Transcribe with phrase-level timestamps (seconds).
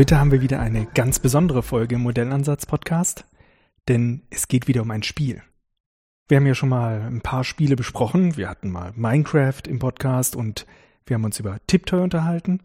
[0.00, 3.26] Heute haben wir wieder eine ganz besondere Folge im Modellansatz-Podcast,
[3.86, 5.42] denn es geht wieder um ein Spiel.
[6.26, 8.34] Wir haben ja schon mal ein paar Spiele besprochen.
[8.38, 10.64] Wir hatten mal Minecraft im Podcast und
[11.04, 12.62] wir haben uns über Tiptoy unterhalten.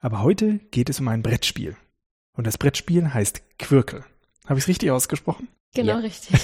[0.00, 1.74] Aber heute geht es um ein Brettspiel.
[2.34, 4.04] Und das Brettspiel heißt Quirkel.
[4.44, 5.48] Habe ich es richtig ausgesprochen?
[5.74, 5.98] Genau, ja.
[6.00, 6.38] richtig.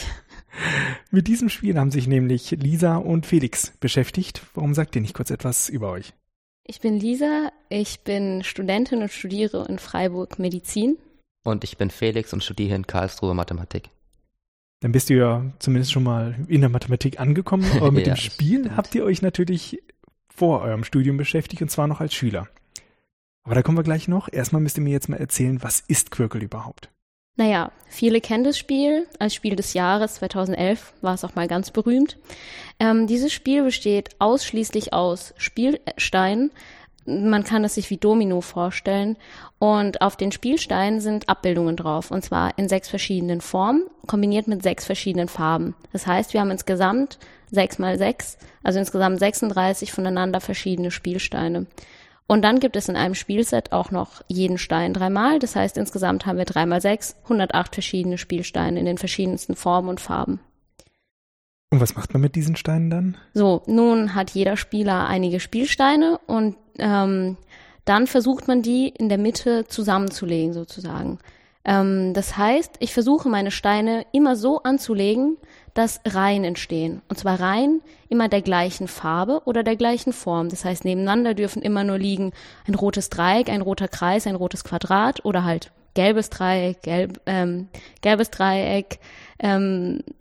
[1.11, 4.41] Mit diesem Spiel haben sich nämlich Lisa und Felix beschäftigt.
[4.55, 6.15] Warum sagt ihr nicht kurz etwas über euch?
[6.67, 10.97] Ich bin Lisa, ich bin Studentin und studiere in Freiburg Medizin.
[11.45, 13.91] Und ich bin Felix und studiere in Karlsruhe Mathematik.
[14.81, 18.17] Dann bist du ja zumindest schon mal in der Mathematik angekommen, aber mit ja, dem
[18.19, 18.77] Spiel stimmt.
[18.79, 19.83] habt ihr euch natürlich
[20.35, 22.49] vor eurem Studium beschäftigt und zwar noch als Schüler.
[23.43, 24.33] Aber da kommen wir gleich noch.
[24.33, 26.89] Erstmal müsst ihr mir jetzt mal erzählen, was ist Quirkel überhaupt?
[27.37, 29.09] Naja, viele kennen das Spiel.
[29.19, 32.17] Als Spiel des Jahres 2011 war es auch mal ganz berühmt.
[32.79, 36.53] Ähm, dieses Spiel besteht ausschließlich aus Spielsteinen.
[37.07, 39.17] Man kann es sich wie Domino vorstellen.
[39.59, 42.13] Und auf den Spielsteinen sind Abbildungen drauf.
[42.13, 45.75] Und zwar in sechs verschiedenen Formen, kombiniert mit sechs verschiedenen Farben.
[45.93, 47.19] Das heißt, wir haben insgesamt
[47.51, 51.67] sechs mal sechs, also insgesamt 36 voneinander verschiedene Spielsteine.
[52.27, 55.39] Und dann gibt es in einem Spielset auch noch jeden Stein dreimal.
[55.39, 60.01] Das heißt, insgesamt haben wir dreimal sechs, 108 verschiedene Spielsteine in den verschiedensten Formen und
[60.01, 60.41] Farben.
[61.71, 63.17] Und was macht man mit diesen Steinen dann?
[63.35, 67.37] So, nun hat jeder Spieler einige Spielsteine und ähm,
[67.85, 71.19] dann versucht man die in der Mitte zusammenzulegen sozusagen.
[71.65, 75.37] Ähm, das heißt, ich versuche meine Steine immer so anzulegen,
[75.75, 77.03] dass Reihen entstehen.
[77.09, 80.49] Und zwar Reihen immer der gleichen Farbe oder der gleichen Form.
[80.49, 82.33] Das heißt, nebeneinander dürfen immer nur liegen
[82.67, 87.69] ein rotes Dreieck, ein roter Kreis, ein rotes Quadrat oder halt gelbes Dreieck, gelb, ähm,
[88.01, 88.99] gelbes Dreieck,
[89.41, 90.13] ähm, äh,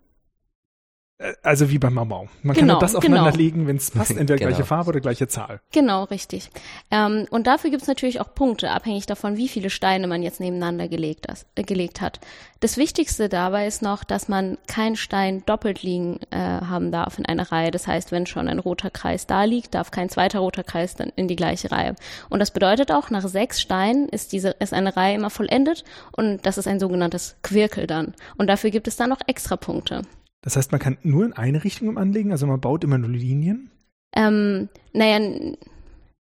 [1.42, 2.28] also wie beim Mamau.
[2.42, 3.44] Man genau, kann das aufeinander genau.
[3.44, 4.50] legen, wenn es passt, entweder genau.
[4.50, 5.62] gleiche Farbe oder gleiche Zahl.
[5.72, 6.50] Genau, richtig.
[6.92, 10.40] Ähm, und dafür gibt es natürlich auch Punkte, abhängig davon, wie viele Steine man jetzt
[10.40, 12.20] nebeneinander gelegt, das, äh, gelegt hat.
[12.60, 17.26] Das Wichtigste dabei ist noch, dass man keinen Stein doppelt liegen äh, haben darf in
[17.26, 17.72] einer Reihe.
[17.72, 21.12] Das heißt, wenn schon ein roter Kreis da liegt, darf kein zweiter roter Kreis dann
[21.16, 21.96] in die gleiche Reihe.
[22.30, 26.46] Und das bedeutet auch, nach sechs Steinen ist diese ist eine Reihe immer vollendet und
[26.46, 28.14] das ist ein sogenanntes Quirkel dann.
[28.38, 30.02] Und dafür gibt es dann noch extra Punkte.
[30.44, 33.72] Das heißt, man kann nur in eine Richtung anlegen, also man baut immer nur Linien?
[34.16, 35.20] Ähm, naja.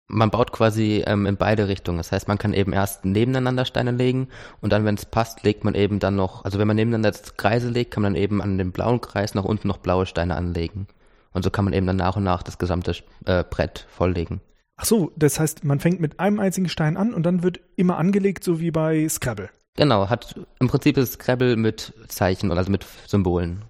[0.09, 1.99] Man baut quasi ähm, in beide Richtungen.
[1.99, 4.29] Das heißt, man kann eben erst nebeneinander Steine legen
[4.61, 7.71] und dann, wenn es passt, legt man eben dann noch, also wenn man nebeneinander Kreise
[7.71, 10.87] legt, kann man dann eben an dem blauen Kreis nach unten noch blaue Steine anlegen.
[11.33, 12.95] Und so kann man eben dann nach und nach das gesamte
[13.25, 14.41] äh, Brett volllegen.
[14.77, 17.97] Ach so, das heißt, man fängt mit einem einzigen Stein an und dann wird immer
[17.99, 19.51] angelegt, so wie bei Scrabble.
[19.77, 23.63] Genau, hat im Prinzip ist Scrabble mit Zeichen, also mit Symbolen.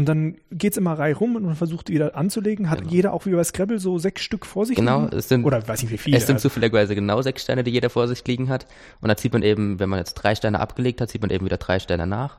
[0.00, 2.70] Und dann geht es immer Reihe rum und man versucht wieder anzulegen.
[2.70, 2.90] Hat genau.
[2.90, 5.14] jeder auch wie bei Scrabble so sechs Stück vor sich genau, liegen?
[5.14, 6.16] Es sind, Oder weiß nicht wie viele.
[6.16, 6.48] Es sind also.
[6.48, 8.64] zufälligerweise genau sechs Steine, die jeder vor sich liegen hat.
[9.02, 11.44] Und dann zieht man eben, wenn man jetzt drei Steine abgelegt hat, zieht man eben
[11.44, 12.38] wieder drei Steine nach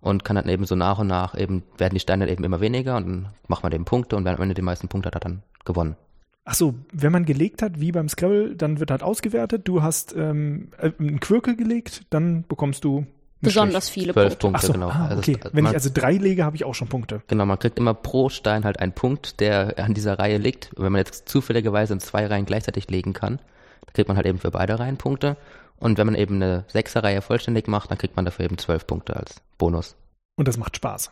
[0.00, 2.96] und kann dann eben so nach und nach eben, werden die Steine eben immer weniger
[2.96, 5.42] und dann macht man eben Punkte und wenn man die meisten Punkte hat, hat dann
[5.64, 5.96] gewonnen.
[6.44, 9.66] Ach so, wenn man gelegt hat, wie beim Scrabble, dann wird halt ausgewertet.
[9.66, 13.04] Du hast ähm, äh, einen Quirkel gelegt, dann bekommst du
[13.40, 14.36] besonders viele Punkte.
[14.36, 14.88] Punkte so, genau.
[14.88, 15.38] Ah, also okay.
[15.42, 17.22] Also, Wenn ich also drei lege, habe ich auch schon Punkte.
[17.28, 20.70] Genau, man kriegt immer pro Stein halt einen Punkt, der an dieser Reihe liegt.
[20.76, 23.36] Wenn man jetzt zufälligerweise in zwei Reihen gleichzeitig legen kann,
[23.84, 25.36] dann kriegt man halt eben für beide Reihen Punkte.
[25.78, 29.16] Und wenn man eben eine Sechserreihe vollständig macht, dann kriegt man dafür eben zwölf Punkte
[29.16, 29.96] als Bonus.
[30.36, 31.10] Und das macht Spaß.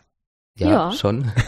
[0.58, 0.92] Ja, ja.
[0.92, 1.32] schon.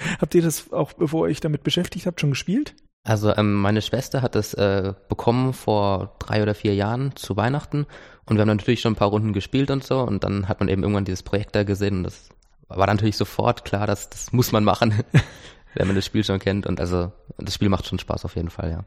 [0.20, 2.74] habt ihr das auch, bevor ihr euch damit beschäftigt habt, schon gespielt?
[3.08, 7.86] Also ähm, meine Schwester hat es äh, bekommen vor drei oder vier Jahren zu Weihnachten
[8.26, 10.68] und wir haben natürlich schon ein paar Runden gespielt und so und dann hat man
[10.68, 12.28] eben irgendwann dieses Projekt da gesehen und das
[12.68, 14.92] war natürlich sofort klar, dass das muss man machen,
[15.74, 18.50] wenn man das Spiel schon kennt und also das Spiel macht schon Spaß auf jeden
[18.50, 18.84] Fall, ja.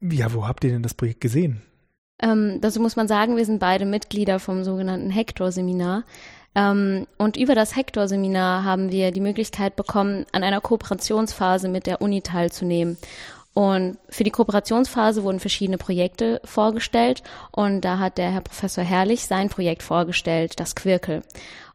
[0.00, 1.62] Ja, wo habt ihr denn das Projekt gesehen?
[2.20, 6.04] Ähm, dazu muss man sagen, wir sind beide Mitglieder vom sogenannten Hector-Seminar.
[6.54, 12.02] Ähm, und über das Hector-Seminar haben wir die Möglichkeit bekommen, an einer Kooperationsphase mit der
[12.02, 12.96] Uni teilzunehmen.
[13.58, 19.26] Und für die Kooperationsphase wurden verschiedene Projekte vorgestellt und da hat der Herr Professor Herrlich
[19.26, 21.24] sein Projekt vorgestellt, das Quirkel.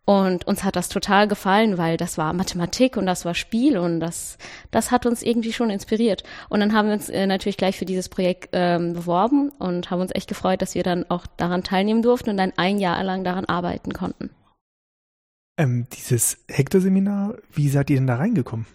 [0.05, 3.99] Und uns hat das total gefallen, weil das war Mathematik und das war Spiel und
[3.99, 4.37] das,
[4.71, 6.23] das hat uns irgendwie schon inspiriert.
[6.47, 9.99] Und dann haben wir uns äh, natürlich gleich für dieses Projekt ähm, beworben und haben
[9.99, 13.25] uns echt gefreut, dass wir dann auch daran teilnehmen durften und dann ein Jahr lang
[13.25, 14.29] daran arbeiten konnten.
[15.57, 18.67] Ähm, dieses Hector-Seminar, wie seid ihr denn da reingekommen?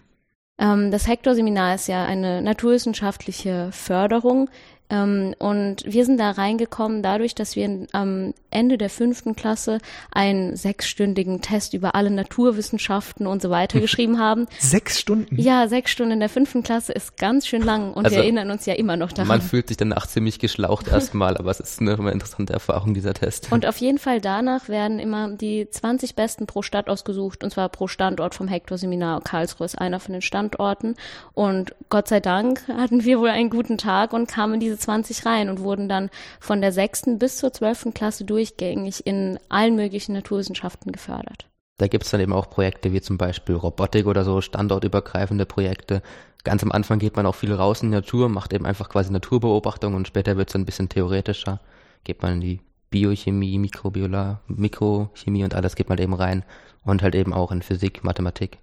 [0.59, 4.49] Ähm, das Hector-Seminar ist ja eine naturwissenschaftliche Förderung,
[4.89, 9.77] Ähm, und wir sind da reingekommen dadurch, dass wir am Ende der fünften Klasse
[10.11, 14.47] einen sechsstündigen Test über alle Naturwissenschaften und so weiter geschrieben haben.
[14.57, 15.39] Sechs Stunden?
[15.39, 18.49] Ja, sechs Stunden in der fünften Klasse ist ganz schön lang und Also, wir erinnern
[18.49, 19.27] uns ja immer noch daran.
[19.27, 23.13] Man fühlt sich danach ziemlich geschlaucht erstmal, aber es ist eine, eine interessante Erfahrung, dieser
[23.13, 23.51] Test.
[23.51, 27.69] Und auf jeden Fall danach werden immer die 20 Besten pro Stadt ausgesucht, und zwar
[27.69, 29.21] pro Standort vom Hector-Seminar.
[29.21, 30.95] Karlsruhe ist einer von den Standorten.
[31.33, 35.49] Und Gott sei Dank hatten wir wohl einen guten Tag und kamen diese 20 rein
[35.49, 36.09] und wurden dann
[36.39, 41.47] von der sechsten bis zur zwölften Klasse durchgängig in allen möglichen Naturwissenschaften gefördert.
[41.77, 46.01] Da gibt's dann eben auch Projekte wie zum Beispiel Robotik oder so, standortübergreifende Projekte.
[46.43, 49.11] Ganz am Anfang geht man auch viel raus in die Natur, macht eben einfach quasi
[49.11, 51.61] Naturbeobachtung und später wird's dann ein bisschen theoretischer.
[52.03, 52.59] Geht man in die
[52.89, 56.43] Biochemie, Mikrobiola, Mikrochemie und alles geht man eben rein.
[56.83, 58.57] Und halt eben auch in Physik, Mathematik.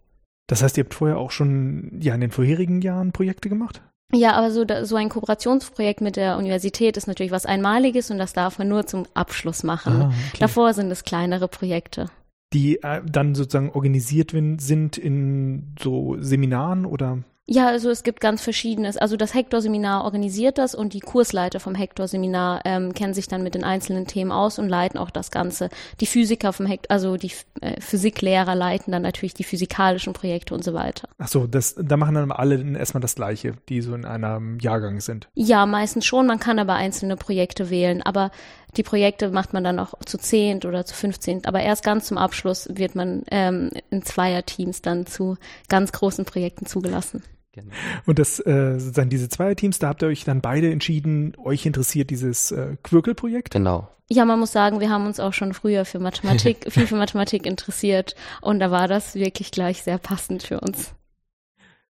[0.46, 3.82] Das heißt, ihr habt vorher auch schon ja in den vorherigen Jahren Projekte gemacht?
[4.12, 8.32] Ja, aber so, so ein Kooperationsprojekt mit der Universität ist natürlich was Einmaliges und das
[8.32, 10.02] darf man nur zum Abschluss machen.
[10.02, 10.38] Ah, okay.
[10.38, 12.06] Davor sind es kleinere Projekte.
[12.52, 17.18] Die äh, dann sozusagen organisiert sind in so Seminaren oder?
[17.48, 18.96] Ja, also es gibt ganz verschiedenes.
[18.96, 23.54] Also das Hector-Seminar organisiert das und die Kursleiter vom Hector-Seminar ähm, kennen sich dann mit
[23.54, 25.69] den einzelnen Themen aus und leiten auch das Ganze.
[26.00, 30.64] Die Physiker vom Hector, also die äh, Physiklehrer leiten dann natürlich die physikalischen Projekte und
[30.64, 31.08] so weiter.
[31.19, 35.00] Ach so, das, da machen dann alle erstmal das Gleiche, die so in einem Jahrgang
[35.00, 35.28] sind.
[35.34, 36.26] Ja, meistens schon.
[36.26, 38.02] Man kann aber einzelne Projekte wählen.
[38.02, 38.32] Aber
[38.76, 41.46] die Projekte macht man dann auch zu zehnt oder zu fünfzehnt.
[41.46, 45.37] Aber erst ganz zum Abschluss wird man ähm, in Zweierteams dann zu
[45.69, 47.22] ganz großen Projekten zugelassen.
[47.56, 47.72] Genau.
[48.04, 52.10] Und das, äh, sozusagen diese Zweierteams, da habt ihr euch dann beide entschieden, euch interessiert
[52.10, 53.54] dieses äh, Quirkel-Projekt?
[53.54, 53.88] Genau.
[54.08, 57.46] Ja, man muss sagen, wir haben uns auch schon früher für Mathematik, viel für Mathematik
[57.46, 60.94] interessiert und da war das wirklich gleich sehr passend für uns.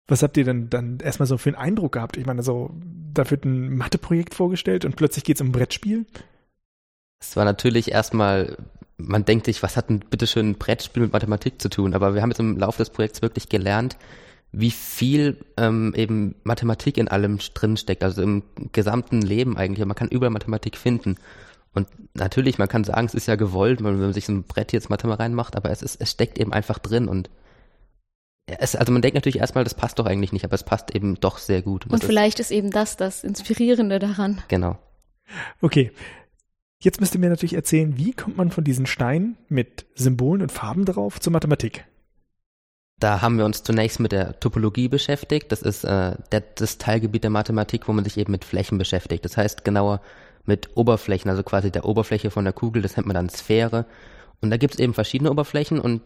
[0.07, 2.19] Was habt ihr denn dann erstmal so für einen Eindruck gehabt?
[2.19, 2.71] Ich meine, so,
[3.15, 6.05] da wird ein Matheprojekt vorgestellt und plötzlich geht's um ein Brettspiel.
[7.21, 8.59] Es war natürlich erstmal,
[8.99, 11.95] man denkt sich, was hat denn bitte schön ein Brettspiel mit Mathematik zu tun?
[11.95, 13.97] Aber wir haben jetzt im Laufe des Projekts wirklich gelernt,
[14.57, 18.43] wie viel ähm, eben Mathematik in allem drin steckt, also im
[18.73, 19.85] gesamten Leben eigentlich.
[19.85, 21.17] Man kann überall Mathematik finden.
[21.73, 24.73] Und natürlich, man kann sagen, es ist ja gewollt, wenn man sich so ein Brett
[24.73, 27.31] jetzt Mathe mal reinmacht, aber es ist, es steckt eben einfach drin und
[28.47, 31.19] es, also man denkt natürlich erstmal, das passt doch eigentlich nicht, aber es passt eben
[31.19, 31.87] doch sehr gut.
[31.87, 34.37] Und das vielleicht ist eben das das Inspirierende daran.
[34.37, 34.79] Ist, genau.
[35.61, 35.91] Okay.
[36.81, 40.53] Jetzt müsst ihr mir natürlich erzählen, wie kommt man von diesen Steinen mit Symbolen und
[40.53, 41.87] Farben drauf zur Mathematik?
[43.01, 45.51] Da haben wir uns zunächst mit der Topologie beschäftigt.
[45.53, 49.25] Das ist äh, der, das Teilgebiet der Mathematik, wo man sich eben mit Flächen beschäftigt.
[49.25, 50.01] Das heißt genauer
[50.47, 53.87] mit Oberflächen, also quasi der Oberfläche von der Kugel, das nennt man dann Sphäre.
[54.41, 56.03] Und da gibt es eben verschiedene Oberflächen und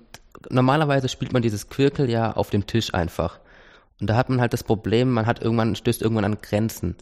[0.48, 3.40] normalerweise spielt man dieses Quirkel ja auf dem Tisch einfach.
[4.00, 6.94] Und da hat man halt das Problem, man hat irgendwann, stößt irgendwann an Grenzen.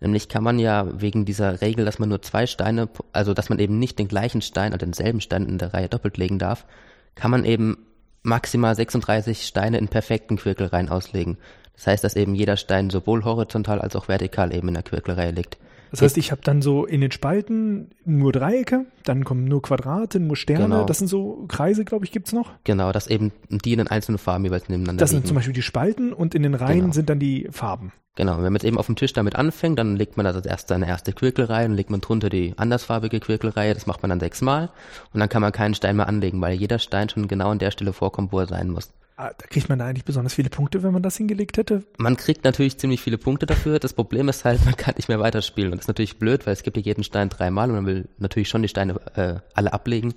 [0.00, 3.58] Nämlich kann man ja wegen dieser Regel, dass man nur zwei Steine, also dass man
[3.58, 6.66] eben nicht den gleichen Stein oder denselben Stein in der Reihe doppelt legen darf,
[7.14, 7.78] kann man eben
[8.26, 11.38] maximal 36 Steine in perfekten Quirkelreihen auslegen.
[11.76, 15.30] Das heißt, dass eben jeder Stein sowohl horizontal als auch vertikal eben in der Quirkelreihe
[15.30, 15.58] liegt.
[15.90, 20.20] Das heißt, ich habe dann so in den Spalten nur Dreiecke, dann kommen nur Quadrate,
[20.20, 20.64] nur Sterne.
[20.64, 20.84] Genau.
[20.84, 22.50] Das sind so Kreise, glaube ich, gibt's noch.
[22.64, 25.22] Genau, dass eben die in den einzelnen Farben jeweils nebeneinander Das liegen.
[25.22, 26.92] sind zum Beispiel die Spalten und in den Reihen Genau.
[26.92, 27.92] sind dann die Farben.
[28.16, 30.46] Genau, wenn man jetzt eben auf dem Tisch damit anfängt, dann legt man da als
[30.46, 34.20] erst seine erste Quirkelreihe, dann legt man drunter die andersfarbige Quirkelreihe, das macht man dann
[34.20, 34.70] sechsmal
[35.12, 37.70] und dann kann man keinen Stein mehr anlegen, weil jeder Stein schon genau an der
[37.70, 38.90] Stelle vorkommt, wo er sein muss.
[39.16, 41.84] Ah, Da kriegt man da eigentlich besonders viele Punkte, wenn man das hingelegt hätte.
[41.96, 45.20] Man kriegt natürlich ziemlich viele Punkte dafür, das Problem ist halt, man kann nicht mehr
[45.20, 47.86] weiterspielen und das ist natürlich blöd, weil es gibt ja jeden Stein dreimal und man
[47.86, 50.14] will natürlich schon die Steine äh, alle ablegen.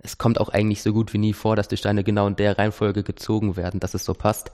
[0.00, 2.58] Es kommt auch eigentlich so gut wie nie vor, dass die Steine genau in der
[2.58, 4.50] Reihenfolge gezogen werden, dass es so passt.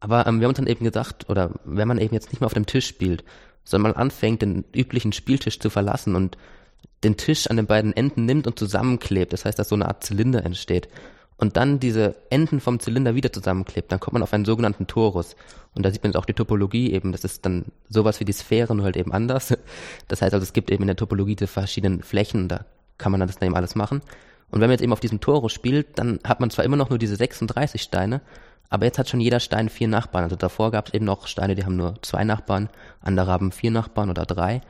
[0.00, 2.46] Aber ähm, wir haben uns dann eben gesagt, oder wenn man eben jetzt nicht mehr
[2.46, 3.22] auf dem Tisch spielt,
[3.64, 6.38] sondern man anfängt, den üblichen Spieltisch zu verlassen und
[7.04, 10.02] den Tisch an den beiden Enden nimmt und zusammenklebt, das heißt, dass so eine Art
[10.02, 10.88] Zylinder entsteht,
[11.38, 15.36] und dann diese Enden vom Zylinder wieder zusammenklebt, dann kommt man auf einen sogenannten Torus.
[15.74, 18.32] Und da sieht man jetzt auch die Topologie eben, das ist dann sowas wie die
[18.32, 19.56] Sphäre, nur halt eben anders.
[20.08, 22.64] Das heißt also, es gibt eben in der Topologie die verschiedenen Flächen, da
[22.98, 24.02] kann man dann das dann eben alles machen.
[24.50, 26.90] Und wenn man jetzt eben auf diesem Torus spielt, dann hat man zwar immer noch
[26.90, 28.20] nur diese 36 Steine,
[28.70, 30.24] aber jetzt hat schon jeder Stein vier Nachbarn.
[30.24, 32.68] Also davor gab es eben noch Steine, die haben nur zwei Nachbarn,
[33.00, 34.60] andere haben vier Nachbarn oder drei.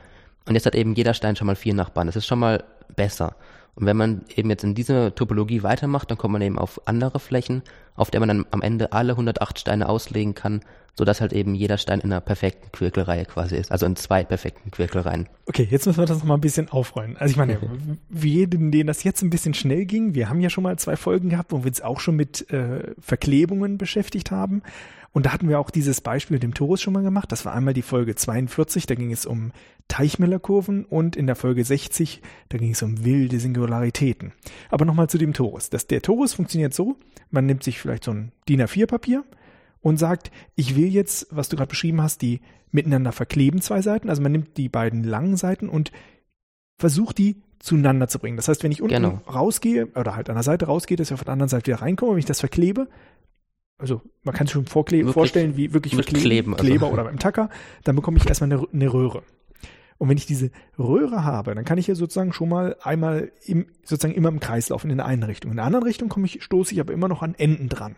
[0.45, 2.07] Und jetzt hat eben jeder Stein schon mal vier Nachbarn.
[2.07, 2.63] Das ist schon mal
[2.95, 3.35] besser.
[3.75, 7.19] Und wenn man eben jetzt in dieser Topologie weitermacht, dann kommt man eben auf andere
[7.19, 7.63] Flächen,
[7.95, 10.61] auf der man dann am Ende alle 108 Steine auslegen kann,
[10.97, 13.71] sodass halt eben jeder Stein in einer perfekten Quirkelreihe quasi ist.
[13.71, 15.29] Also in zwei perfekten Quirkelreihen.
[15.45, 17.15] Okay, jetzt müssen wir das noch mal ein bisschen aufrollen.
[17.15, 17.57] Also ich meine,
[18.09, 20.97] wie jedem, denen das jetzt ein bisschen schnell ging, wir haben ja schon mal zwei
[20.97, 24.61] Folgen gehabt, wo wir uns auch schon mit äh, Verklebungen beschäftigt haben.
[25.11, 27.31] Und da hatten wir auch dieses Beispiel mit dem Torus schon mal gemacht.
[27.31, 29.51] Das war einmal die Folge 42, da ging es um
[29.87, 34.33] Teichmüllerkurven und in der Folge 60, da ging es um wilde Singularitäten.
[34.69, 35.69] Aber nochmal zu dem Torus.
[35.71, 36.95] Das, der Torus funktioniert so,
[37.31, 39.23] man nimmt sich vielleicht so ein DIN A4-Papier
[39.81, 44.09] und sagt, ich will jetzt, was du gerade beschrieben hast, die miteinander verkleben, zwei Seiten.
[44.09, 45.91] Also man nimmt die beiden langen Seiten und
[46.77, 48.37] versucht die zueinander zu bringen.
[48.37, 49.21] Das heißt, wenn ich unten Genau.
[49.27, 52.11] rausgehe oder halt an der Seite rausgehe, dass ich auf der anderen Seite wieder reinkomme,
[52.13, 52.87] wenn ich das verklebe,
[53.79, 56.65] also man kann sich schon Wirklich vorstellen, wie wirklich mit verkleben, Kleben, also.
[56.65, 57.49] Kleber oder beim Tacker,
[57.83, 59.23] dann bekomme ich erstmal eine, eine Röhre.
[59.97, 63.65] Und wenn ich diese Röhre habe, dann kann ich ja sozusagen schon mal einmal im,
[63.83, 65.51] sozusagen immer im Kreis laufen in der einen Richtung.
[65.51, 67.95] In der anderen Richtung komme ich, stoße ich aber immer noch an Enden dran.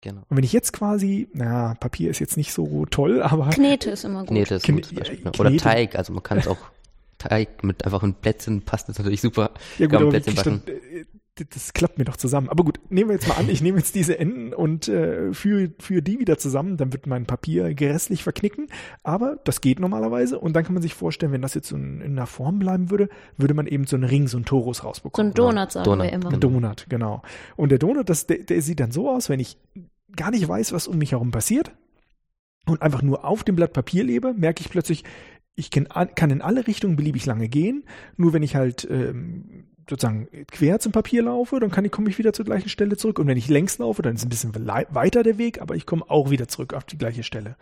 [0.00, 0.22] Genau.
[0.28, 4.04] Und wenn ich jetzt quasi, naja, Papier ist jetzt nicht so toll, aber Knete ist
[4.04, 4.28] immer gut.
[4.28, 5.18] Knete ist gut zum Beispiel.
[5.20, 5.32] ja, ne?
[5.38, 5.64] Oder Knete.
[5.64, 6.58] Teig, also man kann es auch
[7.28, 9.50] Teig mit einfach ein Plätzchen passt das natürlich super.
[9.78, 11.04] Ja gut, aber Plätzchen ich dann, äh,
[11.36, 12.48] das- das klappt mir doch zusammen.
[12.48, 15.72] Aber gut, nehmen wir jetzt mal an, ich nehme jetzt diese Enden und äh, führe,
[15.80, 18.68] führe die wieder zusammen, dann wird mein Papier grässlich verknicken.
[19.02, 22.00] Aber das geht normalerweise und dann kann man sich vorstellen, wenn das jetzt so in,
[22.00, 24.84] in einer Form bleiben würde, würde man eben so einen Ring, so einen Torus So
[24.84, 25.32] rausbekommen.
[25.32, 26.32] ein Donut sagen Donut, wir immer.
[26.32, 27.22] Ein Donut, genau.
[27.56, 29.56] Und der Donut, das, der, der sieht dann so aus, wenn ich
[30.14, 31.72] gar nicht weiß, was um mich herum passiert
[32.66, 35.02] und einfach nur auf dem Blatt Papier lebe, merke ich plötzlich,
[35.56, 37.84] ich kann, in alle Richtungen beliebig lange gehen.
[38.16, 42.18] Nur wenn ich halt ähm, sozusagen quer zum Papier laufe, dann kann ich, komme ich
[42.18, 43.18] wieder zur gleichen Stelle zurück.
[43.18, 46.04] Und wenn ich längs laufe, dann ist ein bisschen weiter der Weg, aber ich komme
[46.08, 47.56] auch wieder zurück auf die gleiche Stelle.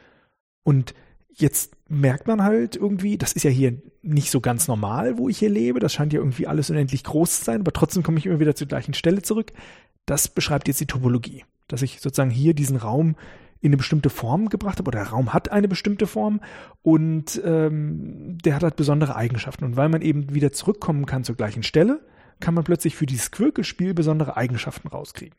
[0.63, 0.95] Und
[1.35, 5.39] jetzt merkt man halt irgendwie, das ist ja hier nicht so ganz normal, wo ich
[5.39, 5.81] hier lebe.
[5.81, 8.55] Das scheint ja irgendwie alles unendlich groß zu sein, aber trotzdem komme ich immer wieder
[8.55, 9.53] zur gleichen Stelle zurück.
[10.07, 13.17] Das beschreibt jetzt die Topologie, dass ich sozusagen hier diesen Raum
[13.63, 16.41] in eine bestimmte Form gebracht habe, oder der Raum hat eine bestimmte Form
[16.83, 19.65] und ähm, der hat halt besondere Eigenschaften.
[19.65, 22.01] Und weil man eben wieder zurückkommen kann zur gleichen Stelle,
[22.41, 25.37] kann man plötzlich für dieses Quirkelspiel besondere Eigenschaften rauskriegen.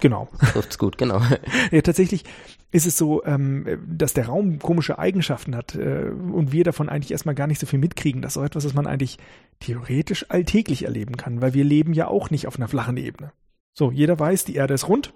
[0.00, 0.28] Genau.
[0.52, 1.22] Trifft's gut, genau.
[1.70, 2.24] Ja, tatsächlich
[2.72, 7.12] ist es so, ähm, dass der Raum komische Eigenschaften hat äh, und wir davon eigentlich
[7.12, 8.20] erstmal gar nicht so viel mitkriegen.
[8.20, 9.18] Das ist auch etwas, was man eigentlich
[9.60, 13.30] theoretisch alltäglich erleben kann, weil wir leben ja auch nicht auf einer flachen Ebene.
[13.74, 15.14] So, jeder weiß, die Erde ist rund.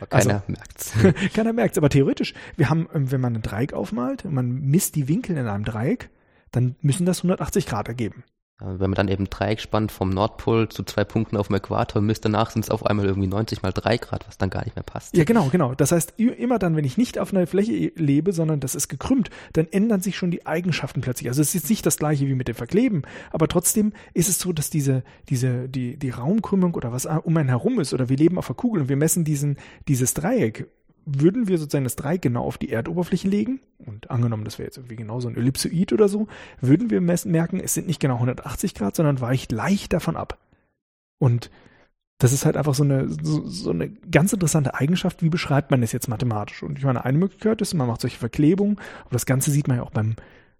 [0.00, 0.92] Aber Also- keiner merkt's.
[1.34, 4.48] Keiner merkt es, aber theoretisch, wir haben, ähm, wenn man ein Dreieck aufmalt und man
[4.50, 6.10] misst die Winkel in einem Dreieck,
[6.52, 8.24] dann müssen das 180 Grad ergeben.
[8.60, 12.02] Ja, Wenn man dann eben Dreieck spannt vom Nordpol zu zwei Punkten auf dem Äquator,
[12.02, 14.74] misst danach sind es auf einmal irgendwie 90 mal 3 Grad, was dann gar nicht
[14.74, 15.16] mehr passt.
[15.16, 15.74] Ja, genau, genau.
[15.74, 19.30] Das heißt, immer dann, wenn ich nicht auf einer Fläche lebe, sondern das ist gekrümmt,
[19.52, 21.28] dann ändern sich schon die Eigenschaften plötzlich.
[21.28, 24.40] Also es ist jetzt nicht das gleiche wie mit dem Verkleben, aber trotzdem ist es
[24.40, 28.16] so, dass diese, diese, die, die Raumkrümmung oder was um einen herum ist, oder wir
[28.16, 30.66] leben auf der Kugel und wir messen diesen, dieses Dreieck,
[31.16, 34.76] würden wir sozusagen das Dreieck genau auf die Erdoberfläche legen, und angenommen, das wäre jetzt
[34.76, 36.28] irgendwie genau so ein Ellipsoid oder so,
[36.60, 40.38] würden wir messen, merken, es sind nicht genau 180 Grad, sondern weicht leicht davon ab.
[41.18, 41.50] Und
[42.18, 45.22] das ist halt einfach so eine, so, so eine ganz interessante Eigenschaft.
[45.22, 46.62] Wie beschreibt man das jetzt mathematisch?
[46.64, 49.76] Und ich meine, eine Möglichkeit ist, man macht solche Verklebungen, aber das Ganze sieht man
[49.78, 50.16] ja auch beim,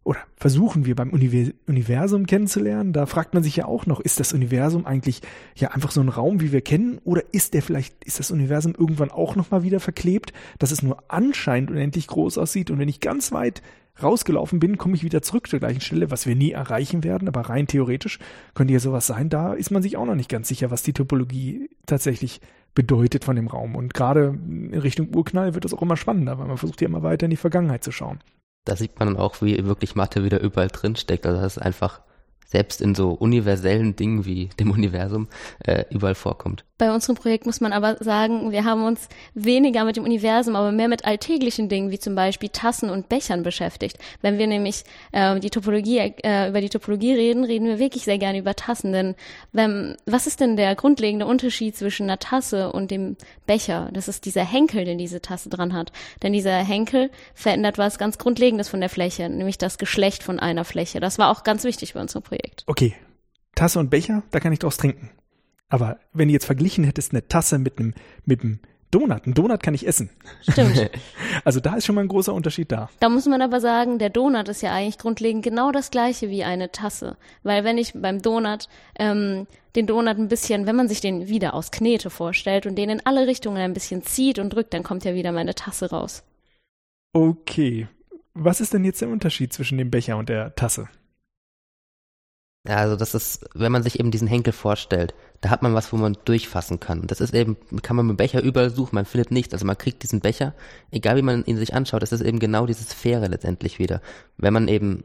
[0.09, 2.95] oder versuchen wir beim Univer Universum kennenzulernen.
[2.95, 5.21] Da fragt man sich ja auch noch, ist das Universum eigentlich
[5.55, 8.75] ja einfach so ein Raum, wie wir kennen, oder ist der vielleicht, ist das Universum
[8.75, 13.01] irgendwann auch nochmal wieder verklebt, dass es nur anscheinend unendlich groß aussieht und wenn ich
[13.01, 13.61] ganz weit
[14.03, 17.43] rausgelaufen bin, komme ich wieder zurück zur gleichen Stelle, was wir nie erreichen werden, aber
[17.43, 18.19] rein theoretisch
[18.55, 19.29] könnte ja sowas sein.
[19.29, 22.41] Da ist man sich auch noch nicht ganz sicher, was die Topologie tatsächlich
[22.75, 23.77] bedeutet von dem Raum.
[23.77, 27.03] Und gerade in Richtung Urknall wird das auch immer spannender, weil man versucht ja immer
[27.03, 28.21] weiter in die Vergangenheit zu schauen.
[28.69, 31.25] Da sieht man dann auch, wie wirklich Mathe wieder überall drin steckt.
[31.25, 32.01] Also das ist einfach
[32.51, 35.29] selbst in so universellen Dingen wie dem Universum
[35.65, 36.65] äh, überall vorkommt.
[36.79, 40.73] Bei unserem Projekt muss man aber sagen, wir haben uns weniger mit dem Universum, aber
[40.73, 43.99] mehr mit alltäglichen Dingen wie zum Beispiel Tassen und Bechern beschäftigt.
[44.23, 48.19] Wenn wir nämlich äh, die Topologie, äh, über die Topologie reden, reden wir wirklich sehr
[48.19, 48.93] gerne über Tassen.
[48.93, 49.15] Denn
[49.53, 53.91] wenn, was ist denn der grundlegende Unterschied zwischen einer Tasse und dem Becher?
[53.93, 55.93] Das ist dieser Henkel, den diese Tasse dran hat.
[56.23, 60.65] Denn dieser Henkel verändert was ganz Grundlegendes von der Fläche, nämlich das Geschlecht von einer
[60.65, 61.01] Fläche.
[61.01, 62.38] Das war auch ganz wichtig bei unserem Projekt.
[62.67, 62.95] Okay,
[63.55, 65.11] Tasse und Becher, da kann ich draus trinken.
[65.69, 69.63] Aber wenn du jetzt verglichen hättest eine Tasse mit einem, mit einem Donut, ein Donut
[69.63, 70.11] kann ich essen.
[70.49, 70.91] Stimmt.
[71.45, 72.91] Also da ist schon mal ein großer Unterschied da.
[73.01, 76.43] Da muss man aber sagen, der Donut ist ja eigentlich grundlegend genau das gleiche wie
[76.43, 77.17] eine Tasse.
[77.43, 78.69] Weil wenn ich beim Donut
[78.99, 82.91] ähm, den Donut ein bisschen, wenn man sich den wieder aus Knete vorstellt und den
[82.91, 86.25] in alle Richtungen ein bisschen zieht und drückt, dann kommt ja wieder meine Tasse raus.
[87.13, 87.87] Okay.
[88.35, 90.89] Was ist denn jetzt der Unterschied zwischen dem Becher und der Tasse?
[92.69, 95.91] Ja, also das ist, wenn man sich eben diesen Henkel vorstellt, da hat man was,
[95.91, 97.07] wo man durchfassen kann.
[97.07, 99.55] Das ist eben, kann man mit Becher überall suchen, man findet nichts.
[99.55, 100.55] Also man kriegt diesen Becher,
[100.91, 104.03] egal wie man ihn sich anschaut, es ist eben genau diese Sphäre letztendlich wieder.
[104.37, 105.05] Wenn man eben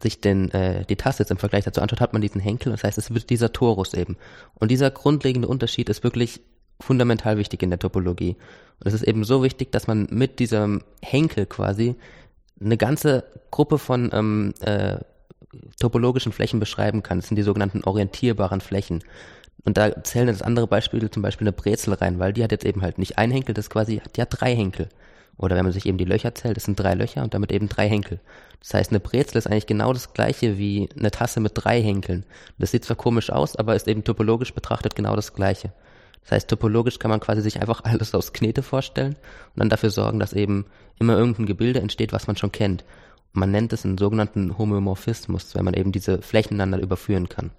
[0.00, 2.82] sich den, äh, die Tasse jetzt im Vergleich dazu anschaut, hat man diesen Henkel, das
[2.82, 4.16] heißt, es wird dieser Torus eben.
[4.54, 6.40] Und dieser grundlegende Unterschied ist wirklich
[6.80, 8.36] fundamental wichtig in der Topologie.
[8.80, 11.94] Und es ist eben so wichtig, dass man mit diesem Henkel quasi
[12.60, 14.98] eine ganze Gruppe von ähm, äh,
[15.78, 17.18] topologischen Flächen beschreiben kann.
[17.18, 19.02] Das sind die sogenannten orientierbaren Flächen.
[19.64, 22.64] Und da zählen das andere Beispiele, zum Beispiel eine Brezel rein, weil die hat jetzt
[22.64, 24.88] eben halt nicht ein Henkel, das quasi, die hat drei Henkel.
[25.36, 27.68] Oder wenn man sich eben die Löcher zählt, das sind drei Löcher und damit eben
[27.68, 28.20] drei Henkel.
[28.60, 32.24] Das heißt, eine Brezel ist eigentlich genau das gleiche wie eine Tasse mit drei Henkeln.
[32.58, 35.72] Das sieht zwar komisch aus, aber ist eben topologisch betrachtet genau das gleiche.
[36.22, 39.14] Das heißt, topologisch kann man quasi sich einfach alles aus Knete vorstellen
[39.54, 40.66] und dann dafür sorgen, dass eben
[40.98, 42.84] immer irgendein Gebilde entsteht, was man schon kennt.
[43.32, 47.50] Man nennt es einen sogenannten Homomorphismus, wenn man eben diese Flächen einander überführen kann.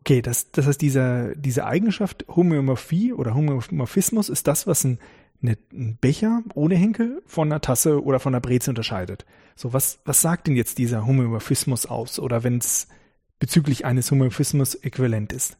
[0.00, 4.98] Okay, das, das heißt, diese, diese Eigenschaft Homöomorphie oder Homomorphismus ist das, was ein,
[5.40, 9.24] eine, ein Becher ohne Henkel von einer Tasse oder von einer Breze unterscheidet.
[9.54, 12.18] So, was, was sagt denn jetzt dieser Homomorphismus aus?
[12.18, 12.88] Oder wenn es
[13.38, 15.56] bezüglich eines Homomorphismus äquivalent ist?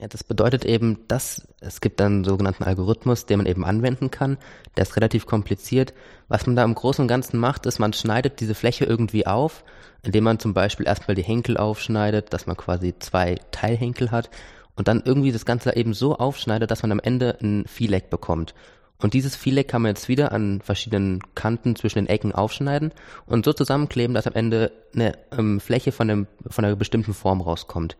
[0.00, 4.38] Ja, das bedeutet eben, dass es gibt einen sogenannten Algorithmus, den man eben anwenden kann.
[4.76, 5.92] Der ist relativ kompliziert.
[6.28, 9.64] Was man da im Großen und Ganzen macht, ist, man schneidet diese Fläche irgendwie auf,
[10.04, 14.30] indem man zum Beispiel erstmal die Henkel aufschneidet, dass man quasi zwei Teilhenkel hat
[14.76, 18.54] und dann irgendwie das Ganze eben so aufschneidet, dass man am Ende ein Viereck bekommt.
[18.98, 22.92] Und dieses Viereck kann man jetzt wieder an verschiedenen Kanten zwischen den Ecken aufschneiden
[23.26, 27.40] und so zusammenkleben, dass am Ende eine ähm, Fläche von, einem, von einer bestimmten Form
[27.40, 27.96] rauskommt.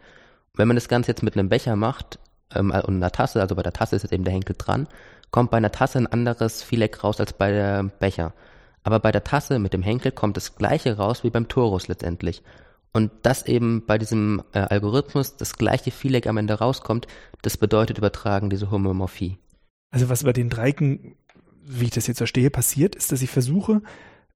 [0.59, 2.19] Wenn man das Ganze jetzt mit einem Becher macht
[2.55, 4.89] ähm, und einer Tasse, also bei der Tasse ist jetzt eben der Henkel dran,
[5.31, 8.35] kommt bei einer Tasse ein anderes Viereck raus als bei der Becher.
[8.83, 12.43] Aber bei der Tasse mit dem Henkel kommt das gleiche raus wie beim Torus letztendlich.
[12.93, 17.07] Und dass eben bei diesem äh, Algorithmus das gleiche Viereck am Ende rauskommt,
[17.43, 19.39] das bedeutet übertragen diese Homomorphie.
[19.91, 21.17] Also was bei den Dreiecken,
[21.63, 23.83] wie ich das jetzt verstehe, passiert, ist, dass ich versuche,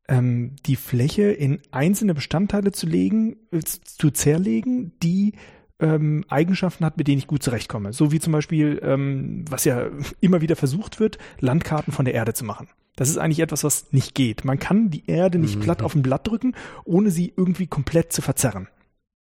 [0.08, 5.34] ähm, die Fläche in einzelne Bestandteile zu legen, äh, zu zerlegen, die
[5.82, 7.92] ähm, Eigenschaften hat, mit denen ich gut zurechtkomme.
[7.92, 9.88] So wie zum Beispiel, ähm, was ja
[10.20, 12.68] immer wieder versucht wird, Landkarten von der Erde zu machen.
[12.96, 14.44] Das ist eigentlich etwas, was nicht geht.
[14.44, 15.60] Man kann die Erde nicht mhm.
[15.60, 18.68] platt auf ein Blatt drücken, ohne sie irgendwie komplett zu verzerren.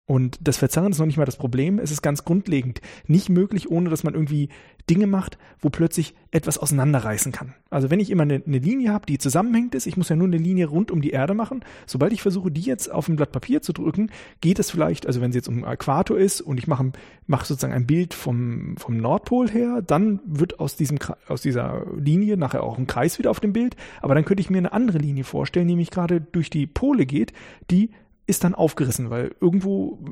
[0.04, 1.78] Und das Verzerren ist noch nicht mal das Problem.
[1.78, 4.48] Es ist ganz grundlegend nicht möglich, ohne dass man irgendwie
[4.90, 7.54] Dinge macht, wo plötzlich etwas auseinanderreißen kann.
[7.70, 10.26] Also wenn ich immer eine, eine Linie habe, die zusammenhängt ist, ich muss ja nur
[10.26, 11.64] eine Linie rund um die Erde machen.
[11.86, 15.20] Sobald ich versuche, die jetzt auf ein Blatt Papier zu drücken, geht es vielleicht, also
[15.20, 16.90] wenn es jetzt um Äquator ist und ich mache,
[17.28, 22.36] mache sozusagen ein Bild vom, vom Nordpol her, dann wird aus, diesem, aus dieser Linie
[22.36, 23.76] nachher auch ein Kreis wieder auf dem Bild.
[24.00, 27.06] Aber dann könnte ich mir eine andere Linie vorstellen, die nämlich gerade durch die Pole
[27.06, 27.32] geht,
[27.70, 27.90] die
[28.32, 30.02] ist dann aufgerissen, weil irgendwo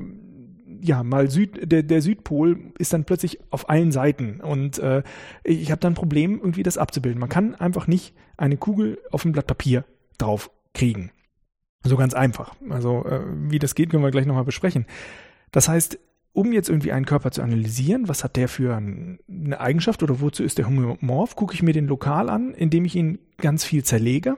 [0.83, 5.03] ja, mal Süd, der, der Südpol ist dann plötzlich auf allen Seiten und äh,
[5.43, 7.19] ich habe dann ein Problem, irgendwie das abzubilden.
[7.19, 9.85] Man kann einfach nicht eine Kugel auf ein Blatt Papier
[10.17, 11.11] drauf kriegen.
[11.83, 12.53] So ganz einfach.
[12.69, 14.85] Also äh, wie das geht, können wir gleich nochmal besprechen.
[15.51, 15.99] Das heißt,
[16.33, 20.43] um jetzt irgendwie einen Körper zu analysieren, was hat der für eine Eigenschaft oder wozu
[20.43, 24.37] ist der homomorph, gucke ich mir den lokal an, indem ich ihn ganz viel zerlege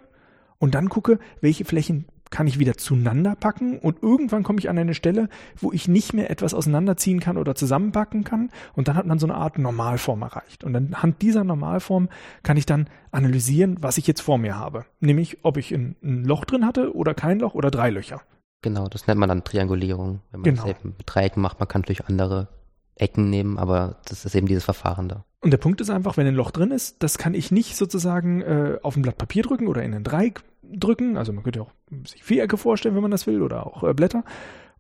[0.58, 4.80] und dann gucke, welche Flächen kann ich wieder zueinander packen und irgendwann komme ich an
[4.80, 9.06] eine Stelle, wo ich nicht mehr etwas auseinanderziehen kann oder zusammenpacken kann und dann hat
[9.06, 10.64] man so eine Art Normalform erreicht.
[10.64, 12.10] Und anhand dieser Normalform
[12.42, 14.86] kann ich dann analysieren, was ich jetzt vor mir habe.
[15.00, 18.22] Nämlich, ob ich ein, ein Loch drin hatte oder kein Loch oder drei Löcher.
[18.64, 20.22] Genau, das nennt man dann Triangulierung.
[20.32, 20.62] Wenn man genau.
[20.64, 22.48] das eben mit Dreiecken macht, man kann natürlich andere
[22.96, 25.26] Ecken nehmen, aber das ist eben dieses Verfahren da.
[25.42, 28.42] Und der Punkt ist einfach, wenn ein Loch drin ist, das kann ich nicht sozusagen
[28.42, 31.18] äh, auf ein Blatt Papier drücken oder in ein Dreieck drücken.
[31.18, 31.72] Also man könnte auch
[32.06, 34.24] sich Vierecke vorstellen, wenn man das will, oder auch äh, Blätter.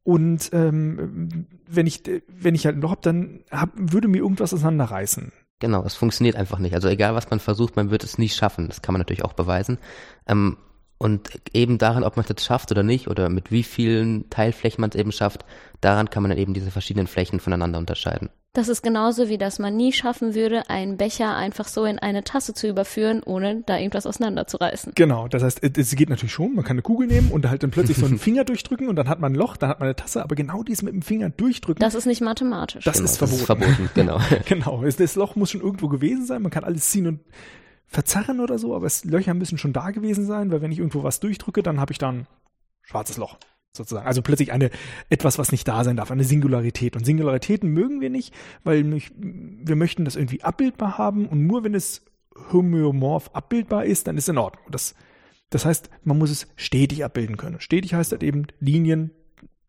[0.03, 4.53] Und ähm, wenn ich wenn ich halt ein Loch habe, dann hab, würde mir irgendwas
[4.53, 5.31] auseinanderreißen.
[5.59, 6.73] Genau, es funktioniert einfach nicht.
[6.73, 8.67] Also egal was man versucht, man wird es nicht schaffen.
[8.67, 9.77] Das kann man natürlich auch beweisen.
[10.27, 10.57] Ähm,
[11.03, 14.79] und eben daran, ob man es jetzt schafft oder nicht, oder mit wie vielen Teilflächen
[14.79, 15.43] man es eben schafft,
[15.81, 18.29] daran kann man dann eben diese verschiedenen Flächen voneinander unterscheiden.
[18.53, 22.23] Das ist genauso wie, dass man nie schaffen würde, einen Becher einfach so in eine
[22.23, 24.93] Tasse zu überführen, ohne da irgendwas auseinanderzureißen.
[24.95, 27.71] Genau, das heißt, es geht natürlich schon, man kann eine Kugel nehmen und halt dann
[27.71, 29.95] plötzlich so einen Finger durchdrücken und dann hat man ein Loch, dann hat man eine
[29.95, 31.81] Tasse, aber genau dies mit dem Finger durchdrücken.
[31.81, 32.85] Das ist nicht mathematisch.
[32.85, 33.45] Das, genau, ist, verboten.
[33.47, 33.89] das ist verboten.
[33.95, 34.19] genau.
[34.45, 37.19] genau, das Loch muss schon irgendwo gewesen sein, man kann alles ziehen und
[37.87, 41.03] verzerren oder so, aber es, Löcher müssen schon da gewesen sein, weil wenn ich irgendwo
[41.03, 42.27] was durchdrücke, dann habe ich dann
[42.81, 43.37] schwarzes Loch
[43.75, 44.05] sozusagen.
[44.07, 44.69] Also plötzlich eine
[45.09, 46.95] etwas, was nicht da sein darf, eine Singularität.
[46.95, 51.73] Und Singularitäten mögen wir nicht, weil wir möchten das irgendwie abbildbar haben und nur wenn
[51.73, 52.05] es
[52.51, 54.65] homöomorph abbildbar ist, dann ist es in Ordnung.
[54.71, 54.95] Das,
[55.49, 57.59] das heißt, man muss es stetig abbilden können.
[57.59, 59.11] Stetig heißt halt eben Linien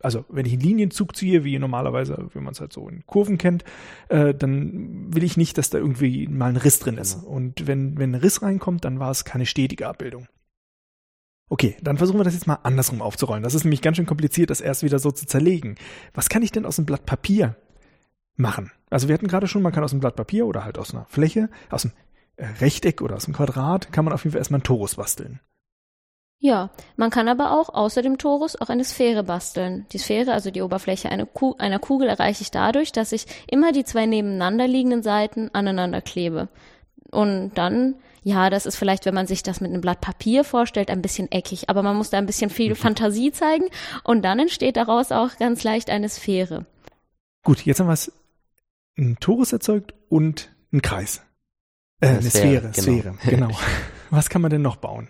[0.05, 3.37] also wenn ich einen Linienzug ziehe, wie normalerweise, wie man es halt so in Kurven
[3.37, 3.63] kennt,
[4.09, 7.21] äh, dann will ich nicht, dass da irgendwie mal ein Riss drin ist.
[7.21, 7.27] Genau.
[7.35, 10.27] Und wenn, wenn ein Riss reinkommt, dann war es keine stetige Abbildung.
[11.49, 13.43] Okay, dann versuchen wir das jetzt mal andersrum aufzurollen.
[13.43, 15.75] Das ist nämlich ganz schön kompliziert, das erst wieder so zu zerlegen.
[16.13, 17.55] Was kann ich denn aus einem Blatt Papier
[18.37, 18.71] machen.
[18.89, 21.05] Also wir hatten gerade schon, man kann aus einem Blatt Papier oder halt aus einer
[21.05, 21.93] Fläche, aus einem
[22.37, 25.39] äh, Rechteck oder aus einem Quadrat, kann man auf jeden Fall erstmal einen Torus basteln.
[26.39, 29.85] Ja, man kann aber auch außer dem Torus auch eine Sphäre basteln.
[29.91, 33.71] Die Sphäre, also die Oberfläche einer, Ku einer Kugel, erreiche ich dadurch, dass ich immer
[33.71, 36.49] die zwei nebeneinander liegenden Seiten aneinander klebe.
[37.11, 40.91] Und dann, ja, das ist vielleicht, wenn man sich das mit einem Blatt Papier vorstellt,
[40.91, 42.75] ein bisschen eckig, aber man muss da ein bisschen viel mhm.
[42.75, 43.65] Fantasie zeigen
[44.03, 46.65] und dann entsteht daraus auch ganz leicht eine Sphäre.
[47.43, 48.11] Gut, jetzt haben wir es
[48.97, 51.21] ein Torus erzeugt und ein Kreis.
[52.01, 53.47] Äh, eine, eine Sphäre, Sphäre, genau.
[53.47, 53.59] genau.
[54.09, 55.09] Was kann man denn noch bauen?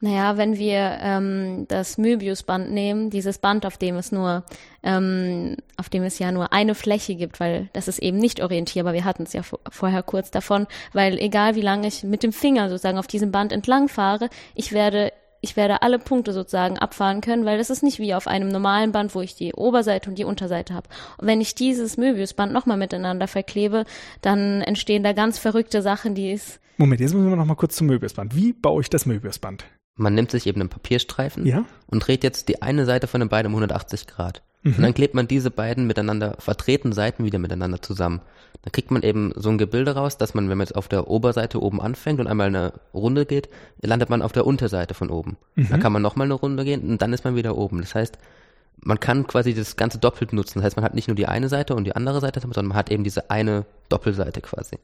[0.00, 4.44] Naja, wenn wir ähm, das Möbiusband nehmen, dieses Band, auf dem es nur,
[4.84, 8.92] ähm, auf dem es ja nur eine Fläche gibt, weil das ist eben nicht orientierbar.
[8.92, 12.68] Wir hatten es ja vorher kurz davon, weil egal wie lange ich mit dem Finger
[12.68, 17.44] sozusagen auf diesem Band entlang fahre, ich werde ich werde alle Punkte sozusagen abfahren können,
[17.44, 20.24] weil das ist nicht wie auf einem normalen Band, wo ich die Oberseite und die
[20.24, 20.88] Unterseite habe.
[21.18, 23.84] Und wenn ich dieses Möbiusband nochmal miteinander verklebe,
[24.20, 26.58] dann entstehen da ganz verrückte Sachen, die es.
[26.76, 28.34] Moment, jetzt müssen wir nochmal kurz zum Möbiusband.
[28.34, 29.64] Wie baue ich das Möbiusband?
[29.98, 31.64] Man nimmt sich eben einen Papierstreifen ja?
[31.86, 34.42] und dreht jetzt die eine Seite von den beiden um 180 Grad.
[34.62, 34.74] Mhm.
[34.74, 38.20] Und dann klebt man diese beiden miteinander vertreten Seiten wieder miteinander zusammen.
[38.62, 41.08] Dann kriegt man eben so ein Gebilde raus, dass man, wenn man jetzt auf der
[41.08, 43.48] Oberseite oben anfängt und einmal eine Runde geht,
[43.82, 45.36] landet man auf der Unterseite von oben.
[45.54, 45.68] Mhm.
[45.68, 47.80] Dann kann man nochmal eine Runde gehen und dann ist man wieder oben.
[47.80, 48.18] Das heißt,
[48.80, 50.58] man kann quasi das Ganze doppelt nutzen.
[50.58, 52.76] Das heißt, man hat nicht nur die eine Seite und die andere Seite, sondern man
[52.76, 54.78] hat eben diese eine Doppelseite quasi.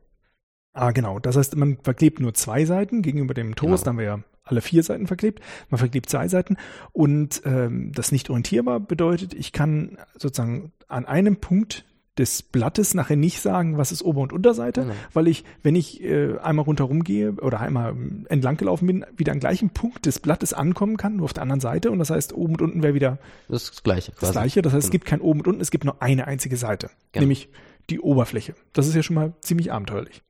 [0.73, 1.21] Ah, genau.
[1.21, 3.85] Das heißt, man verklebt nur zwei Seiten gegenüber dem Toast.
[3.85, 3.91] Genau.
[3.91, 5.41] Haben wir ja alle vier Seiten verklebt.
[5.71, 6.57] Man verklebt zwei Seiten.
[6.93, 11.85] Und ähm, das nicht orientierbar bedeutet, ich kann sozusagen an einem Punkt
[12.17, 14.95] des Blattes nachher nicht sagen, was ist Ober- und Unterseite, genau.
[15.15, 17.97] weil ich, wenn ich äh, einmal rundherum gehe oder einmal
[18.29, 21.61] entlang gelaufen bin, wieder am gleichen Punkt des Blattes ankommen kann, nur auf der anderen
[21.61, 21.91] Seite.
[21.91, 24.13] Und das heißt, oben und unten wäre wieder das, Gleiche.
[24.13, 24.21] Quasi.
[24.21, 24.63] Das Gleiche.
[24.63, 24.87] Das heißt, genau.
[24.87, 27.23] es gibt kein Oben und Unten, es gibt nur eine einzige Seite, genau.
[27.23, 27.49] nämlich
[27.91, 28.55] die Oberfläche.
[28.73, 30.23] Das ist ja schon mal ziemlich abenteuerlich.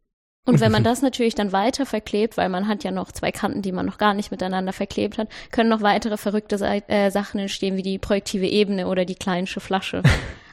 [0.46, 3.62] Und wenn man das natürlich dann weiter verklebt, weil man hat ja noch zwei Kanten,
[3.62, 6.56] die man noch gar nicht miteinander verklebt hat, können noch weitere verrückte
[6.88, 10.02] äh, Sachen entstehen, wie die projektive Ebene oder die kleinsche Flasche.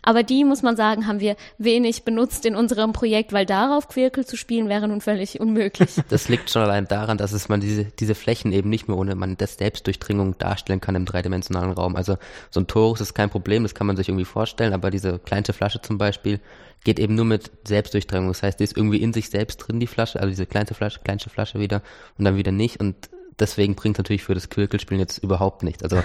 [0.02, 4.26] Aber die, muss man sagen, haben wir wenig benutzt in unserem Projekt, weil darauf Quirkel
[4.26, 5.92] zu spielen wäre nun völlig unmöglich.
[6.10, 9.16] Das liegt schon allein daran, dass es man diese, diese Flächen eben nicht mehr ohne
[9.16, 11.96] man das Selbstdurchdringung darstellen kann im dreidimensionalen Raum.
[11.96, 12.18] Also
[12.50, 15.54] so ein Torus ist kein Problem, das kann man sich irgendwie vorstellen, aber diese kleinste
[15.54, 16.40] Flasche zum Beispiel
[16.84, 18.28] geht eben nur mit Selbstdurchdringung.
[18.30, 21.00] Das heißt, die ist irgendwie in sich selbst drin, die Flasche, also diese kleinste Flasche,
[21.04, 21.82] kleinste Flasche wieder
[22.18, 22.96] und dann wieder nicht und
[23.40, 25.84] deswegen bringt natürlich für das Quirkelspielen jetzt überhaupt nichts.
[25.84, 26.02] Also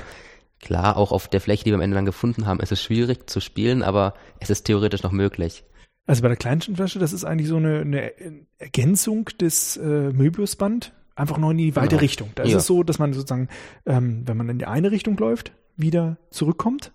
[0.60, 3.28] Klar, auch auf der Fläche, die wir am Ende dann gefunden haben, ist es schwierig
[3.28, 5.64] zu spielen, aber es ist theoretisch noch möglich.
[6.06, 8.12] Also bei der kleinsten Flasche, das ist eigentlich so eine, eine
[8.58, 12.00] Ergänzung des äh, Möbiusband, einfach nur in die weite genau.
[12.00, 12.30] Richtung.
[12.36, 12.50] Da ja.
[12.50, 13.48] ist es so, dass man sozusagen,
[13.86, 16.92] ähm, wenn man in die eine Richtung läuft, wieder zurückkommt.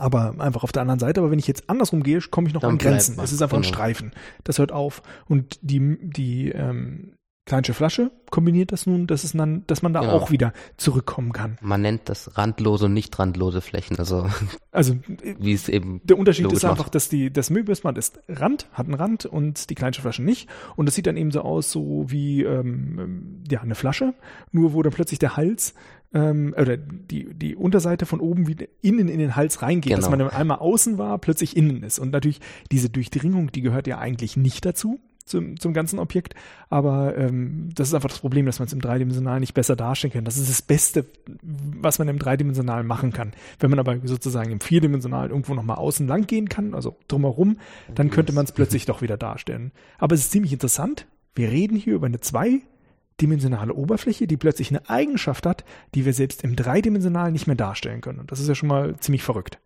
[0.00, 1.20] Aber einfach auf der anderen Seite.
[1.20, 3.18] Aber wenn ich jetzt andersrum gehe, komme ich noch dann an Grenzen.
[3.18, 3.66] Es ist einfach genau.
[3.66, 4.12] ein Streifen.
[4.44, 5.02] Das hört auf.
[5.26, 7.14] Und die, die ähm,
[7.48, 10.12] Kleinsche Flasche kombiniert das nun, dass es dann, dass man da genau.
[10.12, 11.56] auch wieder zurückkommen kann.
[11.62, 14.28] Man nennt das randlose und nicht randlose Flächen, also,
[14.70, 14.96] also
[15.38, 16.02] wie es eben.
[16.04, 16.94] Der Unterschied ist einfach, macht.
[16.94, 20.46] dass die, das Möbiusband ist Rand, hat einen Rand und die Kleinsche Flasche nicht.
[20.76, 24.12] Und das sieht dann eben so aus, so wie, ähm, ja, eine Flasche,
[24.52, 25.72] nur wo dann plötzlich der Hals
[26.12, 30.02] ähm, oder die, die Unterseite von oben wieder innen in den Hals reingeht, genau.
[30.02, 31.98] dass man einmal außen war, plötzlich innen ist.
[31.98, 36.34] Und natürlich diese Durchdringung, die gehört ja eigentlich nicht dazu zum, zum ganzen Objekt.
[36.70, 40.12] Aber ähm, das ist einfach das Problem, dass man es im Dreidimensionalen nicht besser darstellen
[40.12, 40.24] kann.
[40.24, 41.06] Das ist das Beste,
[41.42, 43.32] was man im Dreidimensionalen machen kann.
[43.60, 47.58] Wenn man aber sozusagen im Vierdimensionalen irgendwo nochmal außen lang gehen kann, also drumherum,
[47.94, 49.72] dann könnte man es plötzlich doch wieder darstellen.
[49.98, 51.06] Aber es ist ziemlich interessant.
[51.34, 55.64] Wir reden hier über eine zweidimensionale Oberfläche, die plötzlich eine Eigenschaft hat,
[55.94, 58.18] die wir selbst im Dreidimensionalen nicht mehr darstellen können.
[58.18, 59.58] Und das ist ja schon mal ziemlich verrückt.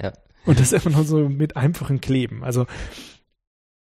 [0.00, 0.12] Ja.
[0.44, 2.44] Und das ist einfach nur so mit einfachen Kleben.
[2.44, 2.66] Also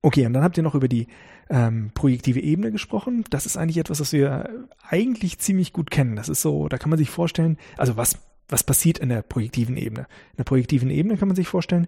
[0.06, 1.08] Okay, und dann habt ihr noch über die
[1.50, 3.24] ähm, projektive Ebene gesprochen.
[3.32, 6.16] Das ist eigentlich etwas, was wir eigentlich ziemlich gut kennen.
[6.16, 9.78] Das ist so, da kann man sich vorstellen, also was, was passiert in der projektiven
[9.78, 10.02] Ebene?
[10.34, 11.88] In der projektiven Ebene kann man sich vorstellen,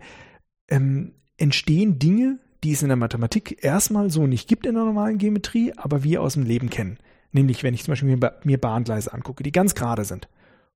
[0.67, 5.19] ähm, entstehen Dinge, die es in der Mathematik erstmal so nicht gibt in der normalen
[5.19, 6.97] Geometrie, aber wir aus dem Leben kennen.
[7.33, 10.27] Nämlich, wenn ich zum Beispiel mir, mir Bahngleise angucke, die ganz gerade sind.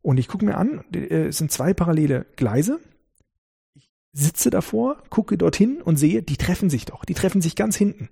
[0.03, 2.79] Und ich gucke mir an, äh, es sind zwei parallele Gleise,
[4.13, 8.09] sitze davor, gucke dorthin und sehe, die treffen sich doch, die treffen sich ganz hinten.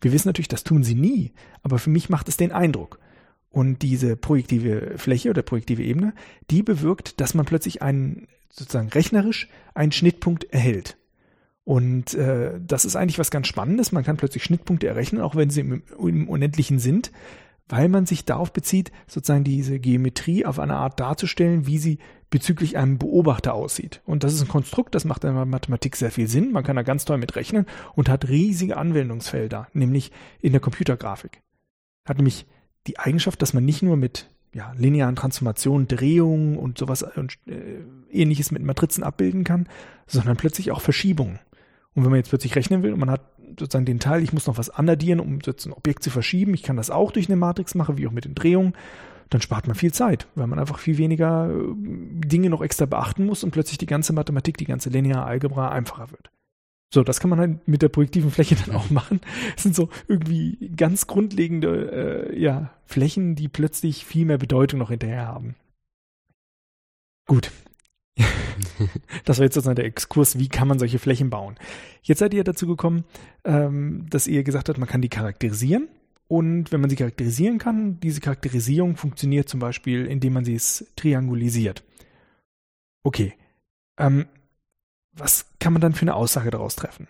[0.00, 2.98] Wir wissen natürlich, das tun sie nie, aber für mich macht es den Eindruck.
[3.50, 6.12] Und diese projektive Fläche oder projektive Ebene,
[6.50, 10.96] die bewirkt, dass man plötzlich einen, sozusagen rechnerisch, einen Schnittpunkt erhält.
[11.62, 13.92] Und äh, das ist eigentlich was ganz Spannendes.
[13.92, 17.10] Man kann plötzlich Schnittpunkte errechnen, auch wenn sie im, im Unendlichen sind,
[17.68, 21.98] weil man sich darauf bezieht, sozusagen diese Geometrie auf eine Art darzustellen, wie sie
[22.30, 24.02] bezüglich einem Beobachter aussieht.
[24.04, 26.52] Und das ist ein Konstrukt, das macht in der Mathematik sehr viel Sinn.
[26.52, 31.42] Man kann da ganz toll mit rechnen und hat riesige Anwendungsfelder, nämlich in der Computergrafik.
[32.06, 32.46] Hat nämlich
[32.86, 37.80] die Eigenschaft, dass man nicht nur mit ja, linearen Transformationen, Drehungen und sowas und äh,
[38.10, 39.68] ähnliches mit Matrizen abbilden kann,
[40.06, 41.40] sondern plötzlich auch Verschiebungen.
[41.94, 44.46] Und wenn man jetzt plötzlich rechnen will und man hat sozusagen den Teil, ich muss
[44.46, 47.36] noch was anaddieren, um jetzt ein Objekt zu verschieben, ich kann das auch durch eine
[47.36, 48.74] Matrix machen, wie auch mit den Drehungen,
[49.30, 51.74] dann spart man viel Zeit, weil man einfach viel weniger äh,
[52.26, 56.10] Dinge noch extra beachten muss und plötzlich die ganze Mathematik, die ganze lineare Algebra einfacher
[56.10, 56.30] wird.
[56.92, 59.20] So, das kann man halt mit der projektiven Fläche dann auch machen.
[59.56, 64.90] Es sind so irgendwie ganz grundlegende äh, ja, Flächen, die plötzlich viel mehr Bedeutung noch
[64.90, 65.56] hinterher haben.
[67.26, 67.50] Gut.
[69.24, 71.56] das war jetzt sozusagen der Exkurs, wie kann man solche Flächen bauen.
[72.02, 73.04] Jetzt seid ihr dazu gekommen,
[73.44, 75.88] ähm, dass ihr gesagt habt, man kann die charakterisieren.
[76.26, 80.58] Und wenn man sie charakterisieren kann, diese Charakterisierung funktioniert zum Beispiel, indem man sie
[80.96, 81.84] triangulisiert.
[83.02, 83.34] Okay.
[83.98, 84.26] Ähm,
[85.12, 87.08] was kann man dann für eine Aussage daraus treffen?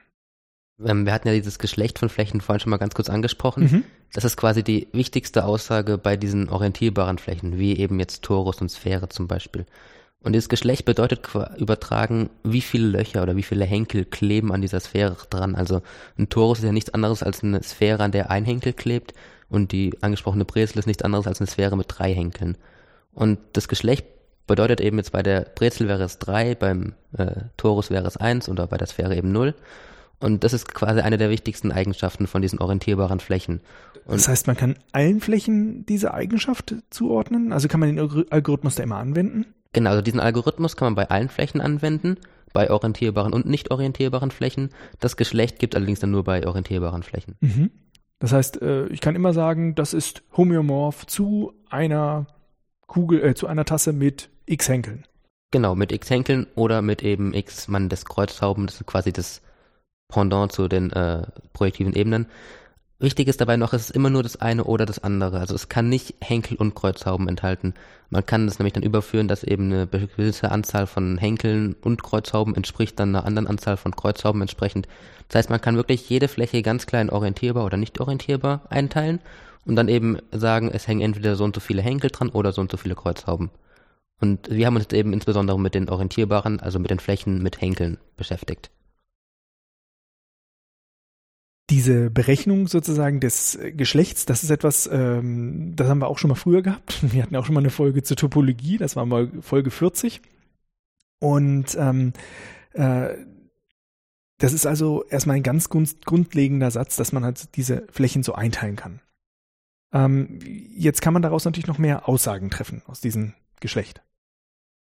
[0.85, 3.65] Ähm, wir hatten ja dieses Geschlecht von Flächen vorhin schon mal ganz kurz angesprochen.
[3.65, 3.85] Mhm.
[4.13, 8.71] Das ist quasi die wichtigste Aussage bei diesen orientierbaren Flächen, wie eben jetzt Torus und
[8.71, 9.65] Sphäre zum Beispiel.
[10.25, 14.81] Und dieses Geschlecht bedeutet übertragen, wie viele Löcher oder wie viele Henkel kleben an dieser
[14.81, 15.55] Sphäre dran.
[15.55, 15.83] Also
[16.19, 19.13] ein Torus ist ja nichts anderes als eine Sphäre, an der ein Henkel klebt
[19.51, 22.57] und die angesprochene Brezel ist nichts anderes als eine Sphäre mit drei Henkeln.
[23.13, 24.07] Und das Geschlecht
[24.47, 28.49] bedeutet eben jetzt bei der Brezel wäre es drei, beim äh, Torus wäre es eins
[28.49, 29.55] oder bei der Sphäre eben null.
[30.21, 33.61] Und das ist quasi eine der wichtigsten Eigenschaften von diesen orientierbaren Flächen.
[34.07, 37.53] Und das heißt, man kann allen Flächen diese Eigenschaft zuordnen?
[37.53, 39.47] Also kann man den Algorithmus da immer anwenden?
[39.75, 42.17] Genau, also diesen Algorithmus kann man bei allen Flächen anwenden,
[42.55, 44.71] bei orientierbaren und nicht orientierbaren Flächen.
[45.01, 47.37] Das Geschlecht gibt allerdings dann nur bei orientierbaren Flächen.
[47.41, 47.71] Mhm.
[48.21, 52.27] Das heißt, äh, ich kann immer sagen, das ist homöomorph zu einer
[52.87, 55.05] Kugel, äh, zu einer Tasse mit x Henkeln.
[55.51, 59.43] Genau, mit x Henkeln oder mit eben x Mann des Kreuzhauben, das ist quasi das
[60.09, 62.27] Pendant zu den äh, projektiven Ebenen.
[63.05, 65.39] Wichtig ist dabei noch, es ist immer nur das eine oder das andere.
[65.39, 67.75] Also es kann nicht Henkel und Kreuzhauben enthalten.
[68.09, 72.55] Man kann das nämlich dann überführen, dass eben eine gewisse Anzahl von Henkeln und Kreuzhauben
[72.55, 74.89] entspricht dann einer anderen Anzahl von Kreuzhauben entsprechend.
[75.29, 79.21] Das heißt, man kann wirklich jede Fläche ganz klein orientierbar oder nicht orientierbar einteilen
[79.67, 82.63] und dann eben sagen, es hängen entweder so und so viele Henkel dran oder so
[82.63, 83.51] und so viele Kreuzhauben.
[84.19, 87.99] Und wir haben uns eben insbesondere mit den orientierbaren, also mit den Flächen mit Henkeln
[88.17, 88.71] beschäftigt
[91.71, 96.35] diese Berechnung sozusagen des Geschlechts, das ist etwas, ähm, das haben wir auch schon mal
[96.35, 97.01] früher gehabt.
[97.13, 100.21] Wir hatten auch schon mal eine Folge zur Topologie, das war mal Folge 40.
[101.21, 102.13] Und ähm,
[102.75, 103.15] äh,
[104.39, 108.77] das ist also erstmal ein ganz grundlegender Satz, dass man halt diese Flächen so einteilen
[108.77, 109.01] kann.
[109.93, 110.41] Ähm,
[110.77, 114.03] jetzt kann man daraus natürlich noch mehr Aussagen treffen aus diesem Geschlecht.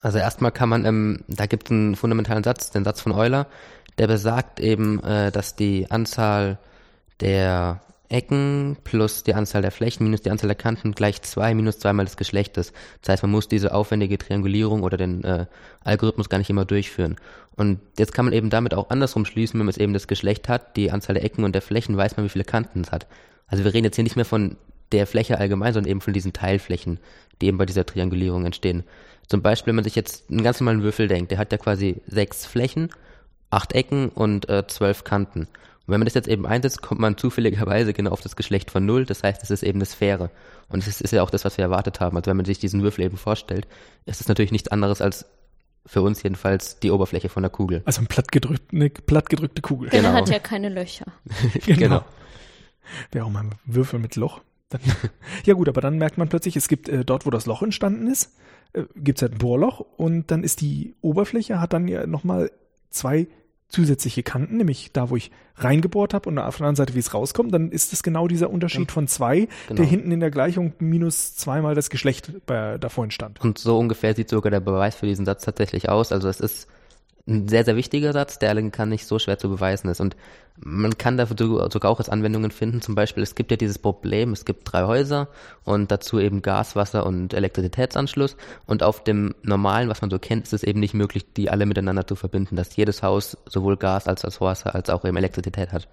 [0.02, 3.48] Also erstmal kann man, ähm, da gibt es einen fundamentalen Satz, den Satz von Euler,
[4.00, 6.58] der besagt eben, äh, dass die Anzahl
[7.20, 11.78] der Ecken plus die Anzahl der Flächen minus die Anzahl der Kanten gleich zwei minus
[11.78, 12.74] zweimal des Geschlechtes.
[13.02, 15.46] Das heißt, man muss diese aufwendige Triangulierung oder den äh,
[15.84, 17.18] Algorithmus gar nicht immer durchführen.
[17.56, 20.50] Und jetzt kann man eben damit auch andersrum schließen, wenn man es eben das Geschlecht
[20.50, 23.06] hat, die Anzahl der Ecken und der Flächen, weiß man, wie viele Kanten es hat.
[23.48, 24.56] Also wir reden jetzt hier nicht mehr von
[24.92, 27.00] der Fläche allgemein, sondern eben von diesen Teilflächen,
[27.42, 28.86] die eben bei dieser Triangulierung entstehen.
[29.28, 32.02] Zum Beispiel, wenn man sich jetzt einen ganz normalen Würfel denkt, der hat ja quasi
[32.08, 32.90] sechs Flächen
[33.50, 35.42] acht Ecken und äh, zwölf Kanten.
[35.42, 38.86] Und wenn man das jetzt eben einsetzt, kommt man zufälligerweise genau auf das Geschlecht von
[38.86, 39.06] null.
[39.06, 40.30] Das heißt, es ist eben eine Sphäre.
[40.68, 42.16] Und es ist ja auch das, was wir erwartet haben.
[42.16, 43.68] Also wenn man sich diesen Würfel eben vorstellt,
[44.06, 45.26] ist es natürlich nichts anderes als
[45.86, 47.82] für uns jedenfalls die Oberfläche von der Kugel.
[47.86, 49.90] Also ein plattgedrückt, eine plattgedrückte Kugel.
[49.90, 50.12] Genau.
[50.12, 51.06] Der hat ja keine Löcher.
[51.66, 51.80] genau.
[51.80, 52.06] genau.
[53.12, 54.42] Wäre auch mal ein Würfel mit Loch.
[54.70, 54.82] Dann,
[55.46, 58.08] ja gut, aber dann merkt man plötzlich, es gibt äh, dort, wo das Loch entstanden
[58.08, 58.36] ist,
[58.74, 62.52] äh, gibt es halt ein Bohrloch und dann ist die Oberfläche, hat dann ja nochmal
[62.92, 63.28] zwei
[63.70, 67.14] zusätzliche Kanten, nämlich da, wo ich reingebohrt habe und auf der anderen Seite, wie es
[67.14, 68.94] rauskommt, dann ist es genau dieser Unterschied ja.
[68.94, 69.78] von zwei, genau.
[69.78, 73.40] der hinten in der Gleichung minus zweimal das Geschlecht bei, da vorhin stand.
[73.42, 76.12] Und so ungefähr sieht sogar der Beweis für diesen Satz tatsächlich aus.
[76.12, 76.68] Also es ist
[77.30, 80.02] ein sehr, sehr wichtiger Satz, der kann nicht so schwer zu beweisen ist.
[80.02, 80.16] Und
[80.58, 82.82] man kann dafür sogar auch als Anwendungen finden.
[82.82, 85.30] Zum Beispiel, es gibt ja dieses Problem, es gibt drei Häuser
[85.64, 88.36] und dazu eben Gas, Wasser und Elektrizitätsanschluss.
[88.66, 91.66] Und auf dem normalen, was man so kennt, ist es eben nicht möglich, die alle
[91.66, 95.72] miteinander zu verbinden, dass jedes Haus sowohl Gas als auch Wasser als auch eben Elektrizität
[95.72, 95.88] hat.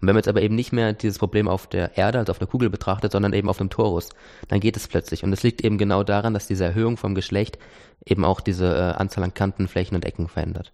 [0.00, 2.40] Und wenn man jetzt aber eben nicht mehr dieses Problem auf der Erde, also auf
[2.40, 4.08] einer Kugel betrachtet, sondern eben auf dem Torus,
[4.48, 5.24] dann geht es plötzlich.
[5.24, 7.58] Und es liegt eben genau daran, dass diese Erhöhung vom Geschlecht
[8.04, 10.72] eben auch diese äh, Anzahl an Kanten, Flächen und Ecken verändert.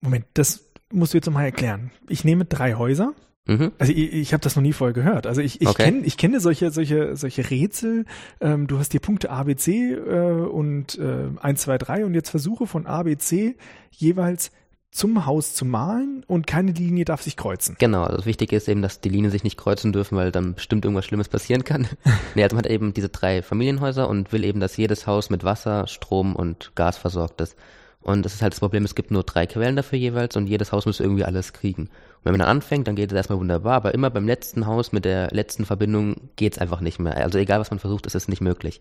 [0.00, 1.90] Moment, das musst du jetzt nochmal erklären.
[2.08, 3.14] Ich nehme drei Häuser.
[3.46, 3.72] Mhm.
[3.78, 5.26] Also ich, ich habe das noch nie vorher gehört.
[5.26, 5.84] Also ich, ich Okay.
[5.84, 8.04] kenne ich kenne solche solche solche Rätsel.
[8.40, 12.14] Ähm, du hast die Punkte A, B, C äh, und äh, 1, 2, 3 und
[12.14, 13.56] jetzt versuche von A, B, C
[13.90, 14.52] jeweils
[14.90, 17.76] zum Haus zu malen und keine Linie darf sich kreuzen.
[17.78, 20.54] Genau, also das Wichtige ist eben, dass die Linien sich nicht kreuzen dürfen, weil dann
[20.54, 21.86] bestimmt irgendwas Schlimmes passieren kann.
[22.34, 25.44] nee, also man hat eben diese drei Familienhäuser und will eben, dass jedes Haus mit
[25.44, 27.56] Wasser, Strom und Gas versorgt ist.
[28.00, 30.72] Und das ist halt das Problem, es gibt nur drei Quellen dafür jeweils und jedes
[30.72, 31.82] Haus muss irgendwie alles kriegen.
[31.82, 34.92] Und wenn man dann anfängt, dann geht es erstmal wunderbar, aber immer beim letzten Haus
[34.92, 37.16] mit der letzten Verbindung geht es einfach nicht mehr.
[37.16, 38.80] Also egal, was man versucht, ist es nicht möglich.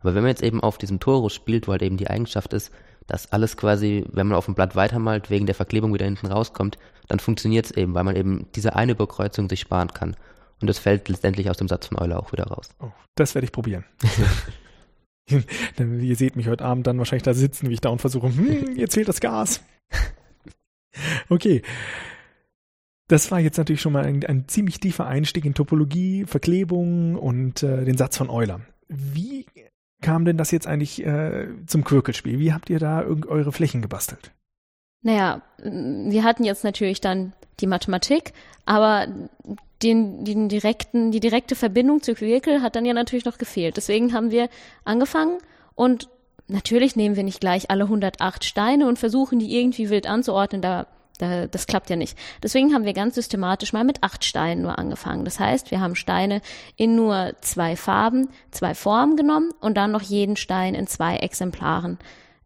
[0.00, 2.70] Aber wenn man jetzt eben auf diesem Torus spielt, wo halt eben die Eigenschaft ist,
[3.06, 6.78] dass alles quasi, wenn man auf dem Blatt weitermalt, wegen der Verklebung wieder hinten rauskommt,
[7.08, 10.16] dann funktioniert es eben, weil man eben diese eine Überkreuzung sich sparen kann.
[10.60, 12.70] Und das fällt letztendlich aus dem Satz von Euler auch wieder raus.
[12.80, 13.84] Oh, das werde ich probieren.
[15.78, 18.76] Ihr seht mich heute Abend dann wahrscheinlich da sitzen, wie ich da und versuche, hm,
[18.76, 19.62] jetzt fehlt das Gas.
[21.28, 21.60] Okay.
[23.06, 27.62] Das war jetzt natürlich schon mal ein, ein ziemlich tiefer Einstieg in Topologie, Verklebung und
[27.62, 28.62] äh, den Satz von Euler.
[28.88, 29.44] Wie
[30.06, 32.38] kam denn das jetzt eigentlich äh, zum Quirkelspiel?
[32.38, 34.30] Wie habt ihr da eure Flächen gebastelt?
[35.02, 38.32] Naja, wir hatten jetzt natürlich dann die Mathematik,
[38.66, 39.08] aber
[39.82, 43.76] den, den direkten, die direkte Verbindung zu Quirkel hat dann ja natürlich noch gefehlt.
[43.76, 44.48] Deswegen haben wir
[44.84, 45.38] angefangen
[45.74, 46.08] und
[46.46, 50.62] natürlich nehmen wir nicht gleich alle 108 Steine und versuchen die irgendwie wild anzuordnen.
[50.62, 50.86] Da,
[51.18, 52.16] da, das klappt ja nicht.
[52.42, 55.24] Deswegen haben wir ganz systematisch mal mit acht Steinen nur angefangen.
[55.24, 56.40] Das heißt, wir haben Steine
[56.76, 61.98] in nur zwei Farben, zwei Formen genommen und dann noch jeden Stein in zwei Exemplaren.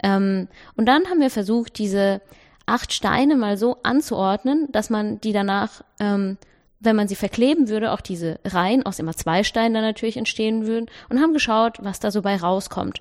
[0.02, 2.20] Ähm, und dann haben wir versucht, diese
[2.66, 6.38] acht Steine mal so anzuordnen, dass man die danach, ähm,
[6.78, 10.66] wenn man sie verkleben würde, auch diese Reihen aus immer zwei Steinen dann natürlich entstehen
[10.66, 13.00] würden und haben geschaut, was da so bei rauskommt.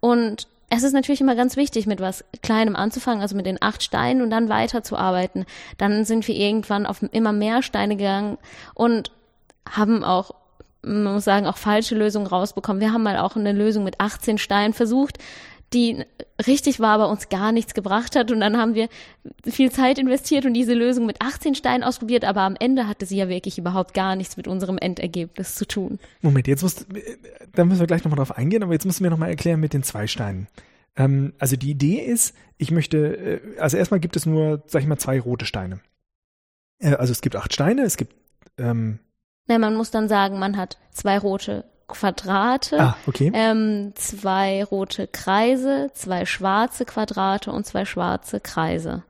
[0.00, 3.82] Und es ist natürlich immer ganz wichtig, mit was Kleinem anzufangen, also mit den acht
[3.82, 5.46] Steinen und dann weiterzuarbeiten.
[5.78, 8.38] Dann sind wir irgendwann auf immer mehr Steine gegangen
[8.74, 9.10] und
[9.68, 10.32] haben auch,
[10.82, 12.80] man muss sagen, auch falsche Lösungen rausbekommen.
[12.80, 15.18] Wir haben mal auch eine Lösung mit 18 Steinen versucht,
[15.72, 16.04] die
[16.46, 18.30] richtig war, aber uns gar nichts gebracht hat.
[18.30, 18.88] Und dann haben wir
[19.44, 23.16] viel Zeit investiert und diese Lösung mit 18 Steinen ausprobiert, aber am Ende hatte sie
[23.16, 25.98] ja wirklich überhaupt gar nichts mit unserem Endergebnis zu tun.
[26.22, 26.86] Moment, jetzt musst,
[27.54, 29.72] da müssen wir gleich nochmal drauf eingehen, aber jetzt musst du mir nochmal erklären mit
[29.72, 30.48] den zwei Steinen.
[30.96, 34.88] Ähm, also die Idee ist, ich möchte, äh, also erstmal gibt es nur, sag ich
[34.88, 35.80] mal, zwei rote Steine.
[36.78, 38.14] Äh, also es gibt acht Steine, es gibt,
[38.58, 39.00] ähm,
[39.46, 43.30] Na, man muss dann sagen, man hat zwei rote Quadrate, ah, okay.
[43.34, 49.02] ähm, zwei rote Kreise, zwei schwarze Quadrate und zwei schwarze Kreise.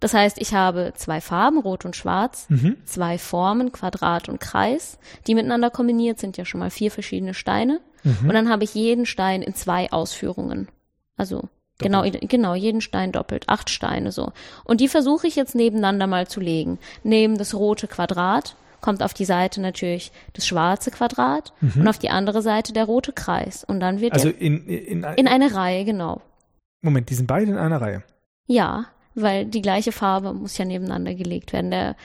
[0.00, 2.76] Das heißt, ich habe zwei Farben, rot und schwarz, Mhm.
[2.84, 7.80] zwei Formen, Quadrat und Kreis, die miteinander kombiniert sind ja schon mal vier verschiedene Steine.
[8.02, 8.28] Mhm.
[8.28, 10.68] Und dann habe ich jeden Stein in zwei Ausführungen.
[11.18, 14.32] Also genau, genau, jeden Stein doppelt, acht Steine so.
[14.64, 16.78] Und die versuche ich jetzt nebeneinander mal zu legen.
[17.02, 22.10] Neben das rote Quadrat kommt auf die Seite natürlich das schwarze Quadrat und auf die
[22.10, 23.64] andere Seite der rote Kreis.
[23.64, 24.14] Und dann wird Mhm.
[24.14, 26.20] Also der in, in, in eine Reihe, genau.
[26.82, 28.02] Moment, die sind beide in einer Reihe.
[28.46, 31.70] Ja, weil die gleiche Farbe muss ja nebeneinander gelegt werden.
[31.70, 31.96] Der,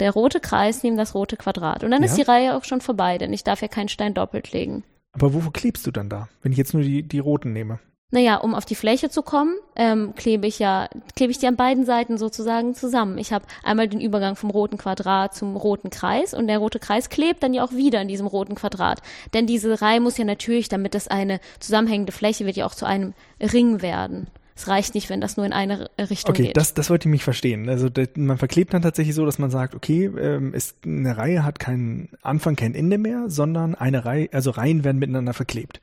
[0.00, 1.82] der rote Kreis neben das rote Quadrat.
[1.84, 2.24] Und dann ist Ja.
[2.24, 4.84] die Reihe auch schon vorbei, denn ich darf ja keinen Stein doppelt legen.
[5.12, 7.78] Aber wofür klebst du dann da, wenn ich jetzt nur die, die roten nehme?
[8.10, 11.56] Naja, um auf die Fläche zu kommen, ähm, klebe ich ja, klebe ich die an
[11.56, 13.18] beiden Seiten sozusagen zusammen.
[13.18, 17.10] Ich habe einmal den Übergang vom roten Quadrat zum roten Kreis und der rote Kreis
[17.10, 19.02] klebt dann ja auch wieder in diesem roten Quadrat.
[19.34, 22.86] Denn diese Reihe muss ja natürlich, damit das eine zusammenhängende Fläche wird, ja auch zu
[22.86, 24.28] einem Ring werden.
[24.56, 26.56] Es reicht nicht, wenn das nur in eine Richtung Okay, geht.
[26.56, 27.68] das, das wollte ich mich verstehen.
[27.68, 31.44] Also das, man verklebt dann tatsächlich so, dass man sagt, okay, ähm, ist, eine Reihe
[31.44, 35.80] hat keinen Anfang, kein Ende mehr, sondern eine Reihe, also Reihen werden miteinander verklebt.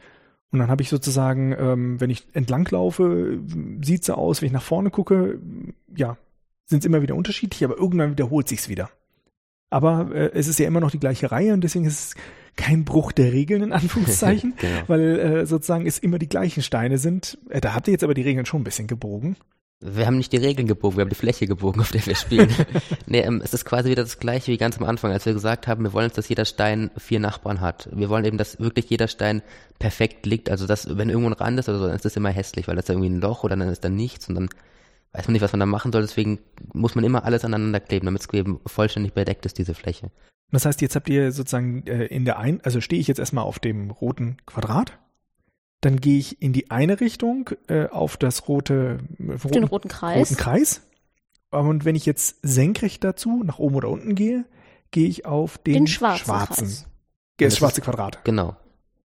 [0.55, 3.37] Und dann habe ich sozusagen, ähm, wenn ich entlang laufe,
[3.83, 5.37] sieht so aus, wenn ich nach vorne gucke,
[5.93, 6.15] ja,
[6.65, 8.89] sind es immer wieder unterschiedlich, aber irgendwann wiederholt sich's wieder.
[9.69, 12.15] Aber äh, es ist ja immer noch die gleiche Reihe und deswegen ist es
[12.55, 14.83] kein Bruch der Regeln in Anführungszeichen, Genau.
[14.87, 17.37] weil äh, sozusagen es immer die gleichen Steine sind.
[17.49, 19.35] Äh, da habt ihr jetzt aber die Regeln schon ein bisschen gebogen.
[19.88, 22.50] Wir haben nicht die Regeln gebogen, wir haben die Fläche gebogen, auf der wir spielen.
[23.06, 25.67] nee, ähm, es ist quasi wieder das gleiche wie ganz am Anfang, als wir gesagt
[25.67, 27.89] haben, wir wollen jetzt, dass jeder Stein vier Nachbarn hat.
[27.91, 29.43] Wir wollen eben, dass wirklich jeder Stein
[29.78, 30.50] perfekt liegt.
[30.50, 32.76] Also dass, wenn irgendwo ein Rand ist oder so, dann ist das immer hässlich, weil
[32.76, 34.50] da ist irgendwie ein Loch oder dann ist da nichts und dann
[35.13, 36.02] weiß man nicht, was man da machen soll.
[36.02, 36.39] Deswegen
[36.74, 40.12] muss man immer alles aneinander kleben, damit es eben vollständig bedeckt ist, diese Fläche.
[40.52, 43.43] Das heißt, jetzt habt ihr sozusagen äh, in der ein, also stehe ich jetzt erstmal
[43.43, 44.98] auf dem roten Quadrat,
[45.81, 49.89] dann gehe ich in die eine Richtung äh, auf das rote, äh, roten, den roten
[49.89, 50.17] Kreis.
[50.17, 50.81] roten Kreis.
[51.51, 54.45] Und wenn ich jetzt senkrecht dazu nach oben oder unten gehe,
[54.91, 56.85] gehe ich auf den, Den schwarzen schwarzen Kreis.
[57.37, 58.23] das das schwarze Quadrat.
[58.25, 58.56] Genau.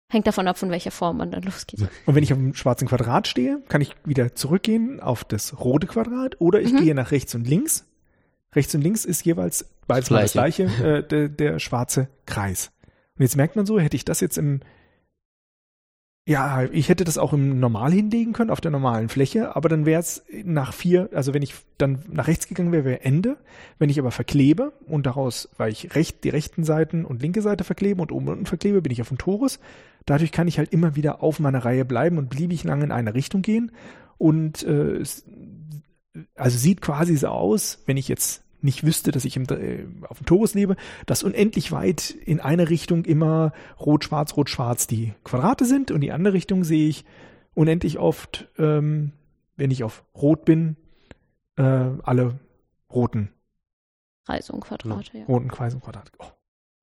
[0.09, 1.81] Hängt davon ab, von welcher Form man dann losgeht.
[2.07, 5.87] Und wenn ich auf dem schwarzen Quadrat stehe, kann ich wieder zurückgehen auf das rote
[5.87, 6.79] Quadrat oder ich Mhm.
[6.79, 7.87] gehe nach rechts und links
[8.55, 12.71] Rechts und links ist jeweils beides mal das gleiche, äh, der, der schwarze Kreis.
[13.17, 14.61] Und jetzt merkt man so, hätte ich das jetzt im,
[16.25, 19.87] ja, ich hätte das auch im Normal hinlegen können, auf der normalen Fläche, aber dann
[19.87, 23.39] wäre es nach vier, also wenn ich dann nach rechts gegangen wäre, wäre Ende.
[23.79, 27.65] Wenn ich aber verklebe und daraus, weil ich recht, die rechten Seiten und linke Seite
[27.65, 29.59] verklebe und oben und unten verklebe, bin ich auf dem Torus.
[30.07, 33.15] Dadurch kann ich halt immer wieder auf meiner Reihe bleiben und beliebig lang in eine
[33.15, 33.73] Richtung gehen.
[34.17, 35.03] Und äh,
[36.37, 40.19] also sieht quasi so aus, wenn ich jetzt nicht wüsste, dass ich im, äh, auf
[40.19, 45.15] dem Torus lebe, dass unendlich weit in eine Richtung immer rot, schwarz, rot, schwarz die
[45.25, 47.05] Quadrate sind und die andere Richtung sehe ich
[47.55, 49.13] unendlich oft, ähm,
[49.57, 50.77] wenn ich auf rot bin,
[51.57, 52.39] äh, alle
[52.91, 53.31] roten
[54.25, 55.25] Kreise und Quadrate, ja.
[55.25, 56.13] Roten Kreise und Quadrate.
[56.19, 56.27] Oh.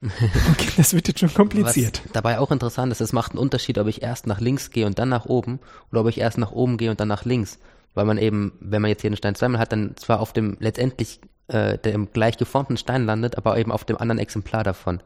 [0.02, 2.02] Okay, das wird jetzt schon kompliziert.
[2.06, 4.86] Was dabei auch interessant ist, es macht einen Unterschied, ob ich erst nach links gehe
[4.86, 5.60] und dann nach oben
[5.92, 7.60] oder ob ich erst nach oben gehe und dann nach links.
[7.94, 10.58] Weil man eben, wenn man jetzt hier einen Stein zweimal hat, dann zwar auf dem
[10.60, 11.20] letztendlich
[11.50, 15.02] äh, der im gleich geformten Stein landet, aber eben auf dem anderen Exemplar davon.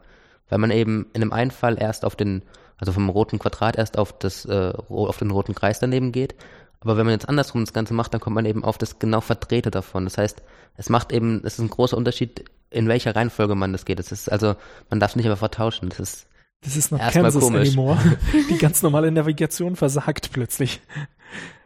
[0.48, 2.42] Weil man eben in dem einen Fall erst auf den,
[2.78, 6.34] also vom roten Quadrat erst auf das, äh, auf den roten Kreis daneben geht.
[6.80, 9.22] Aber wenn man jetzt andersrum das Ganze macht, dann kommt man eben auf das genau
[9.22, 10.04] Verdrehte davon.
[10.04, 10.42] Das heißt,
[10.76, 13.98] es macht eben, es ist ein großer Unterschied, in welcher Reihenfolge man das geht.
[13.98, 14.54] Das ist also,
[14.90, 15.88] man darf es nicht einfach vertauschen.
[15.88, 16.26] Das ist
[16.64, 17.68] das ist noch Kansas komisch.
[17.68, 17.98] anymore.
[18.50, 20.80] Die ganz normale Navigation versagt plötzlich.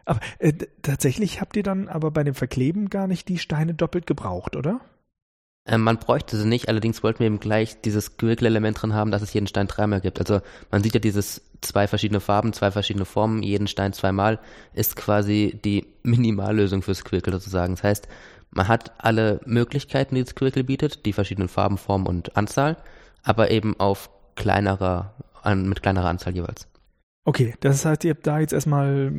[0.09, 4.07] Aber äh, tatsächlich habt ihr dann aber bei dem Verkleben gar nicht die Steine doppelt
[4.07, 4.81] gebraucht, oder?
[5.67, 9.21] Ähm, man bräuchte sie nicht, allerdings wollten wir eben gleich dieses Quirkel-Element drin haben, dass
[9.21, 10.19] es jeden Stein dreimal gibt.
[10.19, 10.41] Also
[10.71, 14.39] man sieht ja dieses zwei verschiedene Farben, zwei verschiedene Formen, jeden Stein zweimal,
[14.73, 17.75] ist quasi die Minimallösung fürs Quirkel sozusagen.
[17.75, 18.09] Das heißt,
[18.51, 22.79] man hat alle Möglichkeiten, die das Quirkel bietet, die verschiedenen Farben, Formen und Anzahl,
[23.23, 26.67] aber eben auf kleinerer, an, mit kleinerer Anzahl jeweils.
[27.27, 29.13] Okay, das heißt, ihr habt da jetzt erstmal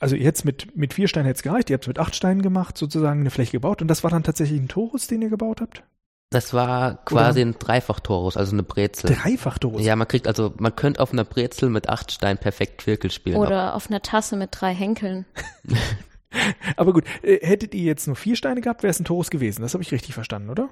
[0.00, 2.42] also jetzt mit, mit vier Steinen hätte es gereicht, ihr habt es mit acht Steinen
[2.42, 5.60] gemacht, sozusagen eine Fläche gebaut und das war dann tatsächlich ein Torus, den ihr gebaut
[5.60, 5.84] habt?
[6.30, 7.50] Das war quasi Oder?
[7.50, 9.14] ein Dreifach-Torus, also eine Brezel.
[9.14, 9.84] Dreifach-Torus?
[9.84, 13.36] Ja, man kriegt also, man könnte auf einer Brezel mit acht Steinen perfekt Quirkel spielen.
[13.36, 15.26] Oder auf einer Tasse mit drei Henkeln.
[16.76, 19.62] Aber gut, äh, hättet ihr jetzt nur vier Steine gehabt, wäre es ein Torus gewesen.
[19.62, 20.70] Das habe ich richtig verstanden, oder?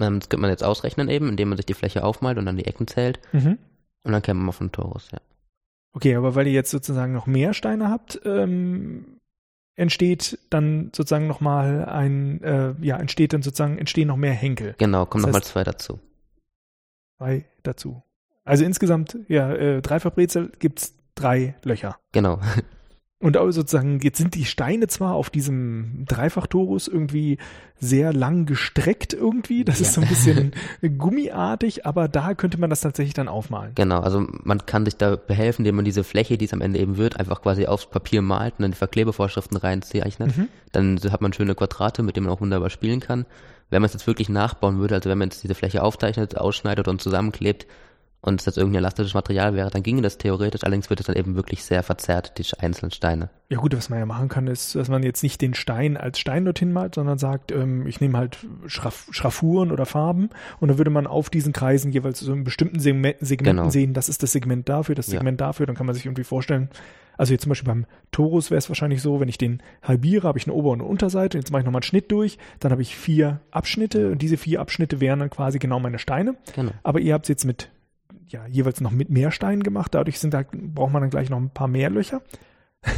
[0.00, 2.56] Ähm, das könnte man jetzt ausrechnen eben, indem man sich die Fläche aufmalt und dann
[2.56, 3.20] die Ecken zählt.
[3.32, 3.58] Mhm.
[4.02, 5.18] Und dann käme man auf einen Torus, ja.
[5.94, 9.20] Okay, aber weil ihr jetzt sozusagen noch mehr Steine habt, ähm,
[9.76, 14.74] entsteht dann sozusagen nochmal ein, äh, ja, entsteht dann sozusagen, entstehen noch mehr Henkel.
[14.78, 16.00] Genau, kommen nochmal zwei dazu.
[17.18, 18.02] Zwei dazu.
[18.44, 21.96] Also insgesamt, ja, äh, Dreifachbrezel gibt's drei Löcher.
[22.12, 22.40] Genau.
[23.24, 27.38] Und sozusagen, jetzt sind die Steine zwar auf diesem Dreifachtorus irgendwie
[27.80, 29.64] sehr lang gestreckt irgendwie.
[29.64, 29.86] Das ja.
[29.86, 30.52] ist so ein bisschen
[30.98, 33.72] gummiartig, aber da könnte man das tatsächlich dann aufmalen.
[33.76, 36.78] Genau, also man kann sich da behelfen, indem man diese Fläche, die es am Ende
[36.78, 40.36] eben wird, einfach quasi aufs Papier malt und dann die Verklebevorschriften reinzeichnet.
[40.36, 40.48] Mhm.
[40.72, 43.24] Dann hat man schöne Quadrate, mit denen man auch wunderbar spielen kann.
[43.70, 46.88] Wenn man es jetzt wirklich nachbauen würde, also wenn man jetzt diese Fläche aufzeichnet, ausschneidet
[46.88, 47.66] und zusammenklebt,
[48.24, 51.14] und es jetzt irgendein elastisches Material wäre, dann ginge das theoretisch, allerdings wird es dann
[51.14, 53.28] eben wirklich sehr verzerrt, die einzelnen Steine.
[53.50, 56.18] Ja gut, was man ja machen kann, ist, dass man jetzt nicht den Stein als
[56.18, 60.78] Stein dorthin malt, sondern sagt, ähm, ich nehme halt Schraff, Schraffuren oder Farben und dann
[60.78, 63.70] würde man auf diesen Kreisen jeweils so in bestimmten Segmenten, Segmenten genau.
[63.70, 65.46] sehen, das ist das Segment dafür, das Segment ja.
[65.46, 66.70] dafür, dann kann man sich irgendwie vorstellen,
[67.18, 70.38] also jetzt zum Beispiel beim Torus wäre es wahrscheinlich so, wenn ich den halbiere, habe
[70.38, 71.38] ich eine Ober- und eine Unterseite.
[71.38, 74.60] Jetzt mache ich nochmal einen Schnitt durch, dann habe ich vier Abschnitte und diese vier
[74.60, 76.34] Abschnitte wären dann quasi genau meine Steine.
[76.56, 76.72] Genau.
[76.82, 77.70] Aber ihr habt es jetzt mit
[78.28, 79.94] ja, jeweils noch mit mehr Steinen gemacht.
[79.94, 82.22] Dadurch sind da, braucht man dann gleich noch ein paar mehr Löcher.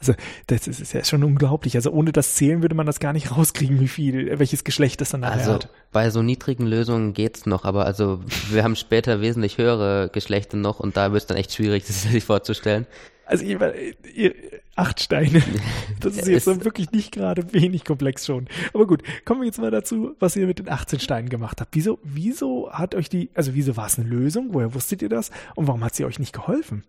[0.00, 0.14] Also,
[0.48, 1.76] das ist, ist ja schon unglaublich.
[1.76, 5.10] Also, ohne das Zählen würde man das gar nicht rauskriegen, wie viel, welches Geschlecht das
[5.10, 5.68] dann nachher also, hat.
[5.92, 10.80] Bei so niedrigen Lösungen geht's noch, aber also, wir haben später wesentlich höhere Geschlechter noch
[10.80, 12.86] und da wird es dann echt schwierig, das sich vorzustellen.
[13.26, 13.74] Also, ihr,
[14.14, 14.34] ihr,
[14.76, 15.42] acht Steine.
[16.00, 18.46] Das ist jetzt so wirklich nicht gerade wenig komplex schon.
[18.74, 21.74] Aber gut, kommen wir jetzt mal dazu, was ihr mit den 18 Steinen gemacht habt.
[21.74, 24.48] Wieso, wieso hat euch die, also wieso war es eine Lösung?
[24.52, 25.30] Woher wusstet ihr das?
[25.54, 26.84] Und warum hat sie euch nicht geholfen?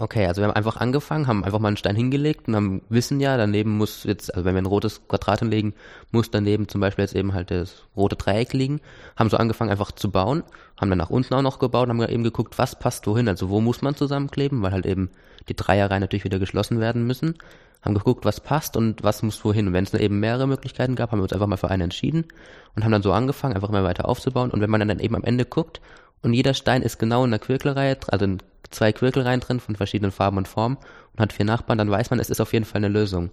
[0.00, 3.18] Okay, also wir haben einfach angefangen, haben einfach mal einen Stein hingelegt und haben wissen
[3.18, 5.74] ja, daneben muss jetzt, also wenn wir ein rotes Quadrat hinlegen,
[6.12, 8.80] muss daneben zum Beispiel jetzt eben halt das rote Dreieck liegen.
[9.16, 10.44] Haben so angefangen einfach zu bauen,
[10.80, 13.60] haben dann nach unten auch noch gebaut, haben eben geguckt, was passt wohin, also wo
[13.60, 15.10] muss man zusammenkleben, weil halt eben
[15.48, 17.34] die Dreierreihen natürlich wieder geschlossen werden müssen.
[17.82, 19.66] Haben geguckt, was passt und was muss wohin.
[19.66, 22.26] Und wenn es eben mehrere Möglichkeiten gab, haben wir uns einfach mal für eine entschieden
[22.76, 24.52] und haben dann so angefangen, einfach immer weiter aufzubauen.
[24.52, 25.80] Und wenn man dann eben am Ende guckt
[26.22, 28.38] und jeder Stein ist genau in der Quirkelreihe, also in
[28.70, 30.78] zwei Quirkelreihen drin von verschiedenen Farben und Formen
[31.12, 33.30] und hat vier Nachbarn, dann weiß man, es ist auf jeden Fall eine Lösung.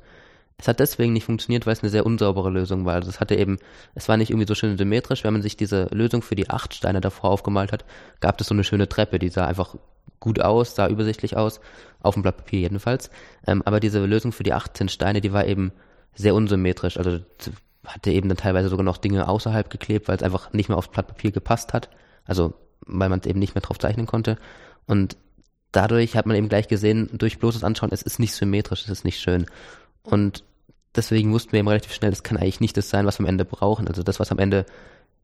[0.57, 2.95] Es hat deswegen nicht funktioniert, weil es eine sehr unsaubere Lösung war.
[2.95, 3.57] Also es hatte eben,
[3.93, 5.25] es war nicht irgendwie so schön symmetrisch.
[5.25, 7.83] Wenn man sich diese Lösung für die acht Steine davor aufgemalt hat,
[8.21, 9.75] gab es so eine schöne Treppe, die sah einfach
[10.21, 11.59] gut aus, sah übersichtlich aus,
[12.01, 13.09] auf dem Blatt Papier jedenfalls.
[13.45, 15.73] Ähm, aber diese Lösung für die 18 Steine, die war eben
[16.13, 16.97] sehr unsymmetrisch.
[16.97, 17.19] Also
[17.85, 20.87] hatte eben dann teilweise sogar noch Dinge außerhalb geklebt, weil es einfach nicht mehr aufs
[20.87, 21.89] Blatt Papier gepasst hat.
[22.23, 22.53] Also
[22.87, 24.37] weil man es eben nicht mehr drauf zeichnen konnte.
[24.87, 25.17] Und
[25.75, 29.05] dadurch hat man eben gleich gesehen, durch bloßes Anschauen, es ist nicht symmetrisch, es ist
[29.05, 29.45] nicht schön.
[30.03, 30.43] Und
[30.95, 33.29] deswegen wussten wir eben relativ schnell, das kann eigentlich nicht das sein, was wir am
[33.29, 33.87] Ende brauchen.
[33.87, 34.65] Also das, was am Ende,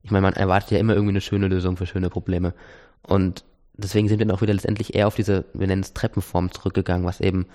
[0.04, 2.54] ich meine, man erwartet ja immer irgendwie eine schöne Lösung für schöne Probleme.
[3.04, 6.52] Und deswegen sind wir dann auch wieder letztendlich eher auf diese, wir nennen es Treppenform
[6.52, 7.46] zurückgegangen, was eben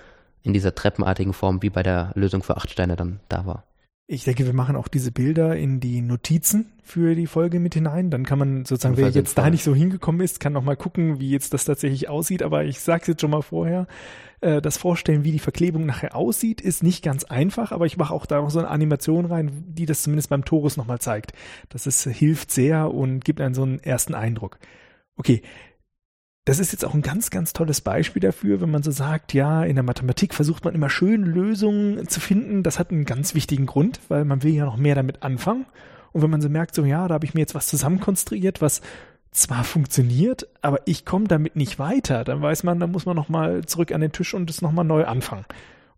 [0.42, 3.64] in dieser treppenartigen Form wie bei der Lösung für acht Steine dann da war.
[4.08, 8.08] Ich denke, wir machen auch diese Bilder in die Notizen für die Folge mit hinein.
[8.08, 11.18] Dann kann man sozusagen, wer jetzt da nicht so hingekommen ist, kann noch mal gucken,
[11.18, 12.44] wie jetzt das tatsächlich aussieht.
[12.44, 13.88] Aber ich sage es jetzt schon mal vorher.
[14.40, 17.72] Äh, das Vorstellen, wie die Verklebung nachher aussieht, ist nicht ganz einfach.
[17.72, 20.76] Aber ich mache auch da noch so eine Animation rein, die das zumindest beim Torus
[20.76, 21.32] nochmal zeigt.
[21.68, 24.60] Das ist, hilft sehr und gibt einen so einen ersten Eindruck.
[25.16, 25.42] Okay,
[26.46, 29.64] das ist jetzt auch ein ganz, ganz tolles Beispiel dafür, wenn man so sagt, ja,
[29.64, 32.62] in der Mathematik versucht man immer schön Lösungen zu finden.
[32.62, 35.66] Das hat einen ganz wichtigen Grund, weil man will ja noch mehr damit anfangen.
[36.12, 38.80] Und wenn man so merkt, so ja, da habe ich mir jetzt was zusammenkonstruiert, was
[39.32, 43.64] zwar funktioniert, aber ich komme damit nicht weiter, dann weiß man, da muss man nochmal
[43.64, 45.46] zurück an den Tisch und es nochmal neu anfangen.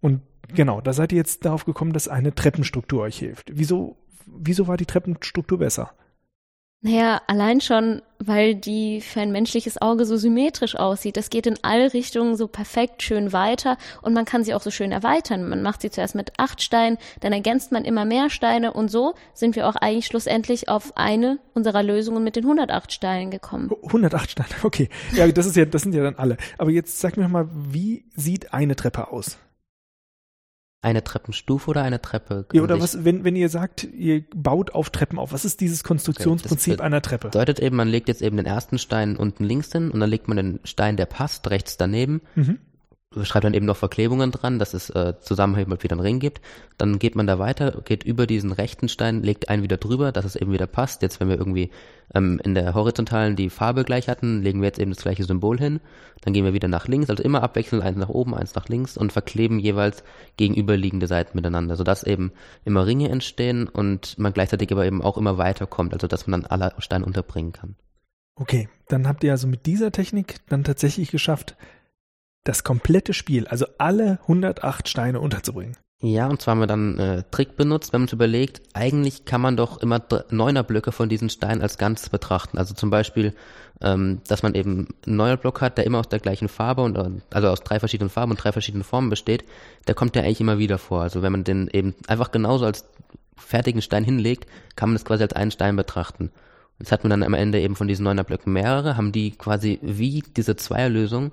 [0.00, 0.22] Und
[0.54, 3.50] genau, da seid ihr jetzt darauf gekommen, dass eine Treppenstruktur euch hilft.
[3.52, 5.92] Wieso, wieso war die Treppenstruktur besser?
[6.80, 11.16] Naja, allein schon, weil die für ein menschliches Auge so symmetrisch aussieht.
[11.16, 14.70] Das geht in alle Richtungen so perfekt schön weiter und man kann sie auch so
[14.70, 15.48] schön erweitern.
[15.48, 19.14] Man macht sie zuerst mit acht Steinen, dann ergänzt man immer mehr Steine und so
[19.34, 23.72] sind wir auch eigentlich schlussendlich auf eine unserer Lösungen mit den 108 Steinen gekommen.
[23.84, 24.88] 108 Steine, okay.
[25.14, 26.36] Ja, das ist ja, das sind ja dann alle.
[26.58, 29.36] Aber jetzt sag mir mal, wie sieht eine Treppe aus?
[30.80, 32.46] Eine Treppenstufe oder eine Treppe?
[32.52, 35.82] Ja, oder was, wenn, wenn ihr sagt, ihr baut auf Treppen auf, was ist dieses
[35.82, 37.28] Konstruktionsprinzip okay, einer Treppe?
[37.28, 40.28] Bedeutet eben, man legt jetzt eben den ersten Stein unten links hin und dann legt
[40.28, 42.20] man den Stein, der passt, rechts daneben.
[42.36, 42.58] Mhm
[43.22, 46.40] schreibt dann eben noch Verklebungen dran, dass es äh, Zusammenhänge wieder einen Ring gibt.
[46.76, 50.26] Dann geht man da weiter, geht über diesen rechten Stein, legt einen wieder drüber, dass
[50.26, 51.00] es eben wieder passt.
[51.00, 51.70] Jetzt, wenn wir irgendwie
[52.14, 55.58] ähm, in der horizontalen die Farbe gleich hatten, legen wir jetzt eben das gleiche Symbol
[55.58, 55.80] hin.
[56.20, 58.98] Dann gehen wir wieder nach links, also immer abwechselnd eins nach oben, eins nach links
[58.98, 60.04] und verkleben jeweils
[60.36, 62.32] gegenüberliegende Seiten miteinander, sodass eben
[62.64, 66.50] immer Ringe entstehen und man gleichzeitig aber eben auch immer weiterkommt, also dass man dann
[66.50, 67.76] alle Steine unterbringen kann.
[68.34, 71.56] Okay, dann habt ihr also mit dieser Technik dann tatsächlich geschafft,
[72.48, 75.76] das komplette Spiel, also alle 108 Steine unterzubringen.
[76.00, 79.40] Ja, und zwar haben wir dann äh, Trick benutzt, wenn man sich überlegt, eigentlich kann
[79.40, 82.56] man doch immer neuner Blöcke von diesen Steinen als Ganzes betrachten.
[82.56, 83.34] Also zum Beispiel,
[83.80, 86.96] ähm, dass man eben einen neuner Block hat, der immer aus der gleichen Farbe und
[87.30, 89.44] also aus drei verschiedenen Farben und drei verschiedenen Formen besteht,
[89.88, 91.02] der kommt ja eigentlich immer wieder vor.
[91.02, 92.84] Also wenn man den eben einfach genauso als
[93.36, 94.46] fertigen Stein hinlegt,
[94.76, 96.30] kann man das quasi als einen Stein betrachten.
[96.78, 99.80] Jetzt hat man dann am Ende eben von diesen neuner Blöcken mehrere, haben die quasi
[99.82, 101.32] wie diese Zweierlösung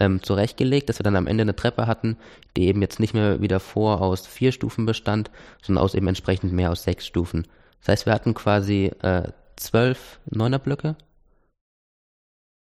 [0.00, 2.16] ähm, zurechtgelegt, dass wir dann am Ende eine Treppe hatten,
[2.56, 5.30] die eben jetzt nicht mehr wieder vor aus vier Stufen bestand,
[5.62, 7.46] sondern aus eben entsprechend mehr aus sechs Stufen.
[7.80, 10.96] Das heißt, wir hatten quasi äh, zwölf Neunerblöcke.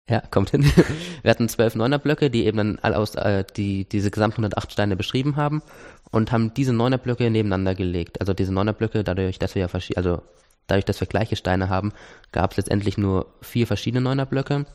[0.08, 0.64] Ja, kommt hin.
[1.22, 4.96] wir hatten zwölf Neunerblöcke, die eben dann all aus, äh, die diese gesamten 108 Steine
[4.96, 5.62] beschrieben haben
[6.10, 8.20] und haben diese Neunerblöcke nebeneinander gelegt.
[8.20, 10.22] Also diese Neunerblöcke, dadurch, dass wir ja verschiedene, also
[10.66, 11.92] dadurch, dass wir gleiche Steine haben,
[12.32, 14.66] gab es letztendlich nur vier verschiedene Neunerblöcke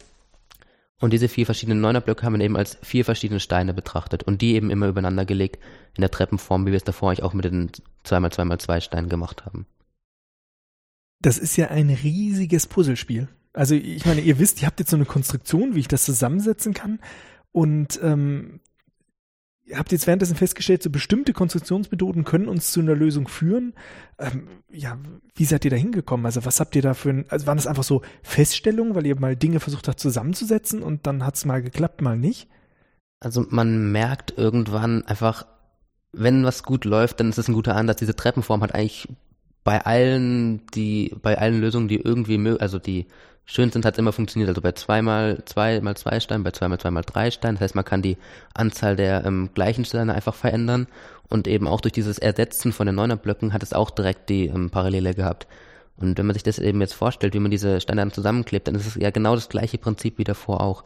[1.00, 4.56] und diese vier verschiedenen Neunerblöcke haben wir eben als vier verschiedene Steine betrachtet und die
[4.56, 5.62] eben immer übereinander gelegt
[5.96, 7.72] in der Treppenform, wie wir es davor eigentlich auch mit den
[8.06, 9.68] 2x2x2 Steinen gemacht haben.
[11.22, 13.28] Das ist ja ein riesiges Puzzlespiel.
[13.54, 16.74] Also ich meine, ihr wisst, ihr habt jetzt so eine Konstruktion, wie ich das zusammensetzen
[16.74, 17.00] kann.
[17.52, 18.60] Und ähm,
[19.74, 23.74] habt jetzt währenddessen festgestellt, so bestimmte Konstruktionsmethoden können uns zu einer Lösung führen.
[24.18, 24.98] Ähm, ja,
[25.36, 26.26] wie seid ihr da hingekommen?
[26.26, 29.20] Also was habt ihr da für ein, also waren das einfach so Feststellungen, weil ihr
[29.20, 32.48] mal Dinge versucht habt zusammenzusetzen und dann hat es mal geklappt, mal nicht?
[33.20, 35.46] Also man merkt irgendwann einfach,
[36.14, 38.00] wenn was gut läuft, dann ist es ein guter Ansatz.
[38.00, 39.08] Diese Treppenform hat eigentlich
[39.64, 43.08] bei allen, die, bei allen Lösungen, die irgendwie also die
[43.48, 44.50] schön sind, hat es immer funktioniert.
[44.50, 47.56] Also bei zweimal zwei mal zwei Steinen, bei zweimal zwei mal drei Steinen.
[47.56, 48.18] Das heißt, man kann die
[48.54, 50.88] Anzahl der ähm, gleichen Steine einfach verändern.
[51.30, 54.70] Und eben auch durch dieses Ersetzen von den Neunerblöcken hat es auch direkt die ähm,
[54.70, 55.48] Parallele gehabt.
[55.96, 58.76] Und wenn man sich das eben jetzt vorstellt, wie man diese Steine dann zusammenklebt, dann
[58.76, 60.84] ist es ja genau das gleiche Prinzip wie davor auch.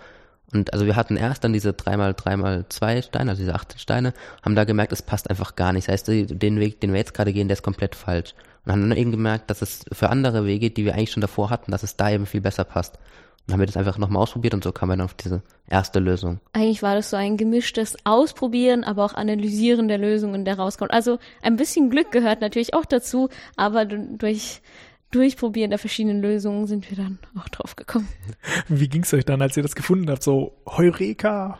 [0.53, 4.13] Und also wir hatten erst dann diese dreimal dreimal zwei Steine, also diese acht Steine,
[4.43, 5.87] haben da gemerkt, es passt einfach gar nicht.
[5.87, 8.35] Das heißt, den Weg, den wir jetzt gerade gehen, der ist komplett falsch.
[8.65, 11.49] Und haben dann eben gemerkt, dass es für andere Wege, die wir eigentlich schon davor
[11.49, 12.95] hatten, dass es da eben viel besser passt.
[12.95, 15.41] Und dann haben wir das einfach nochmal ausprobiert und so kamen wir dann auf diese
[15.67, 16.39] erste Lösung.
[16.53, 20.91] Eigentlich war das so ein gemischtes Ausprobieren, aber auch Analysieren der Lösungen, der rauskommt.
[20.91, 24.61] Also ein bisschen Glück gehört natürlich auch dazu, aber durch
[25.11, 28.07] Durchprobieren der verschiedenen Lösungen sind wir dann auch drauf gekommen.
[28.69, 30.23] Wie ging es euch dann, als ihr das gefunden habt?
[30.23, 31.59] So, Heureka!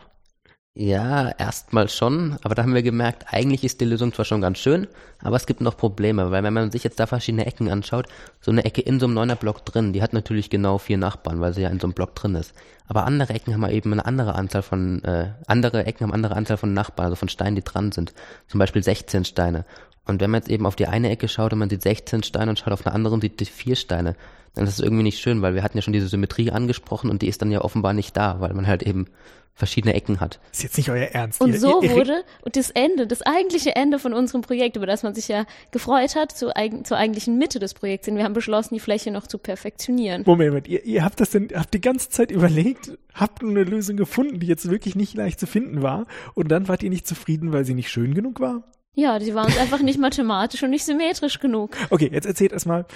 [0.74, 4.56] Ja, erstmal schon, aber da haben wir gemerkt, eigentlich ist die Lösung zwar schon ganz
[4.56, 4.88] schön,
[5.20, 8.06] aber es gibt noch Probleme, weil wenn man sich jetzt da verschiedene Ecken anschaut,
[8.40, 11.42] so eine Ecke in so einem neuner Block drin, die hat natürlich genau vier Nachbarn,
[11.42, 12.54] weil sie ja in so einem Block drin ist.
[12.88, 16.56] Aber andere Ecken haben eben eine andere Anzahl von, äh, andere Ecken haben andere Anzahl
[16.56, 18.14] von Nachbarn, also von Steinen, die dran sind.
[18.48, 19.66] Zum Beispiel 16 Steine.
[20.06, 22.50] Und wenn man jetzt eben auf die eine Ecke schaut und man sieht 16 Steine
[22.50, 24.16] und schaut auf eine andere und sieht die vier Steine,
[24.54, 27.22] dann ist es irgendwie nicht schön, weil wir hatten ja schon diese Symmetrie angesprochen und
[27.22, 29.06] die ist dann ja offenbar nicht da, weil man halt eben
[29.54, 30.40] verschiedene Ecken hat.
[30.50, 31.38] Ist jetzt nicht euer Ernst.
[31.42, 34.86] Und Ihr- so ihr, wurde und das Ende, das eigentliche Ende von unserem Projekt, über
[34.86, 38.06] das man sich ja gefreut hat, zu, eigen, zur eigentlichen Mitte des Projekts.
[38.06, 40.22] Denn wir haben beschlossen, die Fläche noch zu perfektionieren.
[40.24, 44.40] Moment, ihr, ihr habt das denn, habt die ganze Zeit überlegt, habt eine Lösung gefunden,
[44.40, 47.66] die jetzt wirklich nicht leicht zu finden war und dann wart ihr nicht zufrieden, weil
[47.66, 48.62] sie nicht schön genug war?
[48.94, 51.76] Ja, die waren uns einfach nicht mathematisch und nicht symmetrisch genug.
[51.90, 52.86] Okay, jetzt erzählt erstmal,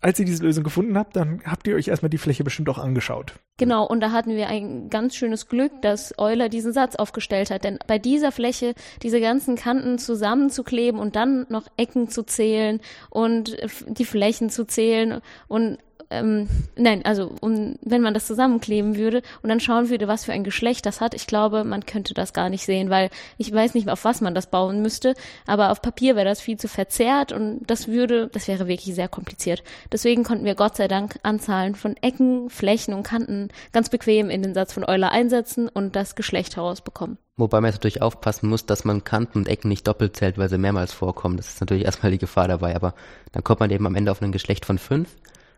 [0.00, 2.78] als ihr diese Lösung gefunden habt, dann habt ihr euch erstmal die Fläche bestimmt auch
[2.78, 3.34] angeschaut.
[3.58, 7.64] Genau, und da hatten wir ein ganz schönes Glück, dass Euler diesen Satz aufgestellt hat.
[7.64, 12.80] Denn bei dieser Fläche diese ganzen Kanten zusammenzukleben und dann noch Ecken zu zählen
[13.10, 15.78] und die Flächen zu zählen und
[16.10, 20.32] ähm, nein, also um, wenn man das zusammenkleben würde und dann schauen würde, was für
[20.32, 23.74] ein Geschlecht das hat, ich glaube, man könnte das gar nicht sehen, weil ich weiß
[23.74, 25.14] nicht, auf was man das bauen müsste,
[25.46, 29.08] aber auf Papier wäre das viel zu verzerrt und das würde, das wäre wirklich sehr
[29.08, 29.62] kompliziert.
[29.92, 34.42] Deswegen konnten wir Gott sei Dank Anzahlen von Ecken, Flächen und Kanten ganz bequem in
[34.42, 37.18] den Satz von Euler einsetzen und das Geschlecht herausbekommen.
[37.36, 40.50] Wobei man jetzt natürlich aufpassen muss, dass man Kanten und Ecken nicht doppelt zählt, weil
[40.50, 41.38] sie mehrmals vorkommen.
[41.38, 42.94] Das ist natürlich erstmal die Gefahr dabei, aber
[43.32, 45.08] dann kommt man eben am Ende auf ein Geschlecht von fünf.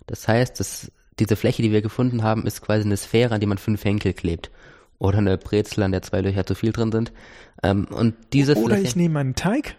[0.06, 3.46] Das heißt, dass diese Fläche, die wir gefunden haben, ist quasi eine Sphäre, an die
[3.46, 4.50] man fünf Henkel klebt.
[4.98, 7.12] Oder eine Brezel, an der zwei Löcher zu viel drin sind.
[7.62, 9.76] Ähm, und diese Oder Fläche, ich nehme meinen Teig,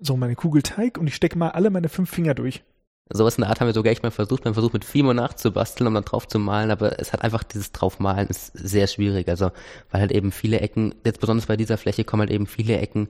[0.00, 2.62] so meine Kugel Teig und ich stecke mal alle meine fünf Finger durch.
[3.10, 4.44] sowas in der Art haben wir sogar echt mal versucht.
[4.44, 7.72] Man versucht mit Fimo nachzubasteln, um dann drauf zu malen, aber es hat einfach dieses
[7.72, 9.28] Draufmalen ist sehr schwierig.
[9.28, 9.50] Also,
[9.90, 13.08] weil halt eben viele Ecken, jetzt besonders bei dieser Fläche kommen halt eben viele Ecken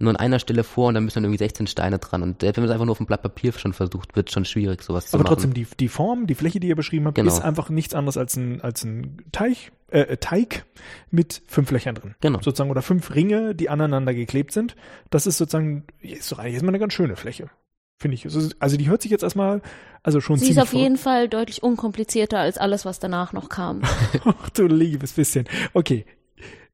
[0.00, 2.22] nur an einer Stelle vor und dann müssen dann irgendwie 16 Steine dran.
[2.22, 4.44] Und selbst wenn man es einfach nur auf dem Blatt Papier schon versucht, wird schon
[4.44, 5.34] schwierig, sowas zu Aber machen.
[5.34, 7.28] trotzdem, die, die Form, die Fläche, die ihr beschrieben habt, Genau.
[7.28, 10.64] ist einfach nichts anderes als ein, als ein Teich, äh, Teig
[11.10, 12.14] mit fünf Löchern drin.
[12.20, 12.40] Genau.
[12.40, 14.74] Sozusagen, oder fünf Ringe, die aneinander geklebt sind.
[15.10, 17.50] Das ist sozusagen, ist doch eigentlich erstmal eine ganz schöne Fläche.
[17.98, 18.24] Finde ich.
[18.24, 19.60] Ist- Also die hört sich jetzt erstmal,
[20.02, 23.50] also schon Sie ist ziemlich auf jeden Fall deutlich unkomplizierter als alles, was danach noch
[23.50, 23.82] kam.
[24.24, 25.44] Ach du liebes bisschen.
[25.74, 26.06] Okay.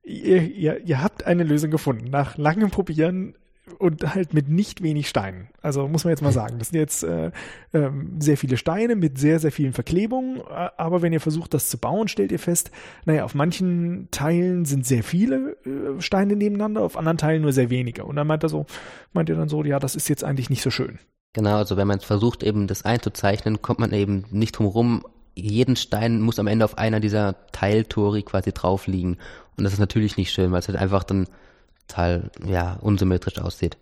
[0.06, 2.10] Ihr, ihr, ihr habt eine Lösung gefunden.
[2.10, 3.34] Nach langem Probieren
[3.78, 5.48] und halt mit nicht wenig Steinen.
[5.60, 6.60] Also muss man jetzt mal sagen.
[6.60, 7.32] Das sind jetzt äh,
[7.74, 10.38] ähm, sehr viele Steine mit sehr, sehr vielen Verklebungen.
[10.38, 12.70] Äh, Aber wenn ihr versucht, das zu bauen, stellt ihr fest,
[13.04, 17.70] naja, auf manchen Teilen sind sehr viele äh, Steine nebeneinander, auf anderen Teilen nur sehr
[17.70, 18.04] wenige.
[18.04, 18.66] Und dann meint er so,
[19.12, 21.00] meint ihr dann so, ja, das ist jetzt eigentlich nicht so schön.
[21.32, 25.04] Genau, also wenn man versucht, eben das einzuzeichnen, kommt man eben nicht drum rum.
[25.36, 29.18] Jeden Stein muss am Ende auf einer dieser Teiltori quasi drauf liegen.
[29.56, 31.28] Und das ist natürlich nicht schön, weil es halt einfach dann
[31.86, 33.76] total, ja, unsymmetrisch aussieht.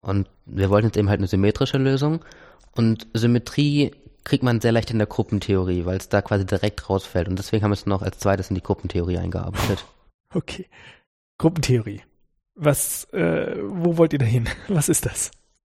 [0.00, 2.24] Und wir wollten jetzt eben halt eine symmetrische Lösung.
[2.72, 3.92] Und Symmetrie
[4.24, 7.28] kriegt man sehr leicht in der Gruppentheorie, weil es da quasi direkt rausfällt.
[7.28, 9.84] Und deswegen haben wir es noch als zweites in die Gruppentheorie eingearbeitet.
[10.34, 10.66] Okay.
[11.38, 12.02] Gruppentheorie.
[12.54, 14.48] Was, äh, wo wollt ihr da hin?
[14.68, 15.30] Was ist das?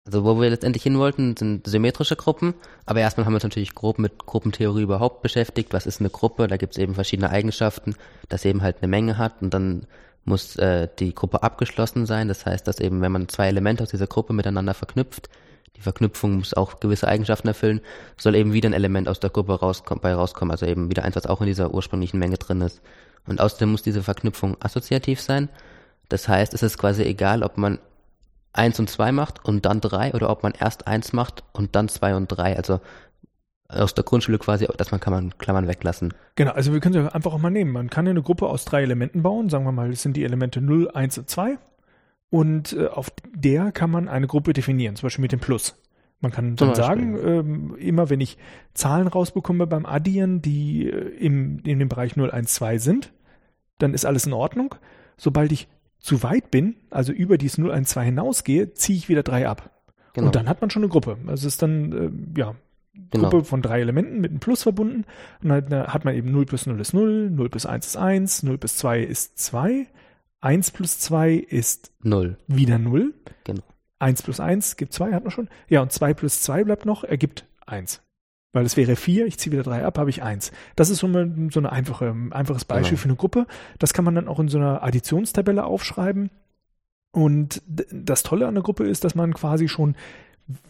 [0.05, 2.55] Also wo wir letztendlich hin wollten, sind symmetrische Gruppen.
[2.85, 5.73] Aber erstmal haben wir uns natürlich grob mit Gruppentheorie überhaupt beschäftigt.
[5.73, 6.47] Was ist eine Gruppe?
[6.47, 7.95] Da gibt es eben verschiedene Eigenschaften,
[8.27, 9.85] dass eben halt eine Menge hat und dann
[10.25, 12.27] muss äh, die Gruppe abgeschlossen sein.
[12.27, 15.29] Das heißt, dass eben, wenn man zwei Elemente aus dieser Gruppe miteinander verknüpft,
[15.75, 17.81] die Verknüpfung muss auch gewisse Eigenschaften erfüllen,
[18.17, 21.15] soll eben wieder ein Element aus der Gruppe rauskommen, bei rauskommen, also eben wieder eins,
[21.15, 22.81] was auch in dieser ursprünglichen Menge drin ist.
[23.27, 25.49] Und außerdem muss diese Verknüpfung assoziativ sein.
[26.09, 27.79] Das heißt, es ist quasi egal, ob man
[28.53, 31.87] eins und zwei macht und dann drei oder ob man erst eins macht und dann
[31.87, 32.55] zwei und drei.
[32.55, 32.79] Also
[33.69, 36.13] aus der Grundschule quasi, dass man kann man Klammern weglassen.
[36.35, 37.71] Genau, also wir können sie einfach auch mal nehmen.
[37.71, 39.49] Man kann eine Gruppe aus drei Elementen bauen.
[39.49, 41.57] Sagen wir mal, das sind die Elemente 0, 1 und 2.
[42.31, 45.75] Und äh, auf der kann man eine Gruppe definieren, zum Beispiel mit dem Plus.
[46.21, 48.37] Man kann dann sagen, ähm, immer wenn ich
[48.73, 53.13] Zahlen rausbekomme beim Addieren, die äh, im, in dem Bereich 0, 1, 2 sind,
[53.77, 54.75] dann ist alles in Ordnung.
[55.15, 55.67] Sobald ich
[55.99, 59.69] zu weit bin, also über dieses 0, 1, 2 hinausgehe, ziehe ich wieder drei ab.
[60.13, 60.27] Genau.
[60.27, 61.17] Und dann hat man schon eine Gruppe.
[61.27, 61.91] Also es ist dann,
[62.35, 62.55] äh, ja,
[63.11, 63.29] genau.
[63.29, 65.05] Gruppe von drei Elementen mit einem Plus verbunden.
[65.43, 67.97] Und dann äh, hat man eben 0 plus 0 ist 0, 0 plus 1 ist
[67.97, 69.87] 1, 0 plus 2 ist 2,
[70.41, 72.37] 1 plus 2 ist Null.
[72.47, 73.13] wieder 0.
[73.43, 73.63] Genau.
[73.99, 75.49] 1 plus 1 gibt 2, hat man schon.
[75.67, 78.01] Ja, und 2 plus 2 bleibt noch, ergibt 1.
[78.51, 80.51] Weil es wäre 4, ich ziehe wieder 3 ab, habe ich 1.
[80.75, 83.01] Das ist so eine, so eine einfache, einfaches Beispiel Genau.
[83.01, 83.47] für eine Gruppe.
[83.77, 86.31] Das kann man dann auch in so einer Additionstabelle aufschreiben.
[87.11, 89.95] Und das Tolle an der Gruppe ist, dass man quasi schon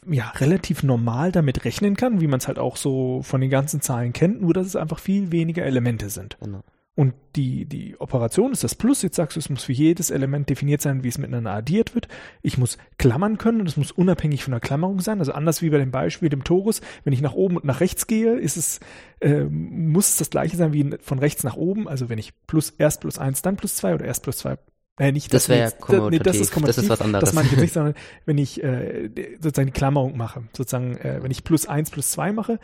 [0.09, 3.79] ja, relativ normal damit rechnen kann, wie man es halt auch so von den ganzen
[3.81, 6.37] Zahlen kennt, nur dass es einfach viel weniger Elemente sind.
[6.41, 6.61] Genau.
[6.99, 9.03] Und die, die Operation ist das Plus.
[9.03, 12.09] Jetzt sagst du, es muss für jedes Element definiert sein, wie es miteinander addiert wird.
[12.41, 15.19] Ich muss klammern können und es muss unabhängig von der Klammerung sein.
[15.19, 18.05] Also anders wie bei dem Beispiel dem Torus, wenn ich nach oben und nach rechts
[18.05, 18.81] gehe, ist es,
[19.21, 21.87] äh, muss es das gleiche sein wie von rechts nach oben.
[21.87, 24.57] Also wenn ich plus erst plus eins, dann plus zwei oder erst plus zwei
[24.99, 26.75] äh, nicht, das wäre ja nee, das ist kommutativ.
[26.75, 27.23] Das ist was anderes.
[27.23, 27.93] Das meine ich jetzt nicht, sondern
[28.25, 32.33] wenn ich äh, sozusagen die Klammerung mache, sozusagen, äh, wenn ich plus eins plus zwei
[32.33, 32.59] mache,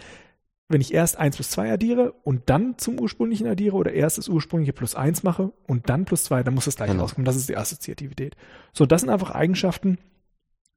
[0.67, 4.27] wenn ich erst 1 plus 2 addiere und dann zum ursprünglichen addiere oder erst das
[4.27, 7.03] ursprüngliche plus 1 mache und dann plus 2, dann muss das gleich genau.
[7.03, 7.25] rauskommen.
[7.25, 8.35] Das ist die Assoziativität.
[8.73, 9.99] So, das sind einfach Eigenschaften,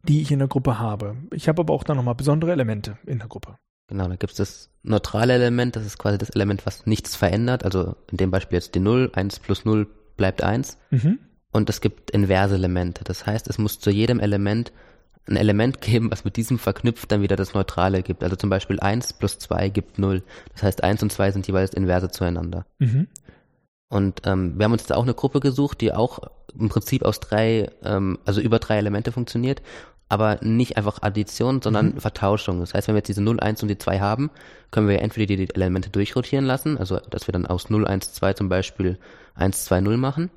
[0.03, 1.17] die ich in der Gruppe habe.
[1.33, 3.57] Ich habe aber auch dann nochmal besondere Elemente in der Gruppe.
[3.89, 7.65] Genau, da gibt es das neutrale Element, das ist quasi das Element, was nichts verändert.
[7.65, 9.87] Also in dem Beispiel jetzt die 0, 1 plus 0
[10.17, 10.77] bleibt 1.
[10.91, 11.19] Mhm.
[11.51, 13.05] Und es gibt inverse Elemente.
[13.05, 14.71] Das heißt, es muss zu jedem Element
[15.29, 18.23] ein Element geben, was mit diesem verknüpft dann wieder das Neutrale gibt.
[18.23, 20.23] Also zum Beispiel 1 plus 2 gibt 0.
[20.53, 22.67] Das heißt, 1 und 2 sind jeweils inverse zueinander.
[22.79, 23.09] Mhm.
[23.89, 26.19] Und ähm, wir haben uns jetzt auch eine Gruppe gesucht, die auch
[26.59, 29.63] im Prinzip aus drei, ähm, also über drei Elemente funktioniert,
[30.09, 32.01] aber nicht einfach Addition, sondern mhm.
[32.01, 32.61] Vertauschung.
[32.61, 34.31] Das heißt, wenn wir jetzt diese 0, 1 und die 2 haben,
[34.71, 38.35] können wir entweder die Elemente durchrotieren lassen, also dass wir dann aus 0, 1, 2
[38.35, 38.99] zum Beispiel
[39.35, 40.31] 1, 2, 0 machen.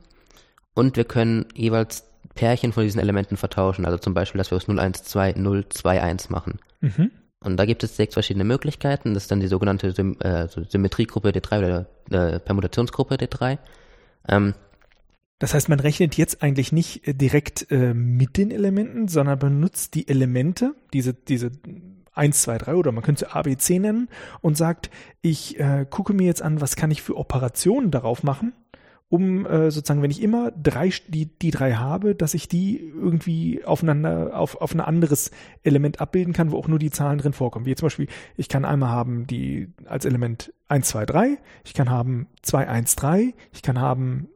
[0.73, 3.85] Und wir können jeweils Pärchen von diesen Elementen vertauschen.
[3.85, 6.59] Also zum Beispiel, dass wir aus 0, 1, 2, 0, 2, 1 machen.
[6.81, 7.11] Mhm.
[7.43, 9.13] Und da gibt es sechs verschiedene Möglichkeiten.
[9.13, 13.57] Das ist dann die sogenannte Sym äh, Symmetriegruppe D3 oder äh, Permutationsgruppe D3.
[14.27, 14.53] Ähm,
[15.39, 19.95] das heißt, man rechnet jetzt eigentlich nicht äh, direkt äh, mit den Elementen, sondern benutzt
[19.95, 21.51] die Elemente, diese, diese
[22.13, 24.07] 1, 2, 3 oder man könnte A, B, C nennen
[24.41, 24.91] und sagt,
[25.21, 28.53] ich äh, gucke mir jetzt an, was kann ich für Operationen darauf machen
[29.11, 33.61] um äh, sozusagen, wenn ich immer drei, die, die drei habe, dass ich die irgendwie
[33.65, 35.31] aufeinander, auf, auf ein anderes
[35.63, 37.65] Element abbilden kann, wo auch nur die Zahlen drin vorkommen.
[37.65, 38.07] Wie zum Beispiel,
[38.37, 42.95] ich kann einmal haben die als Element 1, 2, 3, ich kann haben 2, 1,
[42.95, 44.29] 3, ich kann haben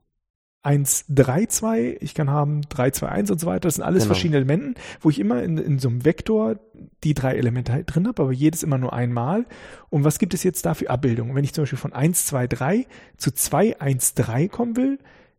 [0.66, 3.62] 1, 3, 2, ich kann haben 3, 2, 1 und so weiter.
[3.62, 4.14] Das sind alles genau.
[4.14, 6.56] verschiedene Elementen, wo ich immer in, in so einem Vektor
[7.04, 9.46] die drei Elemente halt drin habe, aber jedes immer nur einmal.
[9.90, 11.36] Und was gibt es jetzt da für Abbildungen?
[11.36, 12.88] Wenn ich zum Beispiel von 1, 2, 3
[13.18, 14.98] zu 2, 1, 3 kommen will,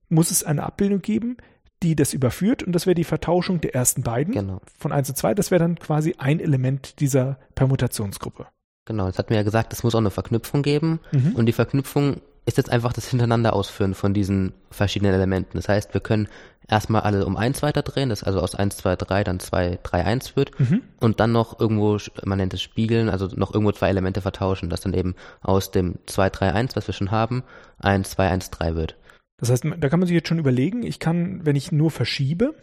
[0.08, 1.38] muss es eine Abbildung geben,
[1.82, 4.60] die das überführt und das wäre die Vertauschung der ersten beiden genau.
[4.78, 5.34] von 1 zu 2.
[5.34, 8.46] Das wäre dann quasi ein Element dieser Permutationsgruppe.
[8.84, 11.32] Genau, jetzt hatten wir ja gesagt, es muss auch eine Verknüpfung geben mhm.
[11.34, 15.58] und die Verknüpfung ist jetzt einfach das Hintereinander ausführen von diesen verschiedenen Elementen.
[15.58, 16.28] Das heißt, wir können
[16.68, 20.36] erstmal alle um eins weiterdrehen, das also aus eins zwei drei dann zwei drei eins
[20.36, 20.82] wird mhm.
[21.00, 24.80] und dann noch irgendwo, man nennt es Spiegeln, also noch irgendwo zwei Elemente vertauschen, dass
[24.80, 27.42] dann eben aus dem zwei drei eins, was wir schon haben,
[27.78, 28.96] eins zwei eins drei wird.
[29.38, 32.54] Das heißt, da kann man sich jetzt schon überlegen, ich kann, wenn ich nur verschiebe,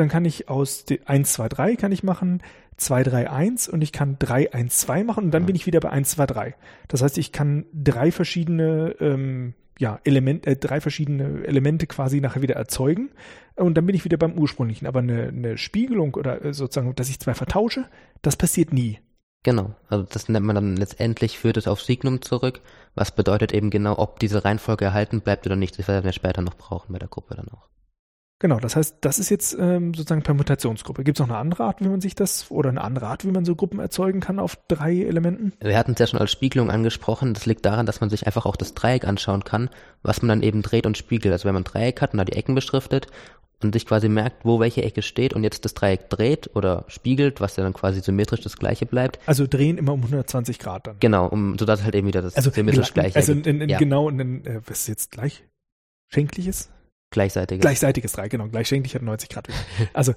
[0.00, 2.42] dann kann ich aus 1, 2, 3 kann ich machen
[2.78, 5.80] 2, 3, 1 und ich kann 3, 1, 2 machen und dann bin ich wieder
[5.80, 6.54] bei 1, 2, 3.
[6.88, 12.42] Das heißt, ich kann drei verschiedene ähm, ja, Element, äh, drei verschiedene Elemente quasi nachher
[12.42, 13.10] wieder erzeugen
[13.56, 14.86] und dann bin ich wieder beim ursprünglichen.
[14.86, 17.86] Aber eine, eine Spiegelung oder äh, sozusagen, dass ich zwei vertausche,
[18.22, 18.98] das passiert nie.
[19.42, 22.60] Genau, also das nennt man dann letztendlich, führt es auf Signum zurück,
[22.94, 25.78] was bedeutet eben genau, ob diese Reihenfolge erhalten bleibt oder nicht.
[25.78, 27.68] Das werden wir später noch brauchen bei der Gruppe dann auch.
[28.40, 31.04] Genau, das heißt, das ist jetzt ähm, sozusagen Permutationsgruppe.
[31.04, 33.30] Gibt es noch eine andere Art, wie man sich das, oder eine andere Art, wie
[33.30, 35.52] man so Gruppen erzeugen kann auf drei Elementen?
[35.60, 37.34] Wir hatten es ja schon als Spiegelung angesprochen.
[37.34, 39.68] Das liegt daran, dass man sich einfach auch das Dreieck anschauen kann,
[40.02, 41.32] was man dann eben dreht und spiegelt.
[41.32, 43.08] Also wenn man ein Dreieck hat und da die Ecken beschriftet
[43.62, 47.42] und sich quasi merkt, wo welche Ecke steht und jetzt das Dreieck dreht oder spiegelt,
[47.42, 49.18] was ja dann quasi symmetrisch das gleiche bleibt.
[49.26, 50.96] Also drehen immer um 120 Grad dann.
[50.98, 53.16] Genau, um, sodass halt eben wieder das also symmetrisch gleiche.
[53.16, 53.76] Also in, in, ja.
[53.76, 55.44] genau, in, äh, was ist jetzt gleich?
[56.08, 56.70] Schenkliches?
[57.10, 57.60] Gleichseitiges.
[57.60, 58.48] Gleichseitiges Dreieck, genau.
[58.48, 59.48] Gleichschenklich hat 90 Grad.
[59.92, 60.14] Also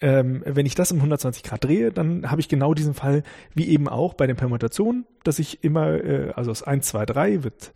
[0.00, 3.22] ähm, wenn ich das um 120 Grad drehe, dann habe ich genau diesen Fall
[3.54, 7.44] wie eben auch bei den Permutationen, dass ich immer, äh, also aus 1, 2, 3
[7.44, 7.72] wird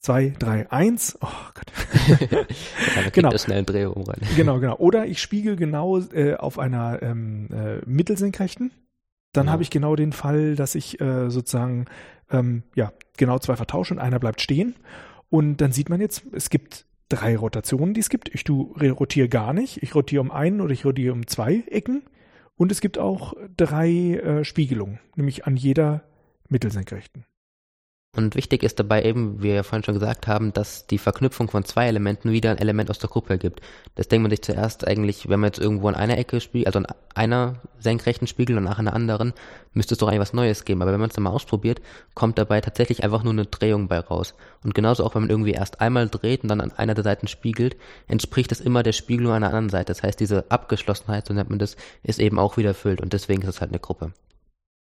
[0.00, 1.18] 2, 3, 1.
[1.20, 2.16] Oh Gott.
[2.96, 3.36] ja, genau.
[3.36, 4.20] schnell Drehung rein.
[4.34, 4.76] Genau, genau.
[4.76, 8.70] Oder ich spiegel genau äh, auf einer ähm, äh, Mittelsenkrechten.
[9.34, 9.52] Dann ja.
[9.52, 11.84] habe ich genau den Fall, dass ich äh, sozusagen
[12.30, 14.74] ähm, ja genau zwei vertausche und einer bleibt stehen.
[15.28, 18.34] Und dann sieht man jetzt, es gibt drei Rotationen, die es gibt.
[18.34, 19.82] Ich tu, rotiere gar nicht.
[19.82, 22.02] Ich rotiere um einen oder ich rotiere um zwei Ecken.
[22.56, 26.02] Und es gibt auch drei äh, Spiegelungen, nämlich an jeder
[26.48, 27.24] Mittelsenkrechten.
[28.16, 31.48] Und wichtig ist dabei eben, wie wir ja vorhin schon gesagt haben, dass die Verknüpfung
[31.48, 33.60] von zwei Elementen wieder ein Element aus der Gruppe ergibt.
[33.94, 36.80] Das denkt man sich zuerst eigentlich, wenn man jetzt irgendwo an einer Ecke spielt, also
[36.80, 39.32] an einer senkrechten Spiegel und nach einer anderen,
[39.74, 40.82] müsste es doch eigentlich was Neues geben.
[40.82, 41.80] Aber wenn man es dann mal ausprobiert,
[42.14, 44.34] kommt dabei tatsächlich einfach nur eine Drehung bei raus.
[44.64, 47.28] Und genauso auch, wenn man irgendwie erst einmal dreht und dann an einer der Seiten
[47.28, 47.76] spiegelt,
[48.08, 49.92] entspricht es immer der Spiegelung an der anderen Seite.
[49.92, 53.42] Das heißt, diese Abgeschlossenheit, so nennt man das, ist eben auch wieder erfüllt und deswegen
[53.42, 54.12] ist es halt eine Gruppe.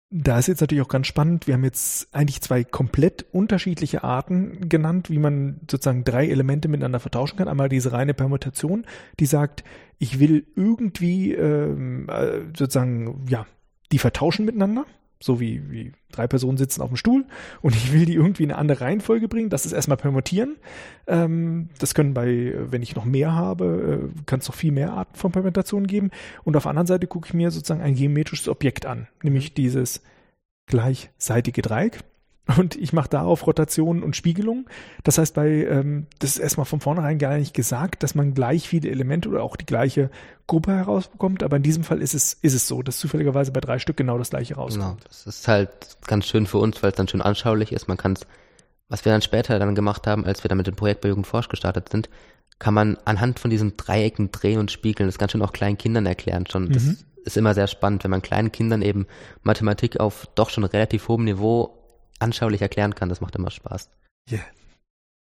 [0.09, 1.47] Da ist jetzt natürlich auch ganz spannend.
[1.47, 7.01] Wir haben jetzt eigentlich zwei komplett unterschiedliche Arten genannt, wie man sozusagen drei Elemente miteinander
[7.01, 7.49] vertauschen kann.
[7.49, 8.85] Einmal diese reine Permutation,
[9.19, 9.65] die sagt,
[9.99, 13.45] ich will irgendwie ähm, äh, sozusagen ja
[13.91, 14.85] die vertauschen miteinander
[15.19, 17.25] so wie, wie drei Personen sitzen auf dem Stuhl
[17.61, 19.49] und ich will die irgendwie in eine andere Reihenfolge bringen.
[19.49, 20.57] Das ist erstmal permutieren.
[21.07, 24.93] Ähm, das können bei, wenn ich noch mehr habe, äh, kann es noch viel mehr
[24.93, 26.11] Arten von Permutationen geben.
[26.43, 30.01] Und auf der anderen Seite gucke ich mir sozusagen ein geometrisches Objekt an, nämlich dieses
[30.67, 31.99] gleichseitige Dreieck
[32.57, 34.69] und ich mache darauf Rotationen und Spiegelung.
[35.03, 38.67] Das heißt, bei ähm, das ist erstmal von vornherein gar nicht gesagt, dass man gleich
[38.67, 40.09] viele Elemente oder auch die gleiche
[40.47, 43.79] Gruppe herausbekommt, aber in diesem Fall ist es, ist es so, dass zufälligerweise bei drei
[43.79, 44.85] Stück genau das gleiche rauskommt.
[44.85, 45.69] Genau, das ist halt
[46.07, 47.89] ganz schön für uns, weil es dann schön anschaulich ist.
[47.89, 48.21] Man kann es,
[48.87, 51.49] was wir dann später dann gemacht haben, als wir dann mit dem Projekt bei Jugendforsch
[51.49, 52.09] gestartet sind,
[52.59, 55.07] kann man anhand von diesen Dreiecken drehen und spiegeln.
[55.07, 56.71] Das kann schon auch kleinen Kindern erklären schon.
[56.71, 56.97] Das mhm.
[57.23, 59.05] ist immer sehr spannend, wenn man kleinen Kindern eben
[59.43, 61.77] Mathematik auf doch schon relativ hohem Niveau
[62.19, 63.09] anschaulich erklären kann.
[63.09, 63.89] Das macht immer Spaß.
[64.29, 64.45] Ja, yeah.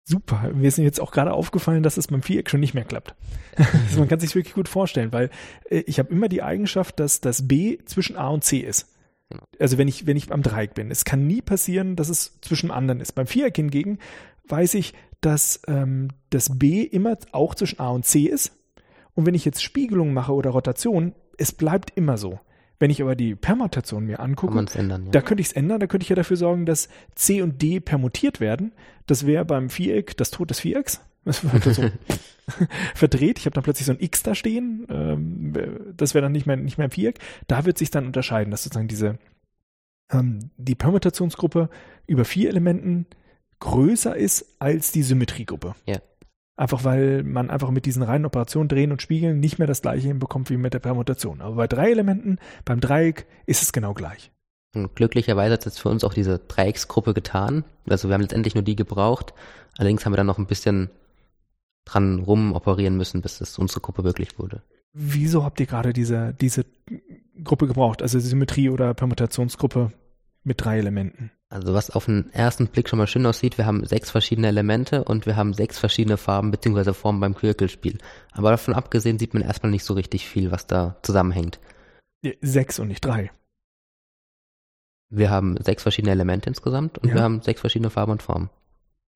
[0.05, 0.51] Super.
[0.53, 3.15] Mir ist jetzt auch gerade aufgefallen, dass es beim Viereck schon nicht mehr klappt.
[3.55, 5.29] also man kann sich wirklich gut vorstellen, weil
[5.69, 8.89] äh, ich habe immer die Eigenschaft, dass das B zwischen A und C ist.
[9.59, 10.91] Also wenn ich, wenn ich am Dreieck bin.
[10.91, 13.13] Es kann nie passieren, dass es zwischen anderen ist.
[13.13, 13.99] Beim Viereck hingegen
[14.47, 18.51] weiß ich, dass ähm, das B immer auch zwischen A und C ist.
[19.15, 22.39] Und wenn ich jetzt Spiegelung mache oder Rotation, es bleibt immer so.
[22.83, 25.11] Wenn ich aber die Permutation mir angucke, ändern, ja.
[25.11, 27.79] da könnte ich es ändern, da könnte ich ja dafür sorgen, dass C und D
[27.79, 28.73] permutiert werden.
[29.07, 30.99] Das wäre beim Viereck das Tod des Vierecks.
[31.23, 31.89] Das wird so
[32.95, 33.39] verdreht.
[33.39, 34.85] Ich habe dann plötzlich so ein X da stehen.
[34.89, 35.53] Ähm,
[35.95, 37.19] das wäre dann nicht mehr, nicht mehr ein Viereck.
[37.47, 39.17] Da wird sich dann unterscheiden, dass sozusagen diese
[40.11, 41.69] ähm, die Permutationsgruppe
[42.05, 43.05] über vier Elementen
[43.61, 45.75] größer ist als die Symmetriegruppe.
[45.85, 45.99] Ja.
[46.55, 50.07] Einfach weil man einfach mit diesen reinen Operationen drehen und spiegeln nicht mehr das gleiche
[50.07, 51.41] hinbekommt wie mit der Permutation.
[51.41, 54.31] Aber bei drei Elementen, beim Dreieck, ist es genau gleich.
[54.75, 57.63] Und glücklicherweise hat es für uns auch diese Dreiecksgruppe getan.
[57.87, 59.33] Also wir haben letztendlich nur die gebraucht.
[59.77, 60.89] Allerdings haben wir dann noch ein bisschen
[61.85, 64.61] dran rumoperieren müssen, bis das unsere Gruppe wirklich wurde.
[64.93, 66.65] Wieso habt ihr gerade diese, diese
[67.43, 68.01] Gruppe gebraucht?
[68.01, 69.91] Also Symmetrie- oder Permutationsgruppe
[70.43, 71.31] mit drei Elementen?
[71.53, 75.03] Also was auf den ersten Blick schon mal schön aussieht, wir haben sechs verschiedene Elemente
[75.03, 76.93] und wir haben sechs verschiedene Farben bzw.
[76.93, 77.99] Formen beim Quirkelspiel.
[78.31, 81.59] Aber davon abgesehen sieht man erstmal nicht so richtig viel, was da zusammenhängt.
[82.41, 83.31] Sechs und nicht drei.
[85.11, 87.15] Wir haben sechs verschiedene Elemente insgesamt und ja.
[87.15, 88.49] wir haben sechs verschiedene Farben und Formen.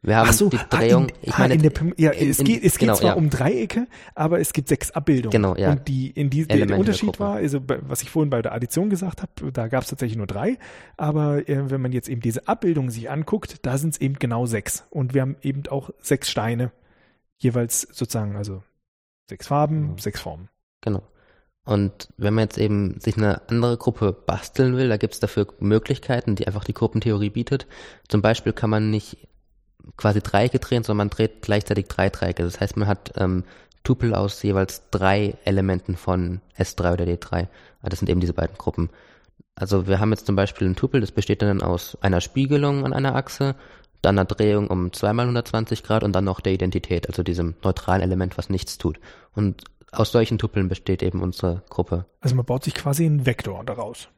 [0.03, 1.07] Wir haben Ach so, die Drehung.
[1.07, 3.15] Ah, in, ich meine, der, ja, in, es geht, es geht genau, zwar ja.
[3.15, 5.31] um Dreiecke, aber es gibt sechs Abbildungen.
[5.31, 5.71] Genau, ja.
[5.71, 8.89] Und die, in die, der, der Unterschied war, also was ich vorhin bei der Addition
[8.89, 10.59] gesagt habe, da gab es tatsächlich nur drei.
[10.97, 14.45] Aber äh, wenn man jetzt eben diese Abbildungen sich anguckt, da sind es eben genau
[14.45, 14.85] sechs.
[14.91, 16.71] Und wir haben eben auch sechs Steine,
[17.37, 18.63] jeweils sozusagen, also
[19.27, 19.97] sechs Farben, mhm.
[19.97, 20.49] sechs Formen.
[20.81, 21.01] Genau.
[21.65, 25.47] Und wenn man jetzt eben sich eine andere Gruppe basteln will, da gibt es dafür
[25.59, 27.67] Möglichkeiten, die einfach die Gruppentheorie bietet.
[28.07, 29.27] Zum Beispiel kann man nicht
[29.95, 32.43] quasi Dreiecke drehen, sondern man dreht gleichzeitig drei Dreiecke.
[32.43, 33.43] Das heißt, man hat ähm,
[33.83, 37.47] Tupel aus jeweils drei Elementen von S3 oder D3.
[37.81, 38.89] Ah, das sind eben diese beiden Gruppen.
[39.55, 42.93] Also wir haben jetzt zum Beispiel ein Tupel, das besteht dann aus einer Spiegelung an
[42.93, 43.55] einer Achse,
[44.01, 48.01] dann einer Drehung um zweimal 120 Grad und dann noch der Identität, also diesem neutralen
[48.01, 48.99] Element, was nichts tut.
[49.33, 52.05] Und aus solchen Tupeln besteht eben unsere Gruppe.
[52.19, 54.09] Also man baut sich quasi einen Vektor daraus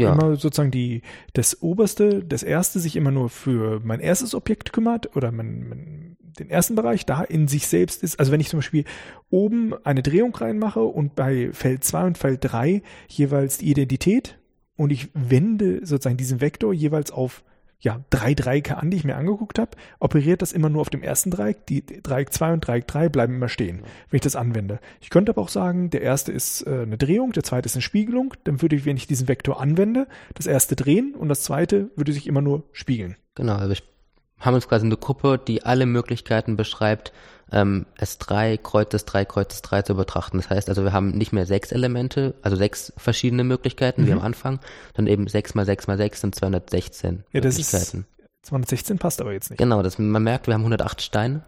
[0.00, 0.12] ja.
[0.12, 5.14] immer sozusagen die, das oberste, das erste sich immer nur für mein erstes Objekt kümmert
[5.16, 8.18] oder mein, mein, den ersten Bereich da in sich selbst ist.
[8.18, 8.84] Also wenn ich zum Beispiel
[9.30, 14.38] oben eine Drehung reinmache und bei Feld 2 und Feld 3 jeweils die Identität
[14.76, 17.42] und ich wende sozusagen diesen Vektor jeweils auf
[17.80, 19.70] ja, drei Dreiecke an, die ich mir angeguckt habe,
[20.00, 21.64] operiert das immer nur auf dem ersten Dreieck.
[21.66, 24.80] Die Dreieck 2 und Dreieck 3 bleiben immer stehen, wenn ich das anwende.
[25.00, 27.82] Ich könnte aber auch sagen, der erste ist äh, eine Drehung, der zweite ist eine
[27.82, 28.34] Spiegelung.
[28.44, 32.12] Dann würde ich, wenn ich diesen Vektor anwende, das erste drehen und das zweite würde
[32.12, 33.16] sich immer nur spiegeln.
[33.36, 37.12] Genau, also wir haben uns quasi eine Gruppe, die alle Möglichkeiten beschreibt,
[37.52, 40.38] ähm, S3, Kreuz S3, Kreuz S3 zu betrachten.
[40.38, 44.06] Das heißt also, wir haben nicht mehr sechs Elemente, also sechs verschiedene Möglichkeiten mhm.
[44.06, 44.60] wie am Anfang,
[44.96, 48.06] sondern eben sechs mal sechs mal sechs sind 216 ja, das Möglichkeiten.
[48.18, 49.58] Ist 216 passt aber jetzt nicht.
[49.58, 51.42] Genau, das, man merkt, wir haben 108 Steine.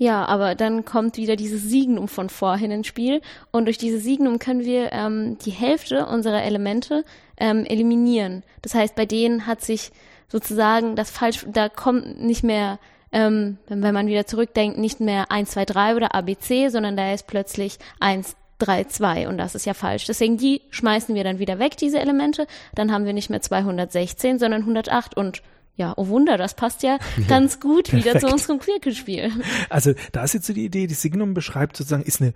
[0.00, 3.20] Ja, aber dann kommt wieder dieses Signum von vorhin ins Spiel
[3.50, 7.04] und durch dieses Signum können wir ähm, die Hälfte unserer Elemente
[7.36, 8.44] ähm, eliminieren.
[8.62, 9.90] Das heißt, bei denen hat sich
[10.28, 12.78] sozusagen das falsch, da kommt nicht mehr
[13.12, 17.26] ähm, wenn man wieder zurückdenkt, nicht mehr 1, 2, 3 oder ABC, sondern da ist
[17.26, 20.06] plötzlich 1, 3, 2 und das ist ja falsch.
[20.06, 22.46] Deswegen die schmeißen wir dann wieder weg, diese Elemente.
[22.74, 25.42] Dann haben wir nicht mehr 216, sondern 108 und
[25.76, 26.98] ja, oh Wunder, das passt ja
[27.28, 29.30] ganz gut wieder zu unserem Quirkelspiel.
[29.70, 32.34] Also da ist jetzt so die Idee, die Signum beschreibt sozusagen, ist eine,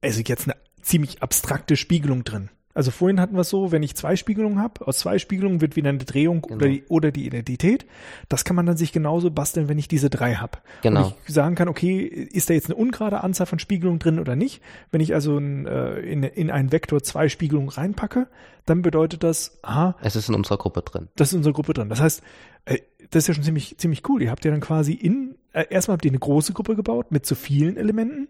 [0.00, 2.50] also jetzt eine ziemlich abstrakte Spiegelung drin.
[2.74, 5.76] Also vorhin hatten wir es so, wenn ich zwei Spiegelungen habe, aus zwei Spiegelungen wird
[5.76, 6.56] wieder eine Drehung Genau.
[6.56, 7.86] oder, die, oder die Identität.
[8.28, 10.58] Das kann man dann sich genauso basteln, wenn ich diese drei habe.
[10.82, 11.06] Genau.
[11.06, 14.34] Und ich sagen kann, okay, ist da jetzt eine ungerade Anzahl von Spiegelungen drin oder
[14.36, 14.60] nicht?
[14.90, 18.26] Wenn ich also in, äh, in, in einen Vektor zwei Spiegelungen reinpacke,
[18.66, 21.08] dann bedeutet das, aha, Es ist in unserer Gruppe drin.
[21.16, 21.88] das ist in unserer Gruppe drin.
[21.88, 22.22] Das heißt,
[22.64, 22.78] äh,
[23.10, 24.20] das ist ja schon ziemlich, ziemlich cool.
[24.22, 27.24] Ihr habt ja dann quasi in, äh, erstmal habt ihr eine große Gruppe gebaut mit
[27.24, 28.26] zu vielen Elementen.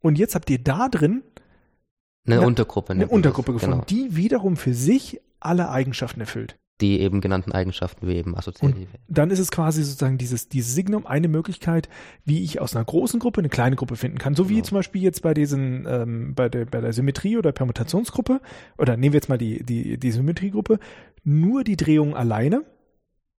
[0.00, 1.22] Und jetzt habt ihr da drin
[2.26, 2.92] Eine Ja, Untergruppe.
[2.92, 3.84] eine Untergruppe gefunden, Genau.
[3.88, 6.56] die wiederum für sich alle Eigenschaften erfüllt.
[6.80, 8.88] Die eben genannten Eigenschaften wie eben assoziativ.
[9.06, 11.90] Dann ist es quasi sozusagen dieses, dieses Signum eine Möglichkeit,
[12.24, 14.34] wie ich aus einer großen Gruppe eine kleine Gruppe finden kann.
[14.34, 14.64] So wie Genau.
[14.66, 18.40] zum Beispiel jetzt bei diesen, ähm, bei der, bei der Symmetrie- oder Permutationsgruppe,
[18.78, 20.78] oder nehmen wir jetzt mal die, die, die Symmetriegruppe,
[21.22, 22.64] nur die Drehungen alleine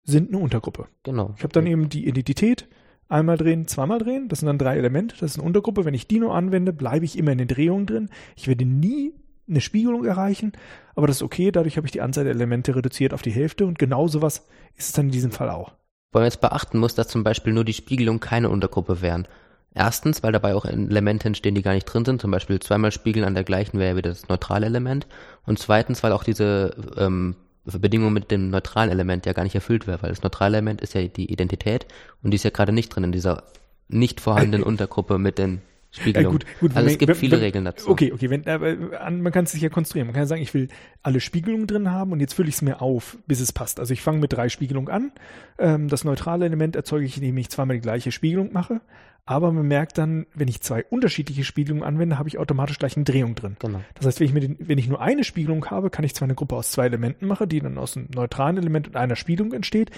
[0.05, 0.89] sind eine Untergruppe.
[1.03, 1.33] Genau.
[1.37, 2.68] Ich habe dann eben die Identität,
[3.11, 5.85] einmal drehen, zweimal drehen, das sind dann drei Elemente, das ist eine Untergruppe.
[5.85, 8.09] Wenn ich die nur anwende, bleibe ich immer in den Drehungen drin.
[8.37, 9.13] Ich werde nie
[9.49, 10.53] eine Spiegelung erreichen,
[10.95, 13.67] aber das ist okay, dadurch habe ich die Anzahl der Elemente reduziert auf die Hälfte
[13.67, 14.47] und genau sowas
[14.77, 15.73] ist es dann in diesem Fall auch.
[16.13, 19.27] Weil man jetzt beachten muss, dass zum Beispiel nur die Spiegelung keine Untergruppe wären.
[19.73, 22.21] Erstens, weil dabei auch Elemente entstehen, die gar nicht drin sind.
[22.21, 25.07] Zum Beispiel zweimal Spiegeln an der gleichen wäre ja wieder das neutrale Element.
[25.47, 29.87] Und zweitens, weil auch diese ähm, Bedingung mit dem neutralen Element ja gar nicht erfüllt
[29.87, 31.87] wäre, weil das neutrale Element ist ja die Identität
[32.23, 33.45] und die ist ja gerade nicht drin in dieser
[33.89, 36.32] nicht vorhandenen Untergruppe mit den Spiegelungen.
[36.38, 37.91] gut, gut, also es gibt wenn- viele wenn- Regeln dazu.
[37.91, 40.07] Okay, okay, wenn, äh, an- man kann es sich ja konstruieren.
[40.07, 40.68] Man kann ja sagen, ich will
[41.03, 43.80] alle Spiegelungen drin haben und jetzt fülle ich es mir auf, bis es passt.
[43.80, 45.12] Also ich fange mit drei Spiegelungen an.
[45.59, 48.80] Ähm, das neutrale Element erzeuge ich, indem ich zweimal die gleiche Spiegelung mache.
[49.26, 53.05] Aber man merkt dann, wenn ich zwei unterschiedliche Spiegelungen anwende, habe ich automatisch gleich eine
[53.05, 53.57] Drehung drin.
[53.61, 53.80] Genau.
[53.95, 56.34] Das heißt, wenn ich, den, wenn ich nur eine Spiegelung habe, kann ich zwar eine
[56.34, 59.91] Gruppe aus zwei Elementen machen, die dann aus einem neutralen Element und einer Spiegelung entsteht.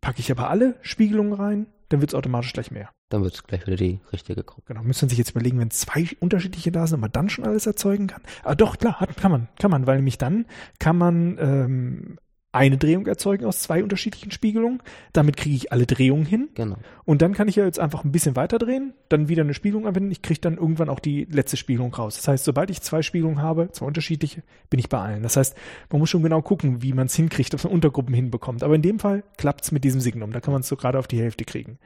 [0.00, 2.88] Packe ich aber alle Spiegelungen rein, dann wird es automatisch gleich mehr.
[3.10, 4.62] Dann wird es gleich wieder die richtige Gruppe.
[4.68, 7.44] Genau, müsste man sich jetzt überlegen, wenn zwei unterschiedliche da sind, ob man dann schon
[7.44, 8.22] alles erzeugen kann.
[8.42, 10.46] Aber doch, klar, hat, kann man, kann man, weil nämlich dann
[10.78, 12.18] kann man ähm,
[12.52, 14.82] eine Drehung erzeugen aus zwei unterschiedlichen Spiegelungen.
[15.12, 16.48] Damit kriege ich alle Drehungen hin.
[16.54, 16.76] Genau.
[17.04, 19.86] Und dann kann ich ja jetzt einfach ein bisschen weiter drehen, dann wieder eine Spiegelung
[19.86, 20.10] anwenden.
[20.10, 22.16] Ich kriege dann irgendwann auch die letzte Spiegelung raus.
[22.16, 25.22] Das heißt, sobald ich zwei Spiegelungen habe, zwei unterschiedliche, bin ich bei allen.
[25.22, 25.56] Das heißt,
[25.90, 28.64] man muss schon genau gucken, wie man es hinkriegt, ob man Untergruppen hinbekommt.
[28.64, 30.32] Aber in dem Fall klappt es mit diesem Signum.
[30.32, 31.78] Da kann man es so gerade auf die Hälfte kriegen.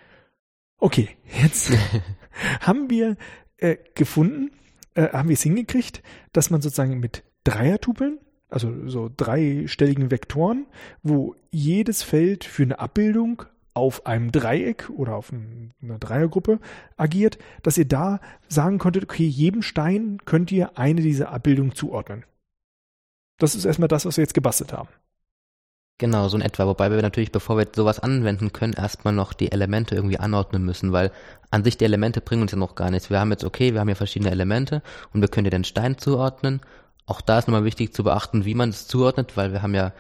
[0.78, 1.10] Okay,
[1.42, 1.72] jetzt
[2.60, 3.16] haben wir
[3.58, 4.50] äh, gefunden,
[4.94, 6.02] äh, haben wir es hingekriegt,
[6.32, 8.18] dass man sozusagen mit Dreiertupeln,
[8.55, 10.66] also so dreistelligen Vektoren,
[11.02, 13.42] wo jedes Feld für eine Abbildung
[13.74, 16.61] auf einem Dreieck oder auf ein, einer Dreiergruppe
[16.96, 22.24] agiert, dass ihr da sagen konntet, okay, jedem Stein könnt ihr eine dieser Abbildungen zuordnen.
[23.38, 24.88] Das ist erstmal das, was wir jetzt gebastelt haben.
[25.98, 26.66] Genau, so in etwa.
[26.66, 30.92] Wobei wir natürlich, bevor wir sowas anwenden können, erstmal noch die Elemente irgendwie anordnen müssen,
[30.92, 31.11] weil
[31.50, 33.11] an sich die Elemente bringen uns ja noch gar nichts.
[33.11, 34.82] Wir haben jetzt, okay, wir haben hier verschiedene Elemente
[35.12, 36.61] und wir können dir den Stein zuordnen.
[37.07, 39.92] Auch da ist nochmal wichtig zu beachten, wie man es zuordnet, weil wir haben ja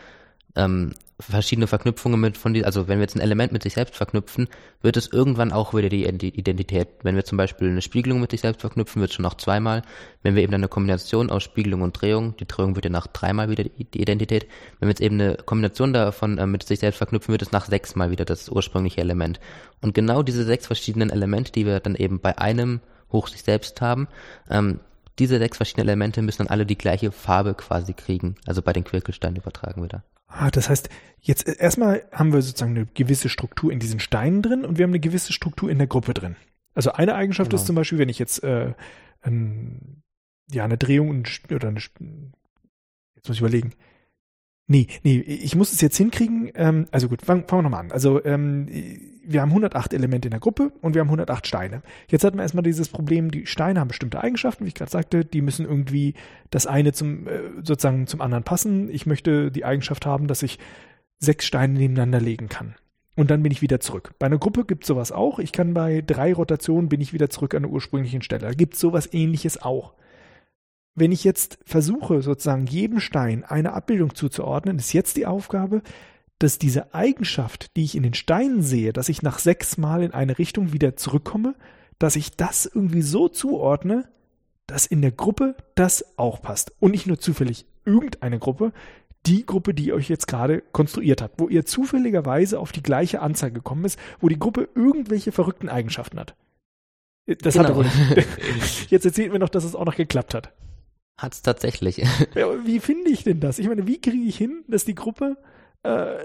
[0.56, 3.96] ähm, verschiedene Verknüpfungen mit von die, also wenn wir jetzt ein Element mit sich selbst
[3.96, 4.48] verknüpfen,
[4.82, 6.88] wird es irgendwann auch wieder die Ident- Identität.
[7.02, 9.82] Wenn wir zum Beispiel eine Spiegelung mit sich selbst verknüpfen, wird es schon noch zweimal.
[10.22, 13.48] Wenn wir eben eine Kombination aus Spiegelung und Drehung, die Drehung wird ja nach dreimal
[13.48, 14.46] wieder die die Identität.
[14.78, 17.66] Wenn wir jetzt eben eine Kombination davon äh, mit sich selbst verknüpfen, wird es nach
[17.66, 19.40] sechsmal wieder das ursprüngliche Element.
[19.82, 22.80] Und genau diese sechs verschiedenen Elemente, die wir dann eben bei einem
[23.12, 24.08] hoch sich selbst haben,
[24.50, 24.80] ähm,
[25.18, 28.34] diese sechs verschiedenen Elemente müssen dann alle die gleiche Farbe quasi kriegen.
[28.46, 30.04] Also bei den Quirkelsteinen übertragen wieder.
[30.26, 30.88] Ah, das heißt,
[31.20, 34.82] jetzt äh, erstmal haben wir sozusagen eine gewisse Struktur in diesen Steinen drin und wir
[34.84, 36.36] haben eine gewisse Struktur in der Gruppe drin.
[36.74, 37.60] Also eine Eigenschaft Genau.
[37.60, 38.74] ist zum Beispiel, wenn ich jetzt äh,
[39.22, 40.02] ein,
[40.50, 43.72] ja eine Drehung oder eine jetzt muss ich überlegen.
[44.66, 46.50] Nee, nee, ich muss es jetzt hinkriegen.
[46.54, 47.92] Ähm, also gut, fangen wir nochmal an.
[47.92, 48.66] Also ähm,
[49.22, 51.82] wir haben 108 Elemente in der Gruppe und wir haben 108 Steine.
[52.08, 55.24] Jetzt hatten wir erstmal dieses Problem, die Steine haben bestimmte Eigenschaften, wie ich gerade sagte,
[55.24, 56.14] die müssen irgendwie
[56.50, 58.88] das eine zum äh, sozusagen zum anderen passen.
[58.88, 60.58] Ich möchte die Eigenschaft haben, dass ich
[61.18, 62.74] sechs Steine nebeneinander legen kann.
[63.16, 64.14] Und dann bin ich wieder zurück.
[64.18, 65.38] Bei einer Gruppe gibt es sowas auch.
[65.38, 68.46] Ich kann bei drei Rotationen bin ich wieder zurück an der ursprünglichen Stelle.
[68.46, 69.94] Da gibt es sowas ähnliches auch.
[70.94, 75.82] Wenn ich jetzt versuche, sozusagen jedem Stein eine Abbildung zuzuordnen, ist jetzt die Aufgabe,
[76.38, 80.12] dass diese Eigenschaft, die ich in den Steinen sehe, dass ich nach sechs Mal in
[80.12, 81.54] eine Richtung wieder zurückkomme,
[81.98, 84.08] dass ich das irgendwie so zuordne,
[84.66, 86.72] dass in der Gruppe das auch passt.
[86.80, 88.72] Und nicht nur zufällig irgendeine Gruppe,
[89.26, 93.20] die Gruppe, die ihr euch jetzt gerade konstruiert habt, wo ihr zufälligerweise auf die gleiche
[93.20, 96.34] Anzahl gekommen ist, wo die Gruppe irgendwelche verrückten Eigenschaften hat.
[97.26, 98.90] Das hat er wohl nicht.
[98.90, 100.52] Jetzt erzählt mir noch, dass es auch noch geklappt hat.
[101.16, 101.98] Hat's tatsächlich.
[102.34, 103.58] Ja, aber wie finde ich denn das?
[103.58, 105.36] Ich meine, wie kriege ich hin, dass die Gruppe
[105.84, 106.16] äh,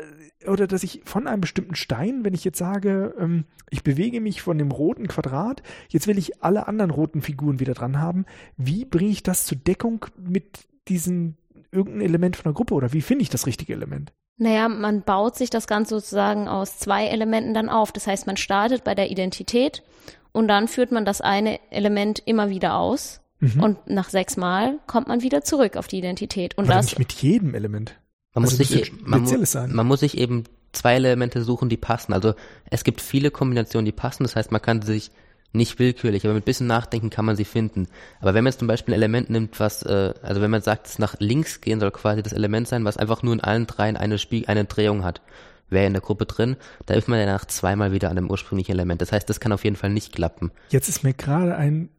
[0.48, 4.42] oder dass ich von einem bestimmten Stein, wenn ich jetzt sage, ähm, ich bewege mich
[4.42, 8.26] von dem roten Quadrat, jetzt will ich alle anderen roten Figuren wieder dran haben,
[8.58, 11.38] wie bringe ich das zur Deckung mit diesen
[11.72, 14.12] irgendein Element von der Gruppe oder wie finde ich das richtige Element?
[14.38, 17.92] Naja, man baut sich das Ganze sozusagen aus zwei Elementen dann auf.
[17.92, 19.84] Das heißt, man startet bei der Identität
[20.32, 23.19] und dann führt man das eine Element immer wieder aus.
[23.40, 23.64] Mhm.
[23.64, 26.58] Und nach sechs Mal kommt man wieder zurück auf die Identität.
[26.58, 27.96] Und Aber das nicht mit jedem Element.
[28.34, 32.14] Man, also muss sich, man, man muss sich eben zwei Elemente suchen, die passen.
[32.14, 32.36] Also
[32.70, 34.24] es gibt viele Kombinationen, die passen.
[34.24, 35.12] Das heißt, man kann sich
[35.52, 37.88] nicht willkürlich, aber mit bisschen Nachdenken kann man sie finden.
[38.20, 40.88] Aber wenn man jetzt zum Beispiel ein Element nimmt, was, äh, also wenn man sagt,
[40.88, 43.98] es nach links gehen soll quasi das Element sein, was einfach nur in allen dreien
[43.98, 45.22] eine, Spie eine Drehung hat,
[45.70, 48.72] wäre in der Gruppe drin, da ist man ja nach zweimal wieder an dem ursprünglichen
[48.72, 49.02] Element.
[49.02, 50.52] Das heißt, das kann auf jeden Fall nicht klappen.
[50.70, 51.90] Jetzt ist mir gerade ein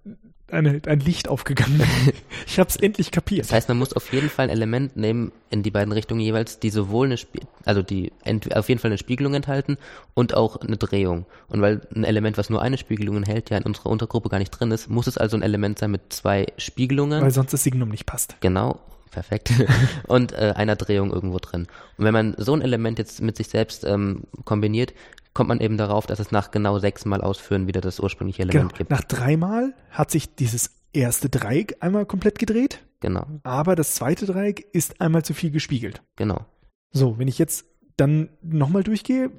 [0.53, 1.83] eine, ein Licht aufgegangen.
[2.47, 3.47] ich habe es endlich kapiert.
[3.47, 6.59] Das heißt, man muss auf jeden Fall ein Element nehmen in die beiden Richtungen jeweils,
[6.59, 8.13] die sowohl eine, Spie also die
[8.55, 9.79] auf jeden Fall eine Spiegelung enthalten
[10.15, 11.27] und auch eine Drehung.
[11.49, 14.51] Und weil ein Element, was nur eine Spiegelung enthält, ja in unserer Untergruppe gar nicht
[14.51, 17.23] drin ist, muss es also ein Element sein mit zwei Spiegelungen.
[17.23, 18.37] Weil sonst das Signum nicht passt.
[18.41, 18.81] Genau.
[19.11, 19.53] Perfekt.
[20.07, 21.67] und äh, einer Drehung irgendwo drin.
[21.99, 24.95] Und wenn man so ein Element jetzt mit sich selbst ähm, kombiniert,
[25.35, 28.79] kommt man eben darauf, dass es nach genau sechsmal Ausführen wieder das ursprüngliche Element genau.
[28.79, 28.91] gibt.
[28.91, 32.81] Nach dreimal hat sich dieses erste Dreieck einmal komplett gedreht.
[33.01, 33.27] Genau.
[33.45, 36.03] Aber das zweite Dreieck ist einmal zu viel gespiegelt.
[36.17, 36.45] Genau.
[36.93, 37.65] So, wenn ich jetzt
[37.97, 39.31] dann nochmal durchgehe,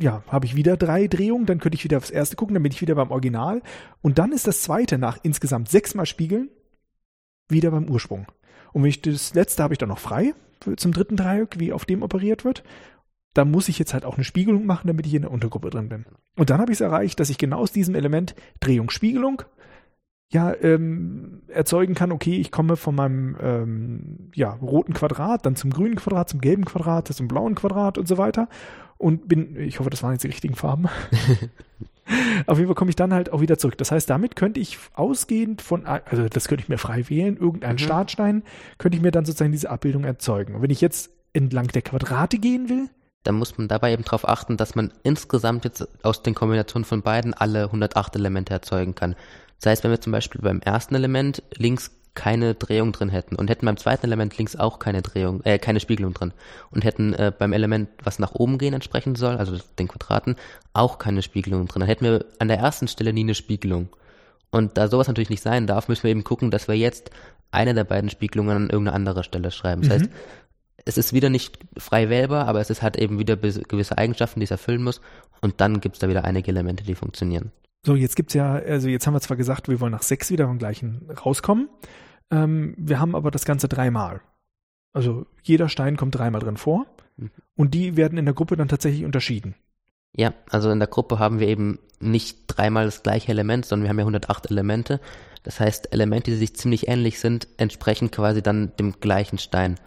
[0.00, 2.72] ja, habe ich wieder drei Drehungen, dann könnte ich wieder aufs erste gucken, dann bin
[2.72, 3.62] ich wieder beim Original.
[4.00, 6.48] Und dann ist das zweite nach insgesamt sechsmal spiegeln
[7.48, 8.26] wieder beim Ursprung.
[8.72, 10.34] Und wenn ich das letzte habe ich dann noch frei
[10.76, 12.62] zum dritten Dreieck, wie auf dem operiert wird
[13.34, 15.88] da muss ich jetzt halt auch eine Spiegelung machen, damit ich in der Untergruppe drin
[15.88, 16.04] bin.
[16.36, 19.42] Und dann habe ich es erreicht, dass ich genau aus diesem Element Drehung, Spiegelung
[20.32, 25.70] ja ähm, erzeugen kann, okay, ich komme von meinem ähm, ja, roten Quadrat, dann zum
[25.70, 28.48] grünen Quadrat, zum gelben Quadrat, zum blauen Quadrat und so weiter.
[28.96, 30.86] Und bin, ich hoffe, das waren jetzt die richtigen Farben.
[32.46, 33.78] Auf jeden Fall komme ich dann halt auch wieder zurück.
[33.78, 37.74] Das heißt, damit könnte ich ausgehend von, also das könnte ich mir frei wählen, irgendeinen
[37.74, 37.78] mhm.
[37.78, 38.42] Startstein,
[38.78, 40.54] könnte ich mir dann sozusagen diese Abbildung erzeugen.
[40.54, 42.88] Und wenn ich jetzt entlang der Quadrate gehen will,
[43.22, 47.02] dann muss man dabei eben darauf achten, dass man insgesamt jetzt aus den Kombinationen von
[47.02, 49.14] beiden alle 108 Elemente erzeugen kann.
[49.60, 53.50] Das heißt, wenn wir zum Beispiel beim ersten Element links keine Drehung drin hätten und
[53.50, 56.32] hätten beim zweiten Element links auch keine Drehung, äh, keine Spiegelung drin
[56.70, 60.36] und hätten äh, beim Element, was nach oben gehen entsprechen soll, also den Quadraten,
[60.72, 63.90] auch keine Spiegelung drin, dann hätten wir an der ersten Stelle nie eine Spiegelung.
[64.50, 67.10] Und da sowas natürlich nicht sein darf, müssen wir eben gucken, dass wir jetzt
[67.52, 69.82] eine der beiden Spiegelungen an irgendeine andere Stelle schreiben.
[69.82, 70.02] Das mhm.
[70.02, 70.10] heißt,
[70.84, 74.44] es ist wieder nicht frei wählbar, aber es ist, hat eben wieder gewisse Eigenschaften, die
[74.44, 75.00] es erfüllen muss.
[75.40, 77.52] Und dann gibt es da wieder einige Elemente, die funktionieren.
[77.84, 80.46] So, jetzt gibt's ja, also jetzt haben wir zwar gesagt, wir wollen nach sechs wieder
[80.46, 81.68] vom gleichen rauskommen.
[82.30, 84.20] Ähm, wir haben aber das Ganze dreimal.
[84.92, 86.86] Also jeder Stein kommt dreimal drin vor.
[87.16, 87.30] Mhm.
[87.56, 89.54] Und die werden in der Gruppe dann tatsächlich unterschieden.
[90.14, 93.90] Ja, also in der Gruppe haben wir eben nicht dreimal das gleiche Element, sondern wir
[93.90, 95.00] haben ja 108 Elemente.
[95.42, 99.78] Das heißt, Elemente, die sich ziemlich ähnlich sind, entsprechen quasi dann dem gleichen Stein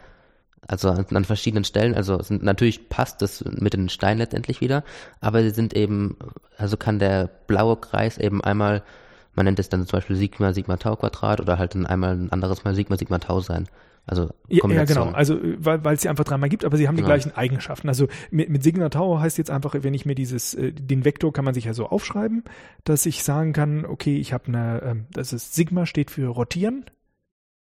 [0.67, 4.83] also an, an, verschiedenen Stellen, also sind, natürlich passt das mit den Steinen letztendlich wieder,
[5.19, 6.17] aber sie sind eben,
[6.57, 8.83] also kann der blaue Kreis eben einmal,
[9.35, 12.31] man nennt es dann zum Beispiel Sigma, Sigma Tau Quadrat oder halt dann einmal ein
[12.31, 13.67] anderes Mal Sigma, Sigma Tau sein.
[14.05, 15.11] Also ja, ja, genau.
[15.11, 17.15] Also weil es sie einfach dreimal gibt, aber sie haben die genau.
[17.15, 17.87] gleichen Eigenschaften.
[17.87, 21.31] Also mit, mit Sigma Tau heißt jetzt einfach, wenn ich mir dieses, äh, den Vektor
[21.31, 22.43] kann man sich ja so aufschreiben,
[22.83, 26.85] dass ich sagen kann, okay, ich habe eine, äh, das ist Sigma steht für rotieren.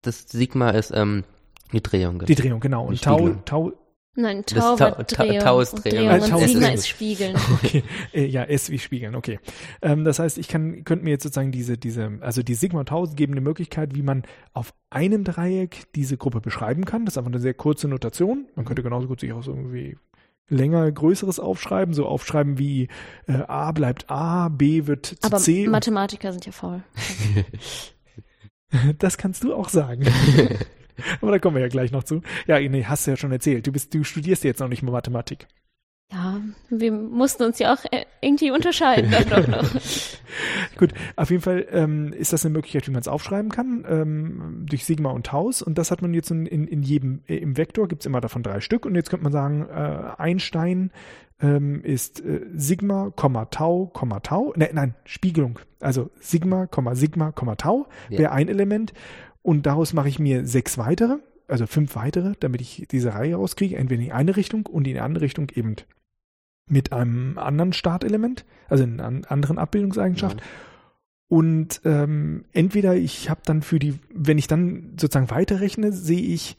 [0.03, 1.25] Das Sigma ist ähm,
[1.73, 2.19] die Drehung.
[2.19, 2.27] Genau.
[2.27, 2.87] Die Drehung, genau.
[2.87, 3.73] Und Tau, Tau,
[4.21, 5.39] Nein, Tau, das Tau, Drehung.
[5.39, 6.09] Tau ist Drehung.
[6.09, 6.43] Und, Drehung.
[6.43, 7.37] und Sigma ist Spiegeln.
[7.53, 9.39] Okay, äh, ja, S wie Spiegeln, okay.
[9.81, 12.89] Ähm, das heißt, ich kann, könnte mir jetzt sozusagen diese, diese, also die Sigma und
[12.89, 17.05] Tau geben eine Möglichkeit, wie man auf einem Dreieck diese Gruppe beschreiben kann.
[17.05, 18.47] Das ist einfach eine sehr kurze Notation.
[18.57, 19.97] Man könnte genauso gut sich auch so irgendwie
[20.49, 22.89] länger Größeres aufschreiben, so aufschreiben wie
[23.29, 25.63] äh, A bleibt A, B wird zu Aber C.
[25.63, 26.83] Aber Mathematiker sind ja faul.
[28.99, 30.07] das kannst du auch sagen.
[31.21, 32.23] Aber da kommen wir ja gleich noch zu.
[32.47, 33.67] Ja, nee, hast du ja schon erzählt.
[33.67, 35.47] Du bist, du studierst jetzt noch nicht mal Mathematik.
[36.11, 36.41] Ja,
[36.71, 39.15] wir mussten uns ja auch äh, irgendwie unterscheiden.
[39.29, 39.69] doch noch.
[40.79, 44.65] Gut, auf jeden Fall ähm, ist das eine Möglichkeit, wie man es aufschreiben kann, ähm,
[44.67, 45.61] durch Sigma und Taus.
[45.61, 48.23] Und das hat man jetzt in, in, in jedem, äh, im Vektor gibt es immer
[48.23, 48.87] davon drei Stück.
[48.87, 50.93] Und jetzt könnte man sagen, äh, Einstein
[51.41, 53.13] ähm, ist äh, Sigma,
[53.51, 53.93] Tau,
[54.23, 54.55] Tau.
[54.57, 55.59] Ne, nein, Spiegelung.
[55.79, 58.19] Also Sigma, Sigma, Tau ja.
[58.19, 58.95] wäre ein Element.
[59.43, 63.77] Und daraus mache ich mir sechs weitere, also fünf weitere, damit ich diese Reihe rauskriege,
[63.77, 65.77] entweder in eine Richtung und in die andere Richtung eben
[66.69, 70.41] mit einem anderen Startelement, also in einer anderen Abbildungseigenschaft.
[70.41, 70.47] Ja.
[71.29, 76.57] Und ähm, entweder ich habe dann für die, wenn ich dann sozusagen weiterrechne, sehe ich,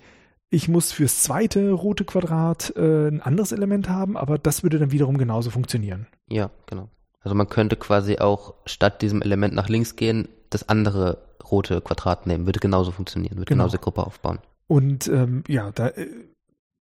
[0.52, 4.92] ich muss fürs zweite rote Quadrat äh, ein anderes Element haben, aber das würde dann
[4.92, 6.08] wiederum genauso funktionieren.
[6.28, 6.90] Ja, genau.
[7.22, 11.18] Also man könnte quasi auch statt diesem Element nach links gehen, das andere
[11.52, 12.46] rote Quadrat nehmen.
[12.46, 13.64] Würde genauso funktionieren, würde genau.
[13.64, 14.40] genauso die Gruppe aufbauen.
[14.68, 16.08] Und ähm, ja, da, äh,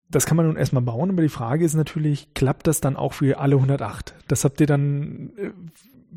[0.09, 3.13] das kann man nun erstmal bauen, aber die Frage ist natürlich, klappt das dann auch
[3.13, 4.13] für alle 108?
[4.27, 5.51] Das habt ihr dann, äh,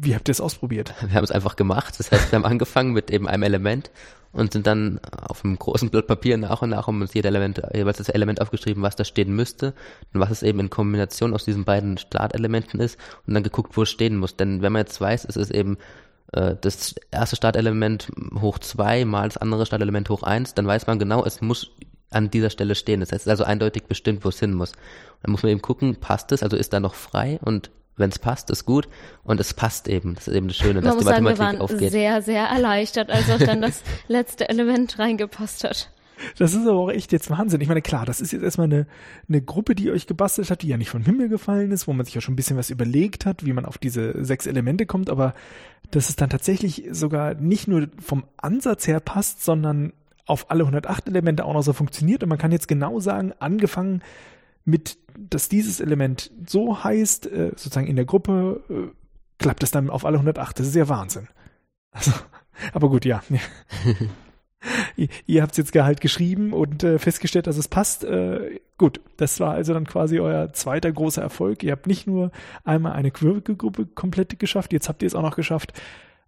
[0.00, 0.94] wie habt ihr es ausprobiert?
[1.00, 1.94] Wir haben es einfach gemacht.
[1.98, 3.90] Das heißt, wir haben angefangen mit eben einem Element
[4.32, 7.62] und sind dann auf einem großen Blatt Papier nach und nach um uns jedes Element,
[7.74, 9.74] jeweils das Element aufgeschrieben, was da stehen müsste
[10.12, 13.82] und was es eben in Kombination aus diesen beiden Startelementen ist und dann geguckt, wo
[13.82, 14.36] es stehen muss.
[14.36, 15.78] Denn wenn man jetzt weiß, es ist eben
[16.32, 20.98] äh, das erste Startelement hoch zwei mal das andere Startelement hoch eins, dann weiß man
[20.98, 21.72] genau, es muss
[22.10, 23.00] an dieser Stelle stehen.
[23.00, 24.72] Das heißt, es ist also eindeutig bestimmt, wo es hin muss.
[25.22, 28.18] Dann muss man eben gucken, passt es, also ist da noch frei und wenn es
[28.18, 28.88] passt, ist gut
[29.24, 30.14] und es passt eben.
[30.14, 31.92] Das ist eben das Schöne, dass Man die muss sagen, wir Mathematik waren aufgeht.
[31.92, 35.90] sehr, sehr erleichtert, als auch dann das letzte Element reingepasst hat.
[36.36, 37.60] Das ist aber auch echt jetzt Wahnsinn.
[37.60, 38.86] Ich meine, klar, das ist jetzt erstmal eine,
[39.28, 42.04] eine Gruppe, die euch gebastelt hat, die ja nicht vom Himmel gefallen ist, wo man
[42.04, 45.10] sich ja schon ein bisschen was überlegt hat, wie man auf diese sechs Elemente kommt,
[45.10, 45.34] aber
[45.90, 49.92] dass es dann tatsächlich sogar nicht nur vom Ansatz her passt, sondern
[50.26, 52.22] auf alle 108 Elemente auch noch so funktioniert.
[52.22, 54.02] Und man kann jetzt genau sagen, angefangen
[54.64, 54.98] mit,
[55.30, 58.96] dass dieses Element so heißt, äh, sozusagen in der Gruppe, äh,
[59.38, 60.58] klappt es dann auf alle 108.
[60.58, 61.28] Das ist ja Wahnsinn.
[61.90, 62.12] Also,
[62.72, 63.22] aber gut, ja.
[64.96, 68.06] ihr, ihr habt es jetzt halt geschrieben und äh, festgestellt, dass es passt.
[68.78, 71.62] Gut, das war also dann quasi euer zweiter großer Erfolg.
[71.62, 72.30] Ihr habt nicht nur
[72.64, 75.72] einmal eine Quirkelgruppe komplett geschafft, jetzt habt ihr es auch noch geschafft,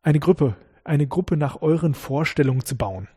[0.03, 3.09] eine Gruppe, eine Gruppe nach euren Vorstellungen zu bauen.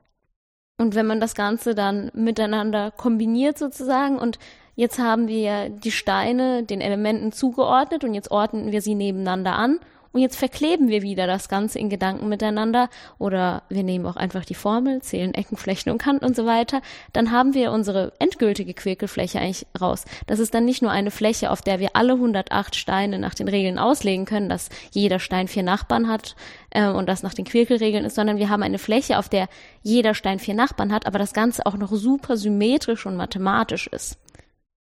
[0.77, 4.39] Und wenn man das Ganze dann miteinander kombiniert sozusagen und
[4.75, 9.79] jetzt haben wir die Steine den Elementen zugeordnet und jetzt ordnen wir sie nebeneinander an
[10.13, 14.45] und jetzt verkleben wir wieder das Ganze in Gedanken miteinander oder wir nehmen auch einfach
[14.45, 16.81] die Formel, zählen Ecken, Flächen und Kanten und so weiter,
[17.13, 20.05] dann haben wir unsere endgültige Quirkelfläche eigentlich raus.
[20.27, 23.47] Das ist dann nicht nur eine Fläche, auf der wir alle 108 Steine nach den
[23.47, 26.35] Regeln auslegen können, dass jeder Stein vier Nachbarn hat
[26.69, 29.47] äh, und das nach den Quirkelregeln ist, sondern wir haben eine Fläche, auf der
[29.81, 34.19] jeder Stein vier Nachbarn hat, aber das Ganze auch noch super symmetrisch und mathematisch ist.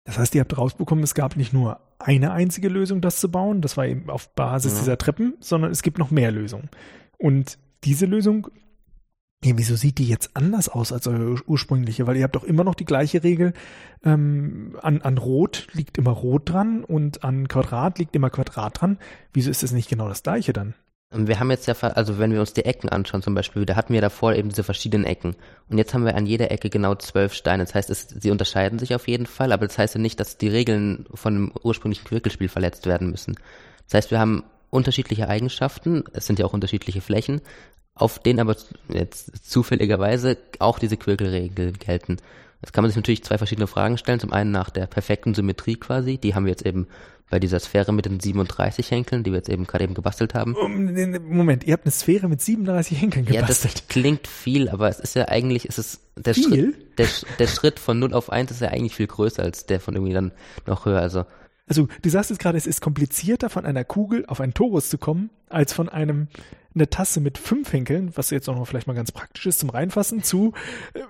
[0.10, 3.62] Das heißt, ihr habt rausbekommen, es gab nicht nur eine einzige Lösung, das zu bauen,
[3.62, 4.80] das war eben auf Basis Ja.
[4.80, 6.68] dieser Treppen, sondern es gibt noch mehr Lösungen.
[7.20, 8.48] Und diese Lösung,
[9.46, 12.08] ja, wieso sieht die jetzt anders aus als eure ur- ursprüngliche?
[12.08, 13.54] Weil ihr habt doch immer noch die gleiche Regel,
[14.04, 18.98] ähm, an, an Rot liegt immer Rot dran und an Quadrat liegt immer Quadrat dran.
[19.32, 20.74] Wieso ist das nicht genau das gleiche dann?
[21.12, 23.76] Und wir haben jetzt ja, also wenn wir uns die Ecken anschauen zum Beispiel, da
[23.76, 25.36] hatten wir davor eben diese verschiedenen Ecken.
[25.68, 27.66] Und jetzt haben wir an jeder Ecke genau zwölf Steine.
[27.66, 30.38] Das heißt, es, sie unterscheiden sich auf jeden Fall, aber das heißt ja nicht, dass
[30.38, 33.36] die Regeln von dem ursprünglichen Quirkelspiel verletzt werden müssen.
[33.86, 37.42] Das heißt, wir haben unterschiedliche Eigenschaften, es sind ja auch unterschiedliche Flächen,
[37.96, 38.56] auf denen aber
[38.88, 42.18] jetzt zufälligerweise auch diese Quirkelregeln gelten.
[42.62, 44.20] Jetzt kann man sich natürlich zwei verschiedene Fragen stellen.
[44.20, 46.88] Zum einen nach der perfekten Symmetrie quasi, die haben wir jetzt eben
[47.30, 50.54] bei dieser Sphäre mit den 37 Henkeln, die wir jetzt eben gerade eben gebastelt haben.
[51.30, 53.76] Moment, ihr habt eine Sphäre mit 37 Henkeln Ja, gebastelt.
[53.76, 56.74] das klingt viel, aber es ist ja eigentlich, es ist der Viel?
[56.74, 57.08] Schritt, der,
[57.38, 60.14] der Schritt von 0 auf 1 ist ja eigentlich viel größer als der von irgendwie
[60.14, 60.32] dann
[60.66, 61.00] noch höher.
[61.02, 61.26] Also
[61.68, 64.98] Also, du sagst jetzt gerade, es ist komplizierter, von einer Kugel auf einen Torus zu
[64.98, 66.30] kommen, als von einem,
[66.74, 69.70] eine Tasse mit fünf Henkeln, was jetzt auch noch vielleicht mal ganz praktisch ist zum
[69.70, 70.54] Reinfassen, zu,
[70.96, 71.02] äh,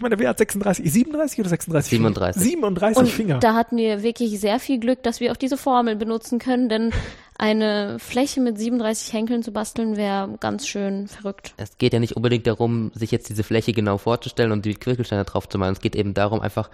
[0.00, 1.90] ich meine, wer hat 36, 37 oder 36?
[1.90, 2.42] 37.
[2.42, 3.38] 37 Und Finger.
[3.38, 6.90] da hatten wir wirklich sehr viel Glück, dass wir auch diese Formel benutzen können, denn
[7.36, 11.52] eine Fläche mit 37 Henkeln zu basteln wäre ganz schön verrückt.
[11.58, 15.24] es geht ja nicht unbedingt darum, sich jetzt diese Fläche genau vorzustellen und die Quirkelsteine
[15.24, 15.74] drauf zu malen.
[15.74, 16.70] Es geht eben darum, einfach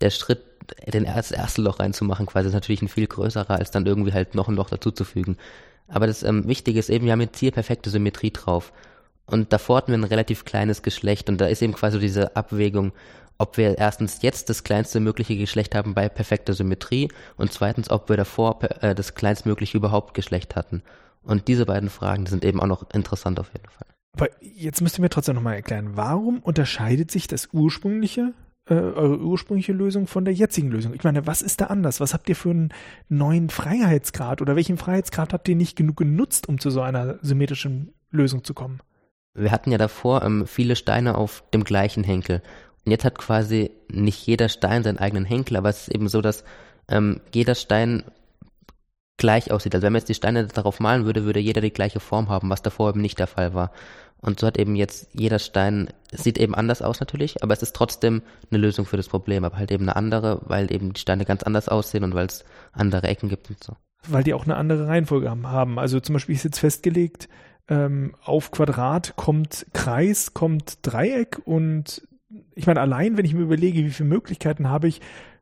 [0.00, 0.42] der Schritt,
[0.92, 4.34] den das erste Loch reinzumachen, quasi ist natürlich ein viel größerer, als dann irgendwie halt
[4.34, 5.36] noch ein Loch dazuzufügen.
[5.86, 8.72] Aber das ähm, Wichtige ist eben, wir haben jetzt hier perfekte Symmetrie drauf.
[9.26, 12.92] Und davor hatten wir ein relativ kleines Geschlecht und da ist eben quasi diese Abwägung,
[13.38, 18.08] ob wir erstens jetzt das kleinste mögliche Geschlecht haben bei perfekter Symmetrie und zweitens, ob
[18.08, 20.82] wir davor äh, das kleinstmögliche überhaupt Geschlecht hatten.
[21.22, 23.88] Und diese beiden Fragen die sind eben auch noch interessant auf jeden Fall.
[24.16, 28.32] Aber jetzt müsst ihr mir trotzdem nochmal erklären, warum unterscheidet sich das ursprüngliche,
[28.68, 30.94] äh, eure ursprüngliche Lösung von der jetzigen Lösung?
[30.94, 31.98] Ich meine, was ist da anders?
[31.98, 32.72] Was habt ihr für einen
[33.08, 37.92] neuen Freiheitsgrad oder welchen Freiheitsgrad habt ihr nicht genug genutzt, um zu so einer symmetrischen
[38.10, 38.80] Lösung zu kommen?
[39.34, 42.42] Wir hatten ja davor ähm, viele Steine auf dem gleichen Henkel.
[42.84, 46.20] Und jetzt hat quasi nicht jeder Stein seinen eigenen Henkel, aber es ist eben so,
[46.20, 46.44] dass
[46.88, 48.04] ähm, jeder Stein
[49.16, 49.74] gleich aussieht.
[49.74, 52.50] Also wenn man jetzt die Steine darauf malen würde, würde jeder die gleiche Form haben,
[52.50, 53.70] was davor eben nicht der Fall war.
[54.20, 57.76] Und so hat eben jetzt jeder Stein, sieht eben anders aus natürlich, aber es ist
[57.76, 61.26] trotzdem eine Lösung für das Problem, aber halt eben eine andere, weil eben die Steine
[61.26, 63.76] ganz anders aussehen und weil es andere Ecken gibt und so.
[64.08, 65.78] Weil die auch eine andere Reihenfolge haben.
[65.78, 67.28] Also zum Beispiel ist jetzt festgelegt,
[67.68, 72.06] ähm, auf Quadrat kommt Kreis, kommt Dreieck und
[72.54, 75.00] ich meine, allein wenn ich mir überlege, wie viele Möglichkeiten habe ich,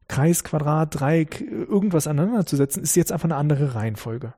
[0.08, 4.34] Kreis, Quadrat, Dreieck, irgendwas aneinander zu setzen, ist jetzt einfach eine andere Reihenfolge.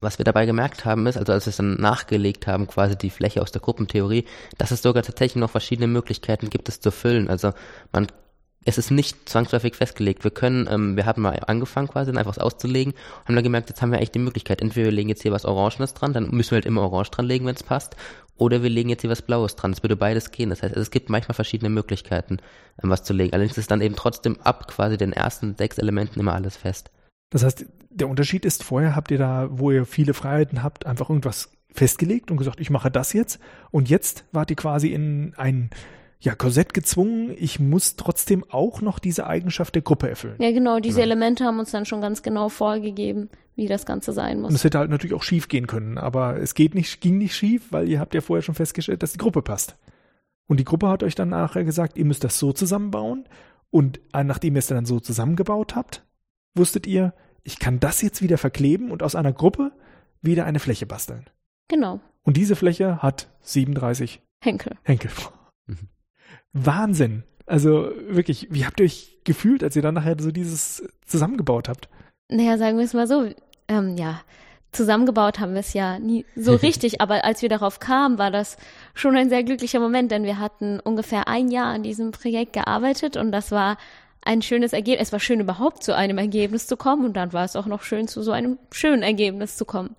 [0.00, 3.10] was wir dabei gemerkt haben ist, also als wir es dann nachgelegt haben, quasi die
[3.10, 4.26] Fläche aus der Gruppentheorie,
[4.58, 7.28] dass es sogar tatsächlich noch verschiedene Möglichkeiten gibt, es zu füllen.
[7.28, 7.52] Also
[7.90, 8.08] man
[8.64, 10.24] es ist nicht zwangsläufig festgelegt.
[10.24, 13.82] Wir können, ähm, wir haben mal angefangen quasi, einfach was auszulegen, haben dann gemerkt, jetzt
[13.82, 16.52] haben wir eigentlich die Möglichkeit, entweder wir legen jetzt hier was Orangenes dran, dann müssen
[16.52, 17.96] wir halt immer Orange dran legen, wenn es passt,
[18.36, 19.72] oder wir legen jetzt hier was Blaues dran.
[19.72, 20.50] Das würde beides gehen.
[20.50, 22.38] Das heißt, es gibt manchmal verschiedene Möglichkeiten,
[22.82, 23.32] ähm, was zu legen.
[23.32, 26.90] Allerdings ist dann eben trotzdem ab quasi den ersten sechs Elementen immer alles fest.
[27.30, 31.10] Das heißt, der Unterschied ist, vorher habt ihr da, wo ihr viele Freiheiten habt, einfach
[31.10, 33.38] irgendwas festgelegt und gesagt, ich mache das jetzt.
[33.70, 35.70] Und jetzt wart ihr quasi in ein
[36.24, 40.36] ja, Korsett gezwungen, ich muss trotzdem auch noch diese Eigenschaft der Gruppe erfüllen.
[40.38, 41.04] Ja, genau, diese genau.
[41.04, 44.48] Elemente haben uns dann schon ganz genau vorgegeben, wie das Ganze sein muss.
[44.48, 47.36] Und es hätte halt natürlich auch schief gehen können, aber es geht nicht, ging nicht
[47.36, 49.76] schief, weil ihr habt ja vorher schon festgestellt, dass die Gruppe passt.
[50.46, 53.28] Und die Gruppe hat euch dann nachher gesagt, ihr müsst das so zusammenbauen.
[53.70, 56.04] Und nachdem ihr es dann so zusammengebaut habt,
[56.54, 59.72] wusstet ihr, ich kann das jetzt wieder verkleben und aus einer Gruppe
[60.22, 61.28] wieder eine Fläche basteln.
[61.68, 62.00] Genau.
[62.22, 64.78] Und diese Fläche hat 37 Henkel.
[64.84, 65.10] Henkel.
[66.54, 67.24] Wahnsinn.
[67.46, 71.88] Also wirklich, wie habt ihr euch gefühlt, als ihr dann nachher so dieses zusammengebaut habt?
[72.30, 73.28] Naja, sagen wir es mal so,
[73.68, 74.22] ähm, ja,
[74.72, 78.56] zusammengebaut haben wir es ja nie so richtig, aber als wir darauf kamen, war das
[78.94, 83.16] schon ein sehr glücklicher Moment, denn wir hatten ungefähr ein Jahr an diesem Projekt gearbeitet
[83.16, 83.76] und das war
[84.24, 85.08] ein schönes Ergebnis.
[85.08, 87.82] Es war schön, überhaupt zu einem Ergebnis zu kommen und dann war es auch noch
[87.82, 89.96] schön, zu so einem schönen Ergebnis zu kommen.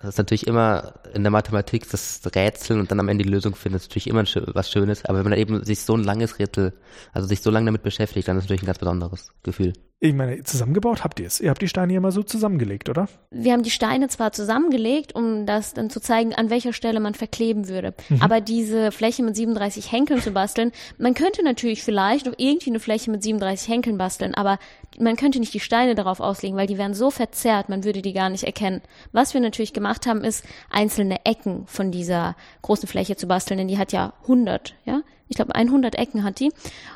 [0.00, 3.54] Das ist natürlich immer in der Mathematik das Rätseln und dann am Ende die Lösung
[3.54, 4.24] finden, ist natürlich immer
[4.54, 5.04] was Schönes.
[5.04, 6.72] Aber wenn man eben sich so ein langes Rätsel,
[7.12, 9.74] also sich so lange damit beschäftigt, dann ist es natürlich ein ganz besonderes Gefühl.
[10.02, 11.40] Ich meine, zusammengebaut habt ihr es.
[11.40, 13.06] Ihr habt die Steine ja mal so zusammengelegt, oder?
[13.30, 17.12] Wir haben die Steine zwar zusammengelegt, um das dann zu zeigen, an welcher Stelle man
[17.12, 17.92] verkleben würde.
[18.08, 18.22] Mhm.
[18.22, 22.80] Aber diese Fläche mit 37 Henkeln zu basteln, man könnte natürlich vielleicht noch irgendwie eine
[22.80, 24.58] Fläche mit 37 Henkeln basteln, aber
[24.98, 28.14] man könnte nicht die Steine darauf auslegen, weil die wären so verzerrt, man würde die
[28.14, 28.80] gar nicht erkennen.
[29.12, 33.68] Was wir natürlich gemacht haben, ist einzelne Ecken von dieser großen Fläche zu basteln, denn
[33.68, 35.02] die hat ja 100, ja?
[35.28, 36.50] Ich glaube, 100 Ecken hat die.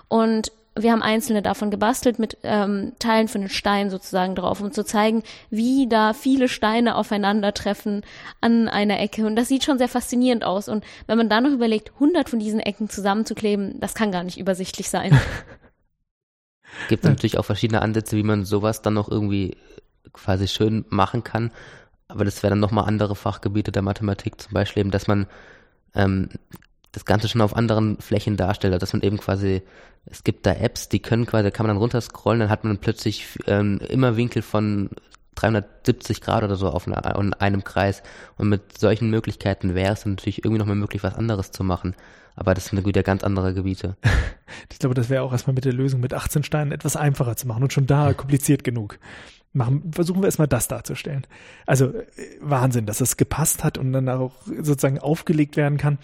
[0.09, 4.73] Und wir haben einzelne davon gebastelt mit ähm, Teilen von den Steinen sozusagen drauf, um
[4.73, 8.03] zu zeigen, wie da viele Steine aufeinandertreffen
[8.41, 9.25] an einer Ecke.
[9.27, 10.69] Und das sieht schon sehr faszinierend aus.
[10.69, 14.39] Und wenn man dann noch überlegt, 100 von diesen Ecken zusammenzukleben, das kann gar nicht
[14.39, 15.19] übersichtlich sein.
[16.89, 19.57] Gibt natürlich auch verschiedene Ansätze, wie man sowas dann noch irgendwie
[20.13, 21.53] quasi schön machen kann.
[22.09, 25.27] Aber das wäre dann nochmal andere Fachgebiete der Mathematik, zum Beispiel eben, dass man
[25.95, 26.31] ähm,
[26.95, 29.63] das Ganze schon auf anderen Flächen darstellt, dass man eben quasi,
[30.07, 32.79] es gibt da Apps, die können quasi, da kann man dann runterscrollen, dann hat man
[32.79, 34.91] plötzlich ähm, immer Winkel von
[35.35, 38.05] 370 Grad oder so auf einer, in einem Kreis.
[38.37, 41.97] Und mit solchen Möglichkeiten wäre es natürlich irgendwie noch mal möglich, was anderes zu machen.
[42.37, 43.97] Aber das sind wieder ganz andere Gebiete.
[44.71, 47.49] ich glaube, das wäre auch erstmal mit der Lösung mit 18 Steinen etwas einfacher zu
[47.49, 49.01] machen und schon da kompliziert genug.
[49.53, 51.27] Machen, versuchen wir erstmal das darzustellen.
[51.67, 52.05] Also äh,
[52.41, 55.99] Wahnsinn, dass es gepasst hat und dann auch sozusagen aufgelegt werden kann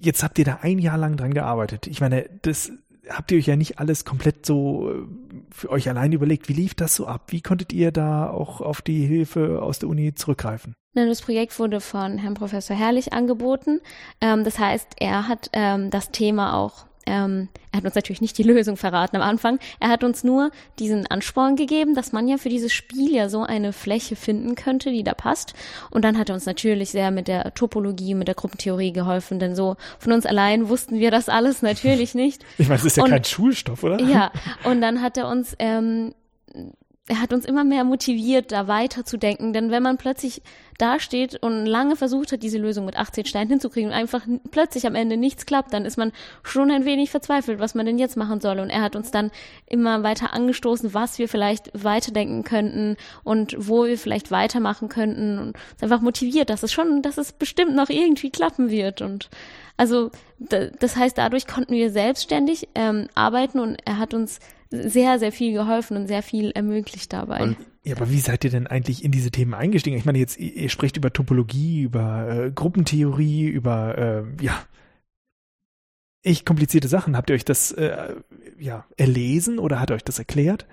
[0.00, 1.86] jetzt habt ihr da ein Jahr lang dran gearbeitet.
[1.86, 2.72] Ich meine, das
[3.08, 5.06] habt ihr euch ja nicht alles komplett so äh,
[5.50, 6.48] für euch allein überlegt.
[6.48, 7.26] Wie lief das so ab?
[7.28, 10.74] Wie konntet ihr da auch auf die Hilfe aus der Uni zurückgreifen?
[10.94, 13.80] Das Projekt wurde von Herrn Professor Herrlich angeboten.
[14.20, 18.38] Ähm, das heißt, er hat ähm, das Thema auch ähm, er hat uns natürlich nicht
[18.38, 19.58] die Lösung verraten am Anfang.
[19.80, 23.42] Er hat uns nur diesen Ansporn gegeben, dass man ja für dieses Spiel ja so
[23.42, 25.54] eine Fläche finden könnte, die da passt.
[25.90, 29.54] Und dann hat er uns natürlich sehr mit der Topologie, mit der Gruppentheorie geholfen, denn
[29.54, 32.44] so von uns allein wussten wir das alles natürlich nicht.
[32.64, 34.00] Ich meine, es ist ja und, kein Schulstoff, oder?
[34.00, 34.30] Ja,
[34.62, 36.14] und dann hat er uns ähm,
[37.06, 39.52] er hat uns immer mehr motiviert, da weiterzudenken.
[39.52, 40.40] Denn wenn man plötzlich
[40.78, 44.94] dasteht und lange versucht hat, diese Lösung mit 18 Steinen hinzukriegen und einfach plötzlich am
[44.94, 46.12] Ende nichts klappt, dann ist man
[46.42, 48.58] schon ein wenig verzweifelt, was man denn jetzt machen soll.
[48.58, 49.30] Und er hat uns dann
[49.66, 55.48] immer weiter angestoßen, was wir vielleicht weiterdenken könnten und wo wir vielleicht weitermachen könnten und
[55.48, 59.02] uns einfach motiviert, dass es schon, dass es bestimmt noch irgendwie klappen wird.
[59.02, 59.28] Und
[59.76, 64.40] also das heißt, dadurch konnten wir selbstständig ähm, arbeiten und er hat uns
[64.88, 67.42] sehr, sehr viel geholfen und sehr viel ermöglicht dabei.
[67.42, 69.96] Und, ja, aber wie seid ihr denn eigentlich in diese Themen eingestiegen?
[69.96, 74.58] Ich meine, jetzt, ihr spricht über Topologie, über äh, Gruppentheorie, über, äh, ja,
[76.22, 77.16] echt komplizierte Sachen.
[77.16, 78.14] Habt ihr euch das, äh,
[78.58, 80.66] ja, erlesen oder hat euch das erklärt?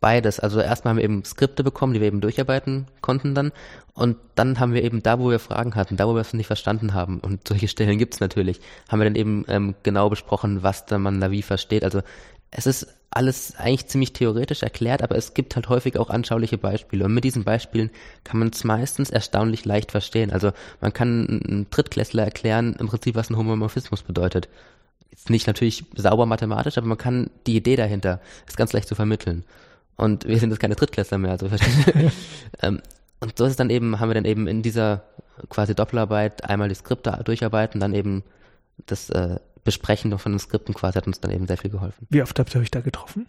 [0.00, 0.40] Beides.
[0.40, 3.52] Also erstmal haben wir eben Skripte bekommen, die wir eben durcharbeiten konnten dann.
[3.94, 6.48] Und dann haben wir eben da, wo wir Fragen hatten, da, wo wir es nicht
[6.48, 8.60] verstanden haben, und solche Stellen gibt es natürlich,
[8.90, 11.82] haben wir dann eben ähm, genau besprochen, was da man da wie versteht.
[11.82, 12.02] Also
[12.50, 17.06] es ist alles eigentlich ziemlich theoretisch erklärt, aber es gibt halt häufig auch anschauliche Beispiele.
[17.06, 17.90] Und mit diesen Beispielen
[18.24, 20.30] kann man es meistens erstaunlich leicht verstehen.
[20.30, 20.52] Also
[20.82, 24.50] man kann einem Drittklässler erklären, im Prinzip, was ein Homomorphismus bedeutet.
[25.10, 28.94] Jetzt nicht natürlich sauber mathematisch, aber man kann die Idee dahinter, ist ganz leicht zu
[28.94, 29.44] vermitteln.
[29.96, 32.12] Und wir sind jetzt keine Drittklässler mehr, also verstehen.
[32.62, 32.82] ähm,
[33.20, 35.04] und so ist es dann eben, haben wir dann eben in dieser
[35.48, 38.24] quasi Doppelarbeit einmal die Skripte durcharbeiten, dann eben
[38.84, 42.06] das äh, Besprechen von den Skripten quasi hat uns dann eben sehr viel geholfen.
[42.08, 43.26] Wie oft habt ihr euch da getroffen?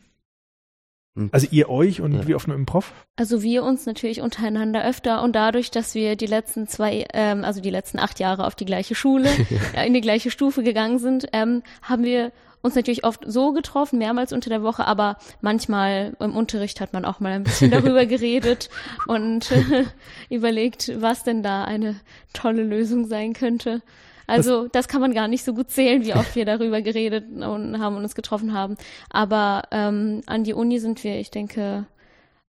[1.18, 1.30] Hm.
[1.31, 2.27] Also ihr euch und Ja.
[2.27, 2.93] wie oft mit dem Prof?
[3.15, 7.59] Also wir uns natürlich untereinander öfter und dadurch, dass wir die letzten zwei, ähm, also
[7.59, 9.30] die letzten acht Jahre auf die gleiche Schule,
[9.76, 12.31] äh, in die gleiche Stufe gegangen sind, ähm, haben wir
[12.61, 17.05] uns natürlich oft so getroffen, mehrmals unter der Woche, aber manchmal im Unterricht hat man
[17.05, 18.69] auch mal ein bisschen darüber geredet
[19.07, 19.85] und äh,
[20.30, 21.95] überlegt, was denn da eine
[22.34, 23.81] tolle Lösung sein könnte.
[24.27, 27.79] Also das, kann man gar nicht so gut zählen, wie oft wir darüber geredet und
[27.79, 28.75] haben und uns getroffen haben.
[29.09, 31.85] Aber ähm, an die Uni sind wir, ich denke,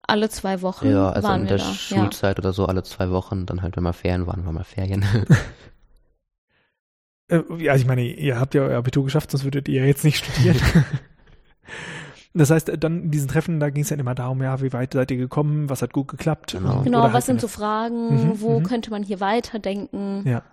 [0.08, 1.72] alle zwei Wochen Ja, also waren in wir der da.
[1.72, 1.74] Ja.
[1.74, 5.04] Schulzeit oder so alle zwei Wochen, dann halt, wenn mal Ferien waren, waren mal Ferien.
[7.28, 9.88] Äh, ja, also ich meine, ihr habt ja euer Abitur geschafft, sonst würdet ihr ja
[9.88, 10.58] jetzt nicht studieren.
[12.38, 14.92] Das heißt, dann in diesen Treffen, da ging es dann immer darum, ja, wie weit
[14.92, 16.52] seid ihr gekommen, was hat gut geklappt?
[16.52, 16.82] Genau.
[16.84, 18.64] Genau, oder was halt sind eine- so Fragen, Mhm, wo mhm.
[18.64, 20.22] könnte man hier weiterdenken?
[20.28, 20.44] Ja.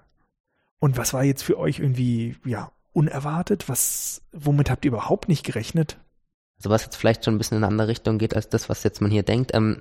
[0.83, 3.69] Und was war jetzt für euch irgendwie, ja, unerwartet?
[3.69, 6.01] Was, womit habt ihr überhaupt nicht gerechnet?
[6.59, 8.83] Also was jetzt vielleicht schon ein bisschen in eine andere Richtung geht als das, was
[8.83, 9.81] jetzt man hier denkt, ähm,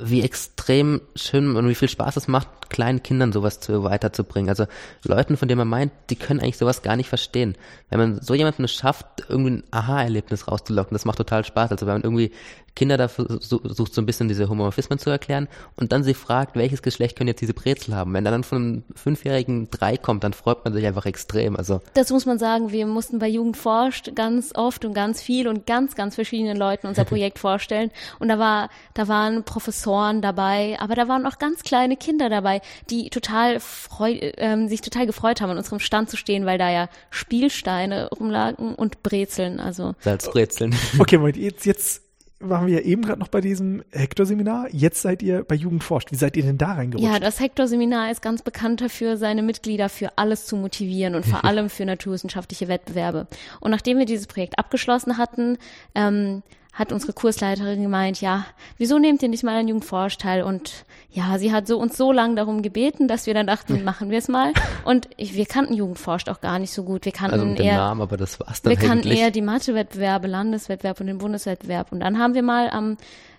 [0.00, 4.48] wie extrem schön und wie viel Spaß es macht, kleinen Kindern sowas zu, weiterzubringen.
[4.48, 4.66] Also
[5.02, 7.56] Leuten, von denen man meint, die können eigentlich sowas gar nicht verstehen.
[7.90, 11.72] Wenn man so jemanden es schafft, irgendwie ein Aha-Erlebnis rauszulocken, das macht total Spaß.
[11.72, 12.30] Also wenn man irgendwie
[12.76, 16.80] Kinder da versucht, so ein bisschen diese Homomorphismen zu erklären und dann sie fragt, welches
[16.80, 18.14] Geschlecht können jetzt diese Brezel haben.
[18.14, 21.56] Wenn dann von einem Fünfjährigen drei kommt, dann freut man sich einfach extrem.
[21.56, 25.48] Also Das muss man sagen, wir mussten bei Jugend forscht ganz oft und ganz viel
[25.48, 27.90] und ganz, ganz verschiedenen Leuten unser Projekt vorstellen.
[28.20, 29.87] Und da war, da waren Professoren
[30.22, 32.60] dabei, aber da waren auch ganz kleine Kinder dabei,
[32.90, 36.70] die total freu, ähm, sich total gefreut haben, an unserem Stand zu stehen, weil da
[36.70, 39.60] ja Spielsteine rumlagen und Brezeln.
[39.60, 40.74] Also Salzbrezeln.
[40.98, 42.02] Okay, Moment, jetzt, jetzt
[42.40, 44.68] waren wir ja eben gerade noch bei diesem Hector-Seminar.
[44.70, 46.12] Jetzt seid ihr bei Jugend forscht.
[46.12, 47.08] Wie seid ihr denn da reingerutscht?
[47.08, 51.44] Ja, das Hector-Seminar ist ganz bekannt dafür, seine Mitglieder für alles zu motivieren und vor
[51.44, 53.26] allem für naturwissenschaftliche Wettbewerbe.
[53.60, 55.58] Und nachdem wir dieses Projekt abgeschlossen hatten,
[55.94, 56.42] ähm,
[56.78, 58.46] hat unsere Kursleiterin gemeint, ja,
[58.76, 60.42] wieso nehmt ihr nicht mal an Jugendforsch teil?
[60.44, 64.10] Und ja, sie hat so uns so lange darum gebeten, dass wir dann dachten, machen
[64.10, 64.52] wir es mal.
[64.84, 67.04] Und ich, wir kannten Jugendforscht auch gar nicht so gut.
[67.04, 69.18] Wir kannten Also eher Namen, aber das war's dann wir kannten eigentlich.
[69.20, 71.90] eher die Mathewettbewerbe, Landeswettbewerb und den Bundeswettbewerb.
[71.90, 72.96] Und dann haben wir mal am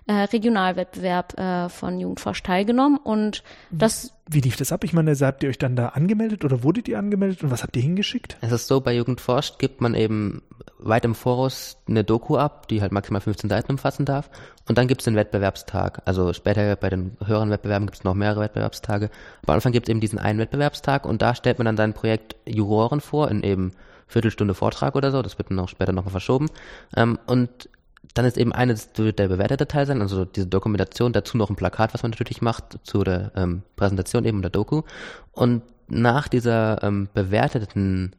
[0.08, 4.84] äh, Regionalwettbewerb äh, von Jugendforsch teilgenommen und das Wie lief das ab?
[4.84, 7.76] Ich meine, habt ihr euch dann da angemeldet oder wurdet ihr angemeldet und was habt
[7.76, 8.38] ihr hingeschickt?
[8.42, 10.42] Es ist so, bei Jugend forscht gibt man eben
[10.80, 14.30] weit im Voraus eine Doku ab, die halt maximal 15 Seiten umfassen darf.
[14.68, 16.02] Und dann gibt es den Wettbewerbstag.
[16.06, 19.10] Also später bei den höheren Wettbewerben gibt es noch mehrere Wettbewerbstage.
[19.44, 21.94] Aber am Anfang gibt es eben diesen einen Wettbewerbstag und da stellt man dann sein
[21.94, 23.72] Projekt Juroren vor in eben
[24.08, 25.22] Viertelstunde Vortrag oder so.
[25.22, 26.48] Das wird dann auch später nochmal verschoben.
[26.96, 27.70] Ähm, und
[28.14, 31.50] dann ist eben eine, das wird der bewertete Teil sein, also diese Dokumentation, dazu noch
[31.50, 34.82] ein Plakat, was man natürlich macht, zu der ähm, Präsentation eben der Doku.
[35.32, 38.16] Und nach dieser ähm, bewerteten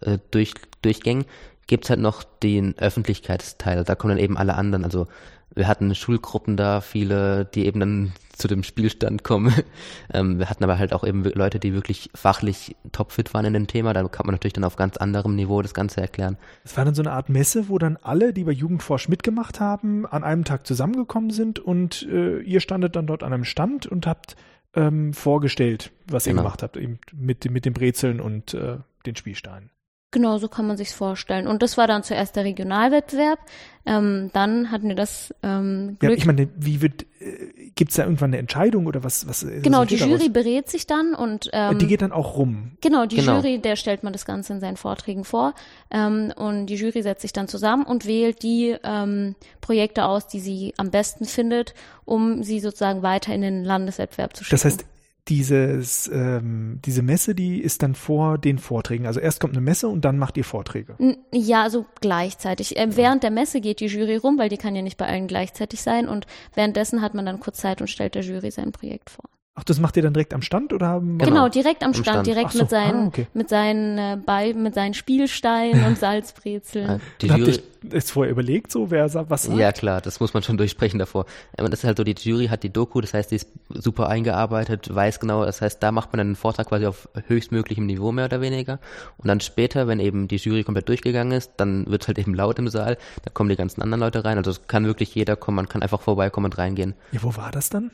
[0.00, 1.26] äh, durch, Durchgängen
[1.66, 3.84] gibt's halt noch den Öffentlichkeitsteil.
[3.84, 4.84] Da kommen dann eben alle anderen.
[4.84, 5.06] Also
[5.54, 9.54] wir hatten Schulgruppen da, viele, die eben dann zu dem Spielstand kommen.
[10.12, 13.66] ähm, wir hatten aber halt auch eben Leute, die wirklich fachlich topfit waren in dem
[13.66, 13.94] Thema.
[13.94, 16.36] Da kann man natürlich dann auf ganz anderem Niveau das Ganze erklären.
[16.62, 20.04] Es war dann so eine Art Messe, wo dann alle, die bei Jugendforsch mitgemacht haben,
[20.04, 24.06] an einem Tag zusammengekommen sind und äh, ihr standet dann dort an einem Stand und
[24.06, 24.36] habt
[24.74, 26.42] ähm, vorgestellt, was ihr Genau.
[26.42, 28.76] gemacht habt, eben mit, mit den Brezeln und äh,
[29.06, 29.70] den Spielsteinen.
[30.16, 31.46] Genau, so kann man sich's vorstellen.
[31.46, 33.38] Und das war dann zuerst der Regionalwettbewerb.
[33.84, 36.18] Ähm, dann hatten wir das ähm, Ja, Glück.
[36.18, 39.28] ich meine, wie wird, äh, gibt's da irgendwann eine Entscheidung oder was?
[39.28, 40.18] was genau, die daraus?
[40.18, 42.72] Jury berät sich dann und ähm, Und die geht dann auch rum.
[42.80, 43.36] Genau, die Genau.
[43.36, 45.52] Jury, der stellt man das Ganze in seinen Vorträgen vor.
[45.90, 50.40] Ähm, und die Jury setzt sich dann zusammen und wählt die ähm, Projekte aus, die
[50.40, 51.74] sie am besten findet,
[52.06, 54.54] um sie sozusagen weiter in den Landeswettbewerb zu schicken.
[54.56, 54.84] Das heißt,
[55.28, 59.06] dieses, ähm, diese Messe, die ist dann vor den Vorträgen.
[59.06, 60.94] Also erst kommt eine Messe und dann macht ihr Vorträge.
[60.98, 62.78] N- Ja, also gleichzeitig.
[62.78, 65.26] Ähm, während der Messe geht die Jury rum, weil die kann ja nicht bei allen
[65.26, 66.08] gleichzeitig sein.
[66.08, 69.24] Und währenddessen hat man dann kurz Zeit und stellt der Jury sein Projekt vor.
[69.58, 71.94] Ach, das macht ihr dann direkt am Stand oder haben Genau, Genau, direkt am am
[71.94, 72.26] Stand, Stand.
[72.26, 73.26] direkt so, mit seinen, ah, okay.
[73.32, 77.00] mit seinen äh, bei, mit seinen Spielsteinen und Äh, Salzbrezeln.
[77.22, 79.58] Die Habt Jury, ihr es vorher überlegt, so wer was sagt?
[79.58, 81.24] Ja, klar, das muss man schon durchsprechen davor.
[81.56, 84.94] Das ist halt so, die Jury hat die Doku, das heißt, die ist super eingearbeitet,
[84.94, 88.26] weiß genau, das heißt, da macht man dann einen Vortrag quasi auf höchstmöglichem Niveau mehr
[88.26, 88.78] oder weniger.
[89.16, 92.58] Und dann später, wenn eben die Jury komplett durchgegangen ist, dann wird halt eben laut
[92.58, 94.36] im Saal, da kommen die ganzen anderen Leute rein.
[94.36, 96.94] Also es kann wirklich jeder kommen, man kann einfach vorbeikommen und reingehen.
[97.12, 97.90] Ja, wo war das dann?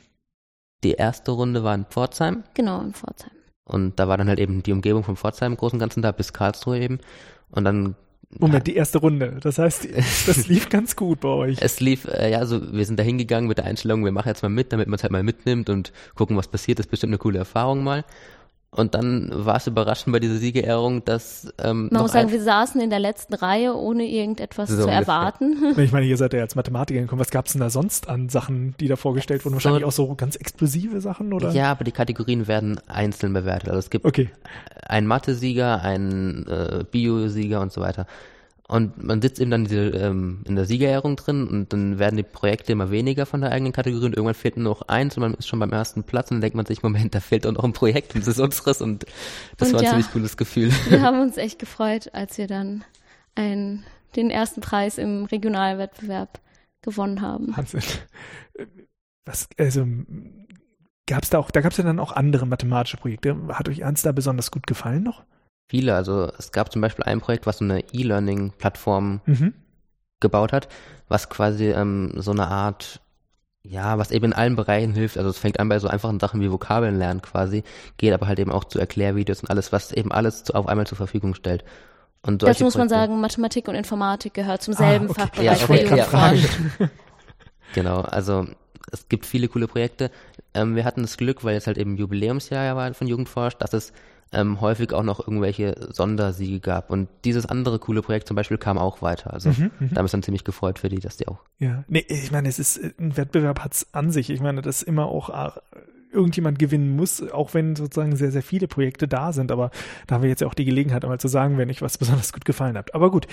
[0.84, 3.30] Die erste Runde war in Pforzheim Genau, in Pforzheim.
[3.64, 6.12] und da war dann halt eben die Umgebung von Pforzheim im Großen und Ganzen da
[6.12, 6.98] bis Karlsruhe eben.
[7.50, 7.94] Und dann
[8.38, 9.38] Moment, die erste Runde.
[9.42, 9.86] Das heißt,
[10.26, 11.58] das lief ganz gut bei euch.
[11.60, 14.42] Es lief, äh, ja, so wir sind da hingegangen mit der Einstellung, wir machen jetzt
[14.42, 16.78] mal mit, damit man es halt mal mitnimmt und gucken, was passiert.
[16.78, 18.04] Das ist bestimmt eine coole Erfahrung mal.
[18.74, 22.80] Und dann war es überraschend bei dieser Siegerehrung, dass ähm, Man muss sagen, wir saßen
[22.80, 25.00] in der letzten Reihe, ohne irgendetwas So zu ungefähr.
[25.00, 25.56] erwarten.
[25.76, 27.20] Ich meine, ihr seid ja als Mathematiker gekommen.
[27.20, 29.56] Was gab es denn da sonst an Sachen, die da vorgestellt wurden?
[29.56, 31.50] Wahrscheinlich auch so ganz explosive Sachen, oder?
[31.50, 33.68] Ja, aber die Kategorien werden einzeln bewertet.
[33.68, 34.30] Also es gibt Okay.
[34.86, 38.06] einen Mathe-Sieger, einen äh, Bio-Sieger und so weiter.
[38.68, 42.22] Und man sitzt eben dann diese, ähm, in der Siegerehrung drin und dann werden die
[42.22, 45.34] Projekte immer weniger von der eigenen Kategorie und irgendwann fehlt nur noch eins und man
[45.34, 47.64] ist schon beim ersten Platz und dann denkt man sich, Moment, da fehlt doch noch
[47.64, 49.04] ein Projekt und das ist unseres und
[49.58, 49.90] das Und war ein ja.
[49.90, 50.70] ziemlich cooles Gefühl.
[50.88, 52.84] Wir haben uns echt gefreut, als wir dann
[53.34, 53.84] ein,
[54.16, 56.40] den ersten Preis im Regionalwettbewerb
[56.82, 57.56] gewonnen haben.
[57.56, 57.82] Wahnsinn.
[59.24, 59.86] Was, also,
[61.06, 63.36] gab's da auch, da gab es ja dann auch andere mathematische Projekte.
[63.48, 65.24] Hat euch eins da besonders gut gefallen noch?
[65.72, 69.54] Viele, also es gab zum Beispiel ein Projekt, was so eine E-Learning-Plattform Mhm.
[70.20, 70.68] gebaut hat,
[71.08, 73.00] was quasi ähm, so eine Art,
[73.62, 75.16] ja, was eben in allen Bereichen hilft.
[75.16, 77.64] Also es fängt an bei so einfachen Sachen wie Vokabeln lernen quasi,
[77.96, 80.86] geht aber halt eben auch zu Erklärvideos und alles, was eben alles zu, auf einmal
[80.86, 81.64] zur Verfügung stellt.
[82.20, 85.20] Und Dazu muss man Projekte- sagen, Mathematik und Informatik gehört zum selben Ah, okay.
[85.22, 86.88] Fachbereich Ja, der okay, ja.
[87.72, 88.46] Genau, also
[88.90, 90.10] es gibt viele coole Projekte.
[90.52, 93.72] Ähm, wir hatten das Glück, weil jetzt halt eben Jubiläumsjahr ja war von Jugendforsch, dass
[93.72, 93.94] es
[94.32, 96.90] ähm, häufig auch noch irgendwelche Sondersiege gab.
[96.90, 99.32] Und dieses andere coole Projekt zum Beispiel kam auch weiter.
[99.32, 99.90] Also Mhm, mhm.
[99.90, 101.38] da haben wir dann ziemlich gefreut für die, dass die auch.
[101.58, 104.30] Ja, nee, ich meine, es ist ein Wettbewerb hat's an sich.
[104.30, 105.50] Ich meine, dass immer auch äh,
[106.12, 109.52] irgendjemand gewinnen muss, auch wenn sozusagen sehr, sehr viele Projekte da sind.
[109.52, 109.70] Aber
[110.06, 112.32] da haben wir jetzt ja auch die Gelegenheit, einmal zu sagen, wenn euch was besonders
[112.32, 112.94] gut gefallen hat.
[112.94, 113.26] Aber gut,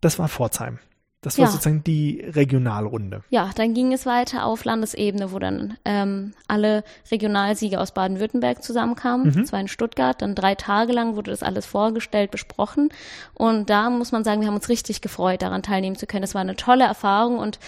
[0.00, 0.78] das war Pforzheim.
[1.22, 1.50] Das war Ja.
[1.52, 3.22] sozusagen die Regionalrunde.
[3.30, 6.82] Ja, dann ging es weiter auf Landesebene, wo dann ähm, alle
[7.12, 9.28] Regionalsieger aus Baden-Württemberg zusammenkamen.
[9.28, 9.40] Mhm.
[9.42, 10.20] Das war in Stuttgart.
[10.20, 12.88] Dann drei Tage lang wurde das alles vorgestellt, besprochen.
[13.34, 16.24] Und da muss man sagen, wir haben uns richtig gefreut, daran teilnehmen zu können.
[16.24, 17.58] Es war eine tolle Erfahrung und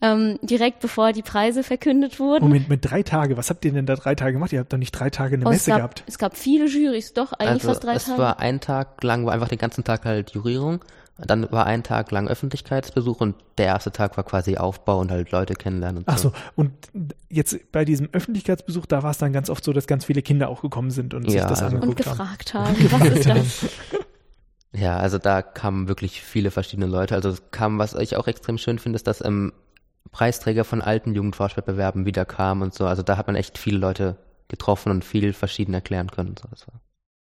[0.00, 2.44] ähm, direkt bevor die Preise verkündet wurden.
[2.44, 4.52] Moment, mit drei Tage, was habt ihr denn da drei Tage gemacht?
[4.52, 6.04] Ihr habt doch nicht drei Tage eine Oh, es, Messe gab, gehabt.
[6.08, 8.18] es gab viele Jurys, doch, eigentlich also fast drei es Tage.
[8.18, 10.80] war ein Tag lang, war einfach den ganzen Tag halt Jurierung.
[11.18, 15.30] Dann war ein Tag lang Öffentlichkeitsbesuch und der erste Tag war quasi Aufbau und halt
[15.30, 16.72] Leute kennenlernen und Ach so, und
[17.28, 20.48] jetzt bei diesem Öffentlichkeitsbesuch, da war es dann ganz oft so, dass ganz viele Kinder
[20.48, 22.18] auch gekommen sind und sich Ja, das also- und angeguckt haben.
[22.18, 23.66] gefragt haben, was ist das?
[24.74, 27.14] Ja, also da kamen wirklich viele verschiedene Leute.
[27.14, 29.52] Also es kam, was ich auch extrem schön finde, ist, dass ähm,
[30.12, 32.86] Preisträger von alten Jugendforschwettbewerben wieder kamen und so.
[32.86, 34.16] Also da hat man echt viele Leute
[34.48, 36.30] getroffen und viel verschieden erklären können.
[36.30, 36.48] und So.
[36.50, 36.80] Das war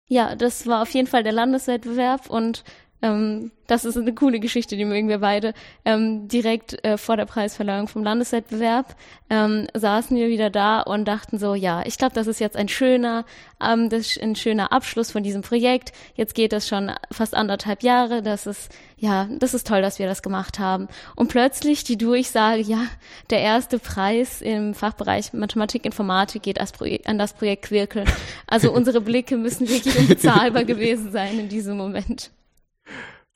[0.08, 2.62] Ja, das war auf jeden Fall der Landeswettbewerb und
[3.04, 5.52] ähm, das ist eine coole Geschichte, die mögen wir beide.
[5.84, 8.96] Ähm, direkt äh, vor der Preisverleihung vom Landeswettbewerb
[9.28, 12.68] ähm, saßen wir wieder da und dachten so, ja, ich glaube, das ist jetzt ein
[12.68, 13.26] schöner,
[13.62, 15.92] ähm, das ist ein schöner Abschluss von diesem Projekt.
[16.14, 18.22] Jetzt geht das schon fast anderthalb Jahre.
[18.22, 20.88] Das ist ja, das ist toll, dass wir das gemacht haben.
[21.14, 22.86] Und plötzlich die Durchsage, ja,
[23.28, 28.04] der erste Preis im Fachbereich Mathematik, Informatik geht an das Projekt Quirkel.
[28.46, 32.30] Also unsere Blicke müssen wirklich unbezahlbar gewesen sein in diesem Moment.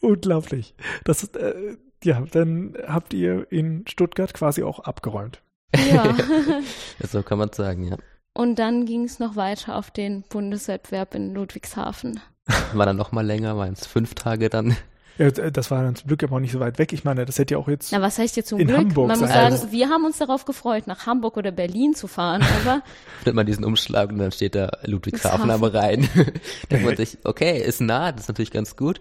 [0.00, 0.74] Unglaublich.
[1.04, 5.42] Das ist, äh, ja, dann habt ihr in Stuttgart quasi auch abgeräumt.
[5.74, 6.16] Ja.
[7.06, 7.96] so kann man sagen, ja.
[8.32, 12.20] Und dann ging es noch weiter auf den Bundeswettbewerb in Ludwigshafen.
[12.72, 14.76] War dann noch mal länger, waren es fünf Tage dann.
[15.18, 16.92] Ja, das war dann zum Glück aber auch nicht so weit weg.
[16.92, 17.90] Ich meine, das hätte ja auch jetzt.
[17.90, 18.78] Na, was heißt hier zum In Glück?
[18.78, 22.42] Hamburg Man muss sagen, wir haben uns darauf gefreut, nach Hamburg oder Berlin zu fahren,
[22.62, 22.82] aber
[23.18, 26.08] Findet man diesen Umschlag und dann steht da Ludwigshafen am Rhein.
[26.70, 29.00] Denkt man sich, okay, ist nah, das ist natürlich ganz gut.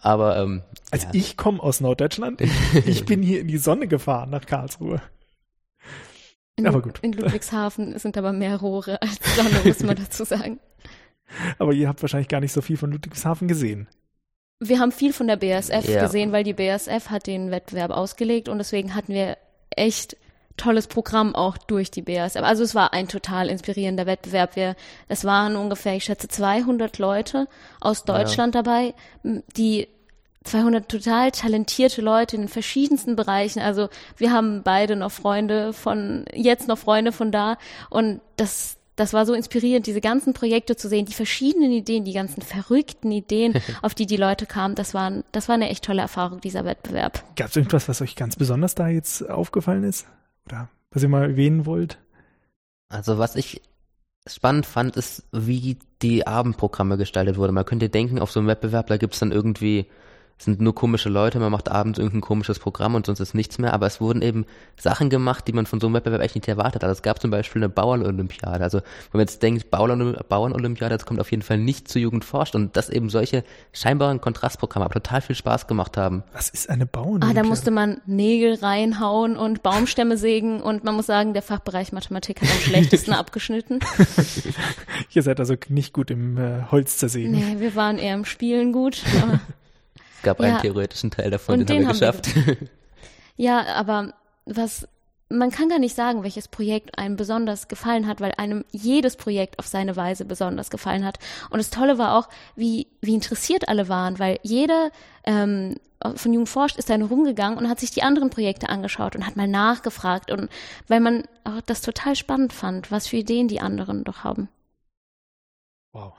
[0.00, 1.12] Aber ähm, Also ja.
[1.14, 2.40] ich komme aus Norddeutschland.
[2.86, 5.02] Ich bin hier in die Sonne gefahren nach Karlsruhe.
[6.56, 6.98] in, Aber gut.
[7.02, 10.60] in Ludwigshafen sind aber mehr Rohre als Sonne, muss man dazu sagen.
[11.58, 13.86] Aber ihr habt wahrscheinlich gar nicht so viel von Ludwigshafen gesehen.
[14.64, 16.02] Wir haben viel von der BSF Ja.
[16.02, 19.36] gesehen, weil die BSF hat den Wettbewerb ausgelegt und deswegen hatten wir
[19.70, 20.16] echt
[20.56, 22.42] tolles Programm auch durch die BSF.
[22.42, 24.54] Also es war ein total inspirierender Wettbewerb.
[24.54, 24.76] Wir,
[25.08, 27.48] es waren ungefähr, ich schätze, 200 Leute
[27.80, 28.94] aus Deutschland dabei,
[29.24, 29.88] m, die
[30.44, 33.60] 200 total talentierte Leute in den verschiedensten Bereichen.
[33.60, 37.56] Also wir haben beide noch Freunde von, jetzt noch Freunde von da
[37.90, 42.12] und das, das war so inspirierend, diese ganzen Projekte zu sehen, die verschiedenen Ideen, die
[42.12, 44.74] ganzen verrückten Ideen, auf die die Leute kamen.
[44.74, 47.24] Das war, das war eine echt tolle Erfahrung, dieser Wettbewerb.
[47.36, 50.06] Gab es irgendwas, was euch ganz besonders da jetzt aufgefallen ist?
[50.46, 51.98] Oder was ihr mal erwähnen wollt?
[52.88, 53.62] Also was ich
[54.26, 57.54] spannend fand, ist, wie die Abendprogramme gestaltet wurden.
[57.54, 59.86] Man könnte denken, auf so einem Wettbewerb, da gibt's dann irgendwie
[60.44, 63.72] sind nur komische Leute, man macht abends irgendein komisches Programm und sonst ist nichts mehr,
[63.72, 64.46] aber es wurden eben
[64.76, 66.84] Sachen gemacht, die man von so einem Wettbewerb echt nicht erwartet hat.
[66.84, 68.62] Also es gab zum Beispiel eine Bauernolympiade.
[68.62, 72.54] Also wenn man jetzt denkt, Bauernolympiade, das kommt auf jeden Fall nicht zur Jugend forscht
[72.54, 76.22] und dass eben solche scheinbaren Kontrastprogramme total viel Spaß gemacht haben.
[76.32, 77.38] Was ist eine Bauernolympiade?
[77.38, 81.92] Ah, da musste man Nägel reinhauen und Baumstämme sägen und man muss sagen, der Fachbereich
[81.92, 83.80] Mathematik hat am schlechtesten abgeschnitten.
[85.12, 87.32] Ihr seid also nicht gut im äh, Holz zersägen.
[87.32, 89.02] Nee, wir waren eher im Spielen gut.
[89.22, 89.40] Aber
[90.22, 90.46] Es gab Ja.
[90.46, 92.70] einen theoretischen Teil davon, den, den haben wir haben wir geschafft.
[93.36, 94.12] Ja, aber
[94.44, 94.86] was
[95.28, 99.58] man kann gar nicht sagen, welches Projekt einem besonders gefallen hat, weil einem jedes Projekt
[99.58, 101.18] auf seine Weise besonders gefallen hat.
[101.50, 104.90] Und das Tolle war auch, wie, wie interessiert alle waren, weil jeder
[105.24, 105.76] ähm,
[106.14, 109.36] von Jugend forscht ist dann rumgegangen und hat sich die anderen Projekte angeschaut und hat
[109.36, 110.50] mal nachgefragt und
[110.86, 114.48] weil man auch das total spannend fand, was für Ideen die anderen doch haben.
[115.92, 116.12] Wow.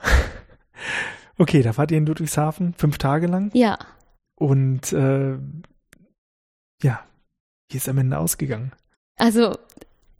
[1.38, 3.78] Okay, da wart ihr in Ludwigshafen fünf Tage lang Ja,
[4.36, 5.38] und äh,
[6.82, 7.04] ja,
[7.70, 8.72] wie ist am Ende ausgegangen?
[9.16, 9.56] Also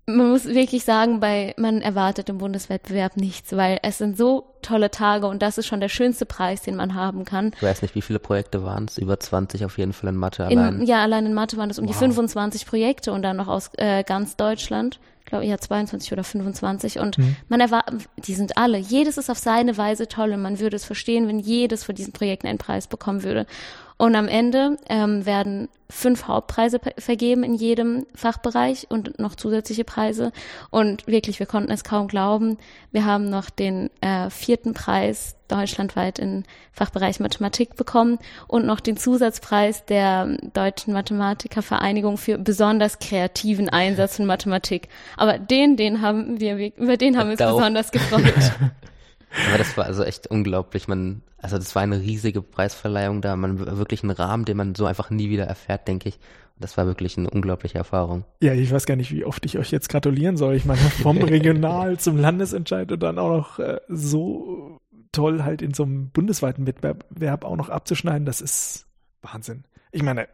[0.07, 4.91] man muss wirklich sagen, bei man erwartet im Bundeswettbewerb nichts, weil es sind so tolle
[4.91, 7.53] Tage und das ist schon der schönste Preis, den man haben kann.
[7.57, 8.99] Ich weiß nicht, wie viele Projekte waren es?
[8.99, 10.81] Über 20 auf jeden Fall in Mathe allein.
[10.81, 12.01] In, ja, allein in Mathe waren das um die Wow.
[12.01, 15.01] 25 Projekte und dann noch aus äh, ganz Deutschland.
[15.21, 16.99] Ich glaube, ja, 22 oder 25.
[16.99, 17.37] Und Hm.
[17.49, 18.77] man erwartet, die sind alle.
[18.77, 22.13] Jedes ist auf seine Weise toll und man würde es verstehen, wenn jedes von diesen
[22.13, 23.47] Projekten einen Preis bekommen würde.
[23.97, 30.33] Und am Ende ähm, werden fünf Hauptpreise vergeben in jedem Fachbereich und noch zusätzliche Preise.
[30.71, 32.59] Und wirklich, wir konnten es kaum glauben.
[32.91, 36.43] Wir haben noch den äh, vierten Preis deutschlandweit im
[36.73, 38.19] Fachbereich Mathematik bekommen
[38.49, 44.89] und noch den Zusatzpreis der Deutschen Mathematikervereinigung für besonders kreativen Einsatz in Mathematik.
[45.17, 48.25] Aber den, den haben wir, über den haben wir uns besonders gefreut.
[49.49, 50.89] Aber das war also echt unglaublich.
[50.89, 53.37] Man, also das war eine riesige Preisverleihung da.
[53.37, 56.17] Man wirklich einen Rahmen, den man so einfach nie wieder erfährt, denke ich.
[56.17, 58.25] Und das war wirklich eine unglaubliche Erfahrung.
[58.41, 60.55] Ja, ich weiß gar nicht, wie oft ich euch jetzt gratulieren soll.
[60.55, 64.81] Ich meine, vom Regional zum Landesentscheid und dann auch noch äh, so
[65.15, 68.87] toll halt in so einem bundesweiten Wettbewerb auch noch abzuschneiden, das ist
[69.23, 69.65] Wahnsinn.
[69.93, 70.29] Ich meine,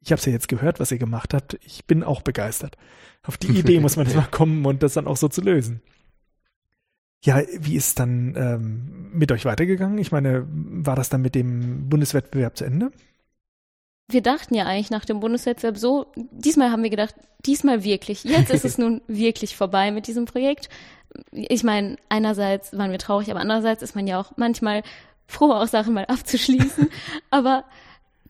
[0.00, 1.58] ich habe es ja jetzt gehört, was ihr gemacht habt.
[1.64, 2.76] Ich bin auch begeistert.
[3.22, 5.82] Auf die Idee muss man jetzt mal kommen und das dann auch so zu lösen.
[7.22, 9.98] Ja, wie ist dann ähm, mit euch weitergegangen?
[9.98, 12.90] Ich meine, war das dann mit dem Bundeswettbewerb zu Ende?
[14.12, 17.14] wir dachten ja eigentlich nach dem Bundeswettbewerb so, diesmal haben wir gedacht,
[17.46, 20.68] diesmal wirklich, jetzt ist es nun wirklich vorbei mit diesem Projekt.
[21.32, 24.82] Ich meine, einerseits waren wir traurig, aber andererseits ist man ja auch manchmal
[25.26, 26.88] froh, auch Sachen mal abzuschließen.
[27.30, 27.64] aber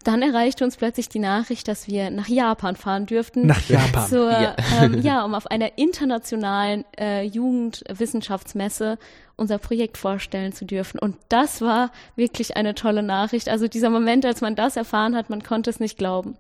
[0.03, 3.47] dann erreichte uns plötzlich die Nachricht, dass wir nach Japan fahren dürften.
[3.47, 4.09] Nach Japan.
[4.09, 4.57] Zur, Ja.
[4.81, 8.99] Ähm, ja, um auf einer internationalen äh, Jugendwissenschaftsmesse
[9.37, 10.99] unser Projekt vorstellen zu dürfen.
[10.99, 13.49] Und das war wirklich eine tolle Nachricht.
[13.49, 16.37] Also dieser Moment, als man das erfahren hat, man konnte es nicht glauben.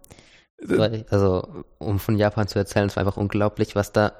[1.10, 4.12] Also, um von Japan zu erzählen, es war einfach unglaublich, was da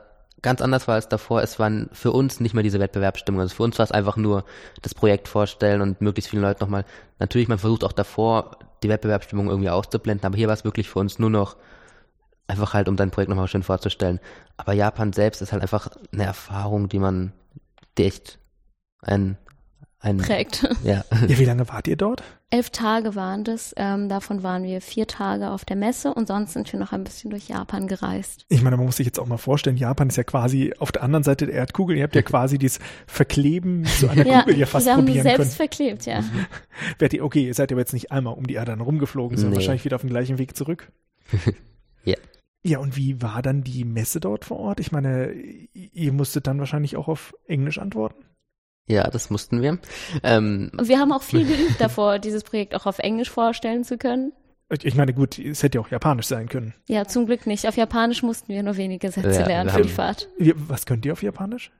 [0.42, 1.42] ganz anders war als davor.
[1.42, 3.40] Es waren für uns nicht mehr diese Wettbewerbsstimmung.
[3.40, 4.44] Also für uns war es einfach nur
[4.80, 6.84] das Projekt vorstellen und möglichst vielen Leuten nochmal.
[7.18, 10.98] Natürlich, man versucht auch davor, die Wettbewerbsstimmung irgendwie auszublenden, aber hier war es wirklich für
[10.98, 11.56] uns nur noch
[12.46, 14.20] einfach halt, um dein Projekt nochmal schön vorzustellen.
[14.56, 17.32] Aber Japan selbst ist halt einfach eine Erfahrung, die man,
[17.96, 18.38] die echt
[19.02, 19.38] ein,
[20.02, 20.66] ein, Prägt.
[20.82, 22.22] ja, Ja, wie lange wart ihr dort?
[22.48, 23.74] Elf Tage waren das.
[23.76, 27.04] Ähm, davon waren wir vier Tage auf der Messe und sonst sind wir noch ein
[27.04, 28.44] bisschen durch Japan gereist.
[28.48, 31.02] Ich meine, man muss sich jetzt auch mal vorstellen, Japan ist ja quasi auf der
[31.02, 31.96] anderen Seite der Erdkugel.
[31.96, 35.38] Ihr habt ja quasi dieses Verkleben zu einer Kugel ja fast wir haben probieren selbst
[35.38, 35.50] können.
[35.50, 36.24] verklebt, ja.
[36.98, 39.50] Werdet ihr, okay, ihr seid ja jetzt nicht einmal um die Erde dann rumgeflogen, sondern
[39.52, 39.56] Nee.
[39.58, 40.90] wahrscheinlich wieder auf dem gleichen Weg zurück.
[42.04, 42.16] Ja.
[42.62, 44.80] Ja, und wie war dann die Messe dort vor Ort?
[44.80, 48.24] Ich meine, ihr musstet dann wahrscheinlich auch auf Englisch antworten.
[48.90, 49.78] Ja, das mussten wir.
[50.22, 53.98] Ähm, Und wir haben auch viel geübt davor, dieses Projekt auch auf Englisch vorstellen zu
[53.98, 54.32] können.
[54.82, 56.74] Ich meine, gut, es hätte ja auch Japanisch sein können.
[56.88, 57.66] Ja, zum Glück nicht.
[57.66, 60.28] Auf Japanisch mussten wir nur wenige Sätze Ja, lernen für die Fahrt.
[60.38, 61.72] Was könnt ihr auf Japanisch?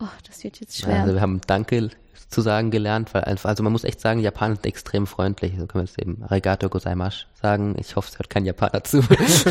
[0.00, 1.00] Oh, das wird jetzt schwer.
[1.02, 1.90] Also wir haben Danke
[2.28, 5.52] zu sagen gelernt, weil einfach, also man muss echt sagen, Japaner sind extrem freundlich.
[5.58, 7.74] So können wir jetzt eben Arigato gozaimasu sagen.
[7.78, 9.02] Ich hoffe, es hört kein Japaner zu.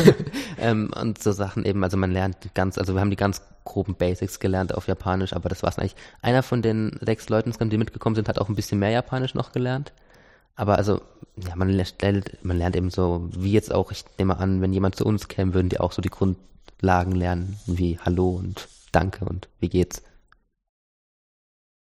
[0.58, 3.96] ähm, und so Sachen eben, also man lernt ganz, also wir haben die ganz groben
[3.96, 5.96] Basics gelernt auf Japanisch, aber das war's eigentlich.
[6.22, 9.50] Einer von den sechs Leuten, die mitgekommen sind, hat auch ein bisschen mehr Japanisch noch
[9.52, 9.92] gelernt.
[10.54, 11.00] Aber also,
[11.36, 14.96] ja, man lernt, man lernt eben so, wie jetzt auch, ich nehme an, wenn jemand
[14.96, 19.48] zu uns käme, würden die auch so die Grundlagen lernen, wie Hallo und Danke und
[19.60, 20.02] wie geht's.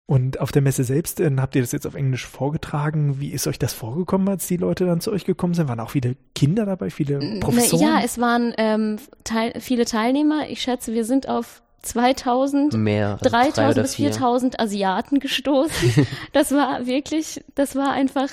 [0.07, 3.19] Und auf der Messe selbst äh, habt ihr das jetzt auf Englisch vorgetragen.
[3.19, 5.67] Wie ist euch das vorgekommen, als die Leute dann zu euch gekommen sind?
[5.67, 7.83] Waren auch viele Kinder dabei, viele Na, Professoren?
[7.83, 10.49] Ja, es waren ähm, teil, viele Teilnehmer.
[10.49, 14.11] Ich schätze, wir sind auf 2000, Mehr, also drei 3000 oder bis vier.
[14.11, 16.07] 4000 Asiaten gestoßen.
[16.31, 18.29] Das war wirklich, das war einfach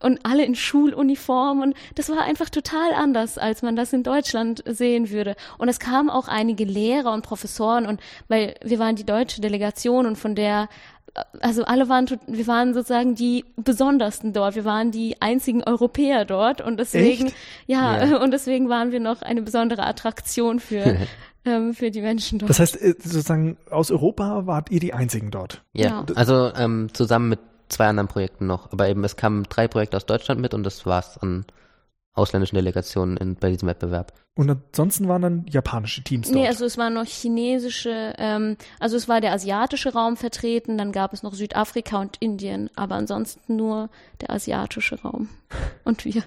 [0.00, 4.62] und alle in Schuluniform und das war einfach total anders, als man das in Deutschland
[4.66, 5.34] sehen würde.
[5.58, 10.06] Und es kamen auch einige Lehrer und Professoren und weil wir waren die deutsche Delegation
[10.06, 10.68] und von der
[11.40, 14.54] also alle waren, wir waren sozusagen die Besondersten dort.
[14.54, 17.32] Wir waren die einzigen Europäer dort und deswegen,
[17.66, 20.96] ja, ja, und deswegen waren wir noch eine besondere Attraktion für,
[21.44, 22.50] ähm, für die Menschen dort.
[22.50, 25.62] Das heißt, äh, sozusagen aus Europa wart ihr die einzigen dort?
[25.72, 26.06] Ja, ja.
[26.14, 28.72] also ähm, zusammen mit zwei anderen Projekten noch.
[28.72, 31.44] Aber eben, es kamen drei Projekte aus Deutschland mit und das war's an
[32.14, 34.12] ausländischen Delegationen in, bei diesem Wettbewerb.
[34.34, 36.36] Und ansonsten waren dann japanische Teams dort?
[36.36, 40.92] Nee, also es waren noch chinesische, ähm, also es war der asiatische Raum vertreten, dann
[40.92, 43.88] gab es noch Südafrika und Indien, aber ansonsten nur
[44.20, 45.28] der asiatische Raum
[45.84, 46.22] und wir.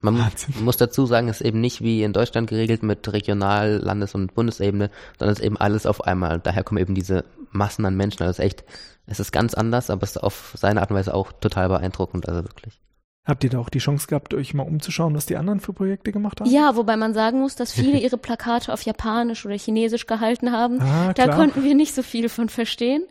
[0.00, 0.62] Man Wahnsinn.
[0.62, 4.32] muss dazu sagen, es ist eben nicht wie in Deutschland geregelt mit Regional-, Landes- und
[4.32, 6.38] Bundesebene, sondern es ist eben alles auf einmal.
[6.38, 8.22] Daher kommen eben diese Massen an Menschen.
[8.22, 8.64] Also es ist echt,
[9.06, 12.28] es ist ganz anders, aber es ist auf seine Art und Weise auch total beeindruckend,
[12.28, 12.80] also wirklich.
[13.28, 16.12] Habt ihr da auch die Chance gehabt, euch mal umzuschauen, was die anderen für Projekte
[16.12, 16.48] gemacht haben?
[16.48, 20.80] Ja, wobei man sagen muss, dass viele ihre Plakate auf Japanisch oder Chinesisch gehalten haben.
[20.80, 23.02] Ah, da konnten wir nicht so viel von verstehen.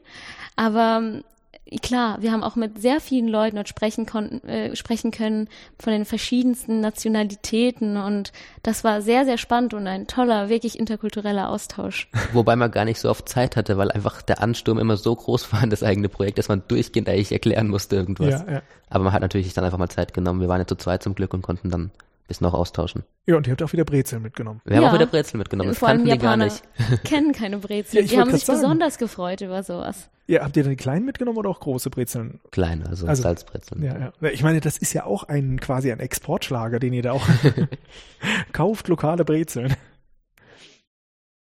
[0.55, 1.21] Aber
[1.81, 5.49] klar, wir haben auch mit sehr vielen Leuten dort sprechen konnten, äh, sprechen können
[5.79, 8.31] von den verschiedensten Nationalitäten und
[8.63, 12.09] das war sehr, sehr spannend und ein toller, wirklich interkultureller Austausch.
[12.33, 15.51] Wobei man gar nicht so oft Zeit hatte, weil einfach der Ansturm immer so groß
[15.53, 18.43] war in das eigene Projekt, dass man durchgehend eigentlich erklären musste irgendwas.
[18.47, 18.61] Ja, ja.
[18.89, 20.39] Aber man hat natürlich dann einfach mal Zeit genommen.
[20.41, 21.91] Wir waren ja zu zweit zum Glück und konnten dann
[22.27, 23.03] bisschen auch austauschen.
[23.25, 24.61] Ja, und ihr habt auch wieder Brezeln mitgenommen.
[24.65, 25.69] Wir haben auch wieder Brezeln mitgenommen.
[25.69, 27.03] Das Vor allem Japaner die gar nicht.
[27.03, 28.05] kennen keine Brezeln.
[28.05, 28.59] Ja, die haben sich sagen.
[28.59, 30.09] besonders gefreut über sowas.
[30.27, 32.41] Ja, habt ihr dann die kleinen mitgenommen oder auch große Brezeln?
[32.51, 33.81] Kleine, also, also Salzbrezeln.
[33.81, 34.29] Ja, ja.
[34.29, 37.25] Ich meine, das ist ja auch ein quasi ein Exportschlager, den ihr da auch
[38.51, 39.75] kauft, lokale Brezeln.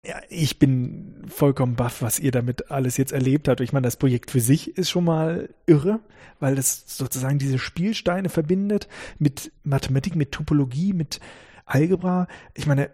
[0.08, 3.60] Ja, ich bin vollkommen baff, was ihr damit alles jetzt erlebt habt.
[3.62, 6.00] Ich meine, das Projekt für sich ist schon mal irre,
[6.40, 8.88] weil das sozusagen diese Spielsteine verbindet
[9.18, 11.20] mit Mathematik, mit Topologie, mit
[11.66, 12.28] Algebra.
[12.54, 12.92] Ich meine,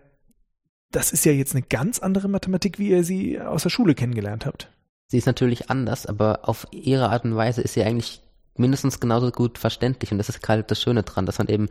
[0.92, 4.46] das ist ja jetzt eine ganz andere Mathematik, wie ihr sie aus der Schule kennengelernt
[4.46, 4.72] habt.
[5.08, 8.22] Sie ist natürlich anders, aber auf ihre Art und Weise ist sie eigentlich
[8.56, 10.14] mindestens genauso gut verständlich.
[10.14, 11.68] Und das ist gerade das Schöne dran, dass man eben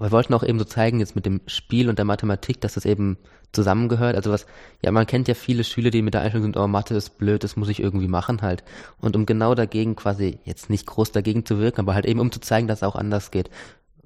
[0.00, 2.84] wir wollten auch eben so zeigen, jetzt mit dem Spiel und der Mathematik, dass das
[2.84, 3.18] eben
[3.52, 4.16] zusammengehört.
[4.16, 4.46] Also was,
[4.82, 7.44] ja, man kennt ja viele Schüler, die mit der Einstellung sind, oh, Mathe ist blöd,
[7.44, 8.64] das muss ich irgendwie machen halt.
[8.98, 12.32] Und um genau dagegen quasi, jetzt nicht groß dagegen zu wirken, aber halt eben um
[12.32, 13.50] zu zeigen, dass es auch anders geht,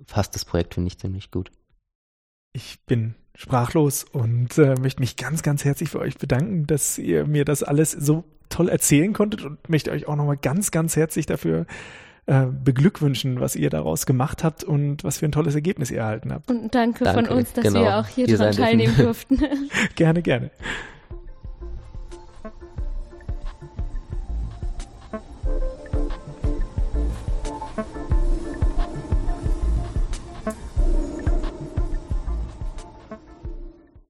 [0.07, 1.51] fasst das Projekt, finde ich, ziemlich gut.
[2.53, 7.27] Ich bin sprachlos und äh, möchte mich ganz, ganz herzlich für euch bedanken, dass ihr
[7.27, 11.27] mir das alles so toll erzählen konntet und möchte euch auch nochmal ganz, ganz herzlich
[11.27, 11.66] dafür
[12.27, 16.33] äh, beglückwünschen, was ihr daraus gemacht habt und was für ein tolles Ergebnis ihr erhalten
[16.33, 16.51] habt.
[16.51, 17.27] Und danke, danke.
[17.27, 17.83] von uns, dass genau.
[17.83, 19.39] wir auch hier, hier dran teilnehmen durften.
[19.95, 20.51] gerne, gerne.